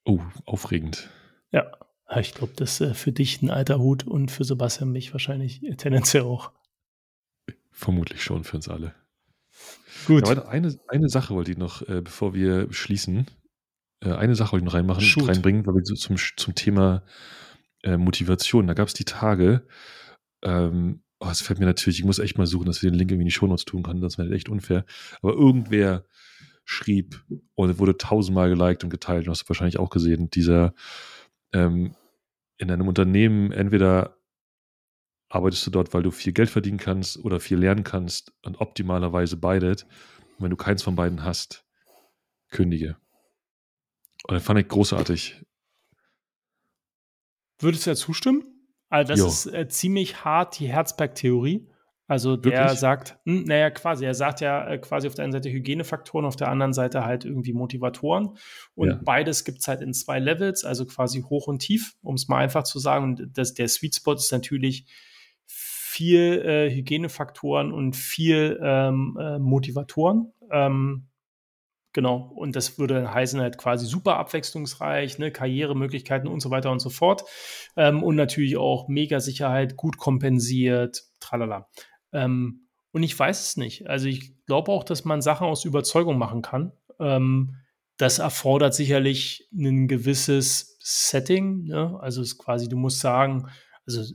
Oh, 0.05 0.19
aufregend. 0.45 1.09
Ja, 1.51 1.71
ich 2.19 2.33
glaube, 2.33 2.53
das 2.55 2.79
ist 2.79 2.91
äh, 2.91 2.93
für 2.93 3.11
dich 3.11 3.41
ein 3.41 3.49
alter 3.49 3.79
Hut 3.79 4.05
und 4.05 4.31
für 4.31 4.43
Sebastian 4.43 4.91
mich 4.91 5.13
wahrscheinlich 5.13 5.61
tendenziell 5.77 6.23
auch. 6.23 6.51
Vermutlich 7.71 8.23
schon 8.23 8.43
für 8.43 8.57
uns 8.57 8.67
alle. 8.67 8.93
Gut. 10.05 10.27
Ja, 10.27 10.45
eine, 10.47 10.77
eine 10.87 11.09
Sache 11.09 11.33
wollte 11.33 11.51
ich 11.51 11.57
noch, 11.57 11.87
äh, 11.87 12.01
bevor 12.01 12.33
wir 12.33 12.71
schließen, 12.71 13.25
äh, 14.03 14.11
eine 14.11 14.35
Sache 14.35 14.53
wollte 14.53 14.63
ich 14.63 14.65
noch 14.65 14.73
reinmachen, 14.73 15.01
Shoot. 15.01 15.27
reinbringen, 15.27 15.65
weil 15.65 15.75
wir 15.75 15.85
so 15.85 15.95
zum, 15.95 16.17
zum 16.17 16.55
Thema 16.55 17.03
äh, 17.83 17.97
Motivation, 17.97 18.67
da 18.67 18.73
gab 18.73 18.87
es 18.87 18.93
die 18.93 19.05
Tage, 19.05 19.65
ähm, 20.43 21.03
oh, 21.19 21.29
es 21.29 21.41
fällt 21.41 21.59
mir 21.59 21.65
natürlich, 21.65 21.99
ich 21.99 22.05
muss 22.05 22.19
echt 22.19 22.37
mal 22.37 22.47
suchen, 22.47 22.65
dass 22.65 22.81
wir 22.81 22.89
den 22.89 22.97
Link 22.97 23.11
irgendwie 23.11 23.23
in 23.23 23.29
die 23.29 23.33
Shownotes 23.33 23.65
tun 23.65 23.83
können, 23.83 24.01
das 24.01 24.17
wäre 24.17 24.33
echt 24.33 24.49
unfair, 24.49 24.85
aber 25.21 25.33
irgendwer 25.33 26.05
schrieb 26.65 27.23
und 27.55 27.79
wurde 27.79 27.97
tausendmal 27.97 28.49
geliked 28.49 28.83
und 28.83 28.89
geteilt, 28.89 29.27
du 29.27 29.31
hast 29.31 29.43
du 29.43 29.49
wahrscheinlich 29.49 29.79
auch 29.79 29.89
gesehen, 29.89 30.29
dieser 30.29 30.73
ähm, 31.53 31.95
in 32.57 32.71
einem 32.71 32.87
Unternehmen 32.87 33.51
entweder 33.51 34.17
arbeitest 35.31 35.65
du 35.65 35.71
dort, 35.71 35.93
weil 35.93 36.03
du 36.03 36.11
viel 36.11 36.33
Geld 36.33 36.49
verdienen 36.49 36.77
kannst 36.77 37.17
oder 37.23 37.39
viel 37.39 37.57
lernen 37.57 37.83
kannst 37.83 38.33
und 38.43 38.59
optimalerweise 38.59 39.37
beides. 39.37 39.83
Und 39.83 40.43
wenn 40.43 40.49
du 40.49 40.57
keins 40.57 40.83
von 40.83 40.95
beiden 40.95 41.23
hast, 41.23 41.65
kündige. 42.49 42.97
Und 44.27 44.35
das 44.35 44.43
fand 44.43 44.59
ich 44.59 44.67
großartig. 44.67 45.43
Würdest 47.59 47.85
du 47.85 47.91
ja 47.91 47.95
zustimmen? 47.95 48.43
Also 48.89 49.13
das 49.13 49.19
jo. 49.19 49.27
ist 49.27 49.45
äh, 49.47 49.67
ziemlich 49.69 50.25
hart 50.25 50.59
die 50.59 50.67
Herzberg-Theorie. 50.67 51.69
Also 52.07 52.35
der 52.35 52.51
Wirklich? 52.51 52.79
sagt, 52.79 53.17
mh, 53.23 53.39
hm, 53.39 53.45
naja, 53.45 53.69
quasi, 53.69 54.03
er 54.03 54.13
sagt 54.13 54.41
ja 54.41 54.67
äh, 54.67 54.77
quasi 54.79 55.07
auf 55.07 55.15
der 55.15 55.23
einen 55.23 55.31
Seite 55.31 55.49
Hygienefaktoren, 55.49 56.25
auf 56.25 56.35
der 56.35 56.49
anderen 56.49 56.73
Seite 56.73 57.05
halt 57.05 57.23
irgendwie 57.23 57.53
Motivatoren. 57.53 58.37
Und 58.75 58.89
ja. 58.89 58.99
beides 59.01 59.45
gibt 59.45 59.59
es 59.59 59.67
halt 59.69 59.79
in 59.79 59.93
zwei 59.93 60.19
Levels, 60.19 60.65
also 60.65 60.85
quasi 60.85 61.21
hoch 61.21 61.47
und 61.47 61.59
tief, 61.59 61.95
um 62.01 62.15
es 62.15 62.27
mal 62.27 62.39
einfach 62.39 62.63
zu 62.63 62.79
sagen. 62.79 63.05
Und 63.05 63.37
das, 63.37 63.53
der 63.53 63.69
Sweet 63.69 63.95
Spot 63.95 64.15
ist 64.15 64.31
natürlich 64.33 64.87
viel 65.91 66.41
äh, 66.45 66.73
Hygienefaktoren 66.73 67.73
und 67.73 67.97
viel 67.97 68.57
ähm, 68.63 69.17
äh, 69.19 69.39
Motivatoren. 69.39 70.31
Ähm, 70.49 71.09
genau, 71.91 72.31
und 72.33 72.55
das 72.55 72.79
würde 72.79 73.13
heißen 73.13 73.41
halt 73.41 73.57
quasi 73.57 73.85
super 73.85 74.15
abwechslungsreich, 74.15 75.19
ne, 75.19 75.31
Karrieremöglichkeiten 75.31 76.29
und 76.29 76.39
so 76.39 76.49
weiter 76.49 76.71
und 76.71 76.79
so 76.79 76.89
fort. 76.89 77.25
Ähm, 77.75 78.03
und 78.03 78.15
natürlich 78.15 78.55
auch 78.55 78.87
mega 78.87 79.19
Sicherheit, 79.19 79.75
gut 79.75 79.97
kompensiert, 79.97 81.03
tralala. 81.19 81.67
Ähm, 82.13 82.69
und 82.93 83.03
ich 83.03 83.17
weiß 83.17 83.41
es 83.41 83.57
nicht. 83.57 83.87
Also 83.87 84.07
ich 84.07 84.33
glaube 84.45 84.71
auch, 84.71 84.85
dass 84.85 85.03
man 85.03 85.21
Sachen 85.21 85.47
aus 85.47 85.65
Überzeugung 85.65 86.17
machen 86.17 86.41
kann. 86.41 86.71
Ähm, 86.99 87.57
das 87.97 88.19
erfordert 88.19 88.73
sicherlich 88.73 89.49
ein 89.51 89.89
gewisses 89.89 90.77
Setting. 90.79 91.65
Ne? 91.65 91.99
Also 92.01 92.21
es 92.21 92.29
ist 92.29 92.37
quasi, 92.37 92.69
du 92.69 92.77
musst 92.77 93.01
sagen, 93.01 93.49
also 93.85 94.13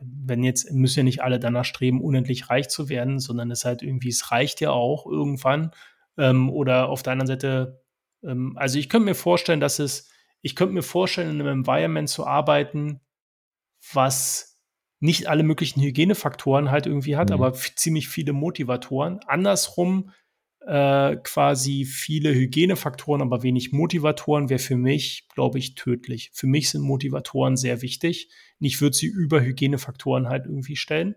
wenn 0.00 0.42
jetzt, 0.42 0.70
müssen 0.72 1.00
ja 1.00 1.04
nicht 1.04 1.22
alle 1.22 1.38
danach 1.38 1.64
streben, 1.64 2.00
unendlich 2.00 2.50
reich 2.50 2.68
zu 2.68 2.88
werden, 2.88 3.18
sondern 3.18 3.50
es 3.50 3.64
halt 3.64 3.82
irgendwie, 3.82 4.08
es 4.08 4.30
reicht 4.30 4.60
ja 4.60 4.70
auch 4.70 5.06
irgendwann. 5.06 5.72
Ähm, 6.18 6.50
oder 6.50 6.88
auf 6.88 7.02
der 7.02 7.12
anderen 7.12 7.28
Seite, 7.28 7.82
ähm, 8.22 8.56
also 8.56 8.78
ich 8.78 8.88
könnte 8.88 9.06
mir 9.06 9.14
vorstellen, 9.14 9.60
dass 9.60 9.78
es, 9.78 10.10
ich 10.42 10.56
könnte 10.56 10.74
mir 10.74 10.82
vorstellen, 10.82 11.30
in 11.30 11.40
einem 11.40 11.60
Environment 11.60 12.08
zu 12.08 12.26
arbeiten, 12.26 13.00
was 13.92 14.60
nicht 15.00 15.28
alle 15.28 15.42
möglichen 15.42 15.80
Hygienefaktoren 15.80 16.70
halt 16.70 16.86
irgendwie 16.86 17.16
hat, 17.16 17.28
mhm. 17.28 17.34
aber 17.34 17.54
ziemlich 17.54 18.08
viele 18.08 18.32
Motivatoren. 18.32 19.20
Andersrum 19.26 20.12
äh, 20.66 21.16
quasi 21.16 21.84
viele 21.84 22.34
Hygienefaktoren, 22.34 23.22
aber 23.22 23.42
wenig 23.42 23.72
Motivatoren 23.72 24.50
wäre 24.50 24.58
für 24.58 24.76
mich, 24.76 25.26
glaube 25.34 25.58
ich, 25.58 25.74
tödlich. 25.74 26.30
Für 26.34 26.46
mich 26.46 26.70
sind 26.70 26.82
Motivatoren 26.82 27.56
sehr 27.56 27.82
wichtig. 27.82 28.30
Ich 28.58 28.80
würde 28.80 28.96
sie 28.96 29.06
über 29.06 29.40
Hygienefaktoren 29.40 30.28
halt 30.28 30.46
irgendwie 30.46 30.76
stellen. 30.76 31.14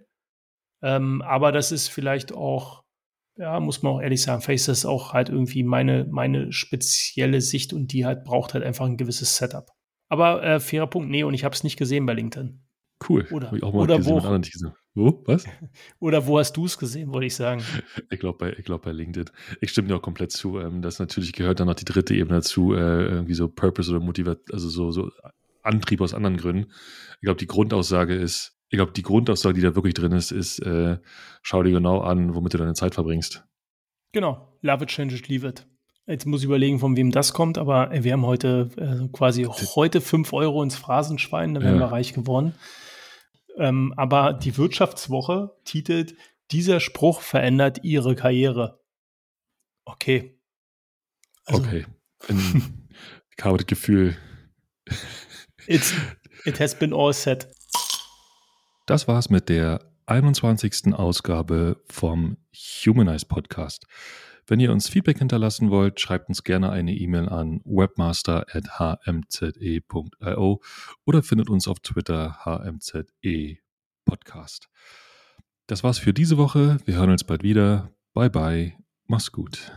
Ähm, 0.82 1.22
aber 1.22 1.52
das 1.52 1.72
ist 1.72 1.90
vielleicht 1.90 2.32
auch, 2.34 2.84
ja, 3.38 3.60
muss 3.60 3.82
man 3.82 3.94
auch 3.94 4.02
ehrlich 4.02 4.22
sagen, 4.22 4.42
vielleicht 4.42 4.62
ist 4.62 4.68
das 4.68 4.86
auch 4.86 5.14
halt 5.14 5.30
irgendwie 5.30 5.64
meine, 5.64 6.06
meine 6.10 6.52
spezielle 6.52 7.42
Sicht 7.42 7.74
und 7.74 7.92
die 7.92 8.06
halt 8.06 8.24
braucht 8.24 8.54
halt 8.54 8.64
einfach 8.64 8.86
ein 8.86 8.98
gewisses 8.98 9.36
Setup. 9.38 9.72
Aber 10.10 10.44
äh, 10.44 10.60
fairer 10.60 10.88
Punkt, 10.88 11.10
nee, 11.10 11.24
und 11.24 11.34
ich 11.34 11.44
habe 11.44 11.56
es 11.56 11.64
nicht 11.64 11.78
gesehen 11.78 12.06
bei 12.06 12.14
LinkedIn. 12.14 12.62
Cool. 13.08 13.28
Oder, 13.32 13.52
oder 13.74 14.06
wo, 14.06 14.20
Wo? 14.96 15.24
Was? 15.26 15.46
Oder 16.00 16.28
wo 16.28 16.38
hast 16.38 16.56
du 16.56 16.66
es 16.66 16.78
gesehen, 16.78 17.12
wollte 17.14 17.28
ich 17.28 17.36
sagen. 17.36 17.64
Ich 18.10 18.20
glaube 18.20 18.38
bei, 18.38 18.52
glaub 18.62 18.84
bei 18.84 18.92
LinkedIn. 18.92 19.30
Ich 19.60 19.72
stimme 19.72 19.88
dir 19.88 19.96
auch 19.96 20.02
komplett 20.02 20.32
zu. 20.32 20.60
Ähm, 20.60 20.82
das 20.82 21.00
natürlich 21.00 21.34
gehört 21.34 21.60
dann 21.60 21.68
noch 21.68 21.76
die 21.76 21.86
dritte 21.86 22.14
Ebene 22.14 22.38
dazu, 22.38 22.74
äh, 22.74 23.06
irgendwie 23.06 23.34
so 23.34 23.48
Purpose 23.48 23.90
oder 23.90 24.00
Motivation, 24.00 24.54
also 24.54 24.70
so, 24.70 24.92
so 24.92 25.12
Antrieb 25.64 26.02
aus 26.02 26.14
anderen 26.14 26.38
Gründen. 26.38 26.72
Ich 27.16 27.22
glaube, 27.22 27.40
die 27.40 27.48
Grundaussage 27.48 28.16
ist, 28.16 28.56
ich 28.70 28.78
glaube, 28.78 28.92
die 28.92 29.02
Grundaussage, 29.02 29.56
die 29.56 29.62
da 29.62 29.76
wirklich 29.76 29.94
drin 29.94 30.12
ist, 30.12 30.32
ist, 30.32 30.60
äh, 30.60 30.98
schau 31.42 31.64
dir 31.64 31.72
genau 31.72 32.02
an, 32.02 32.36
womit 32.36 32.54
du 32.54 32.58
deine 32.58 32.74
Zeit 32.74 32.94
verbringst. 32.94 33.44
Genau. 34.12 34.58
Love 34.62 34.84
it, 34.84 34.90
change 34.90 35.16
it, 35.16 35.28
leave 35.28 35.48
it. 35.48 35.66
Jetzt 36.06 36.26
muss 36.26 36.42
ich 36.42 36.46
überlegen, 36.46 36.80
von 36.80 36.98
wem 36.98 37.12
das 37.12 37.34
kommt, 37.34 37.58
aber 37.58 37.90
wir 37.94 38.12
haben 38.12 38.26
heute 38.26 38.70
äh, 38.76 39.08
quasi 39.14 39.46
heute 39.76 40.02
5 40.02 40.34
Euro 40.34 40.62
ins 40.62 40.76
Phrasenschwein, 40.76 41.54
dann 41.54 41.64
wären 41.64 41.76
ja. 41.76 41.82
wir 41.82 41.92
reich 41.92 42.14
geworden. 42.14 42.56
Ähm, 43.58 43.94
aber 43.98 44.34
die 44.34 44.58
Wirtschaftswoche 44.58 45.56
titelt, 45.64 46.16
dieser 46.52 46.80
Spruch 46.80 47.22
verändert 47.22 47.84
ihre 47.84 48.16
Karriere. 48.16 48.80
Okay. 49.86 50.40
Also, 51.46 51.62
okay. 51.62 51.86
ich 52.28 53.44
habe 53.44 53.58
das 53.58 53.68
Gefühl. 53.68 54.18
It's, 55.68 55.94
it 56.46 56.60
has 56.60 56.78
been 56.78 56.94
all 56.94 57.14
set. 57.14 57.48
Das 58.86 59.08
war's 59.08 59.30
mit 59.30 59.48
der 59.50 59.80
21. 60.08 60.94
Ausgabe 60.94 61.82
vom 61.90 62.38
Humanize 62.54 63.26
Podcast. 63.26 63.86
Wenn 64.48 64.60
ihr 64.60 64.72
uns 64.72 64.90
Feedback 64.90 65.20
hinterlassen 65.20 65.70
wollt, 65.70 66.00
schreibt 66.00 66.30
uns 66.30 66.44
gerne 66.44 66.72
eine 66.72 66.94
E-Mail 66.94 67.30
an 67.30 67.62
webmaster.hmze.io 67.64 70.62
oder 71.06 71.24
findet 71.24 71.50
uns 71.50 71.68
auf 71.68 71.80
Twitter 71.80 72.38
hmze 72.44 73.06
podcast. 74.06 74.70
Das 75.68 75.84
war's 75.84 75.98
für 75.98 76.14
diese 76.14 76.38
Woche. 76.38 76.78
Wir 76.86 76.96
hören 76.96 77.12
uns 77.12 77.24
bald 77.24 77.44
wieder. 77.44 77.90
Bye 78.14 78.30
bye. 78.30 78.74
Mach's 79.08 79.32
gut. 79.32 79.72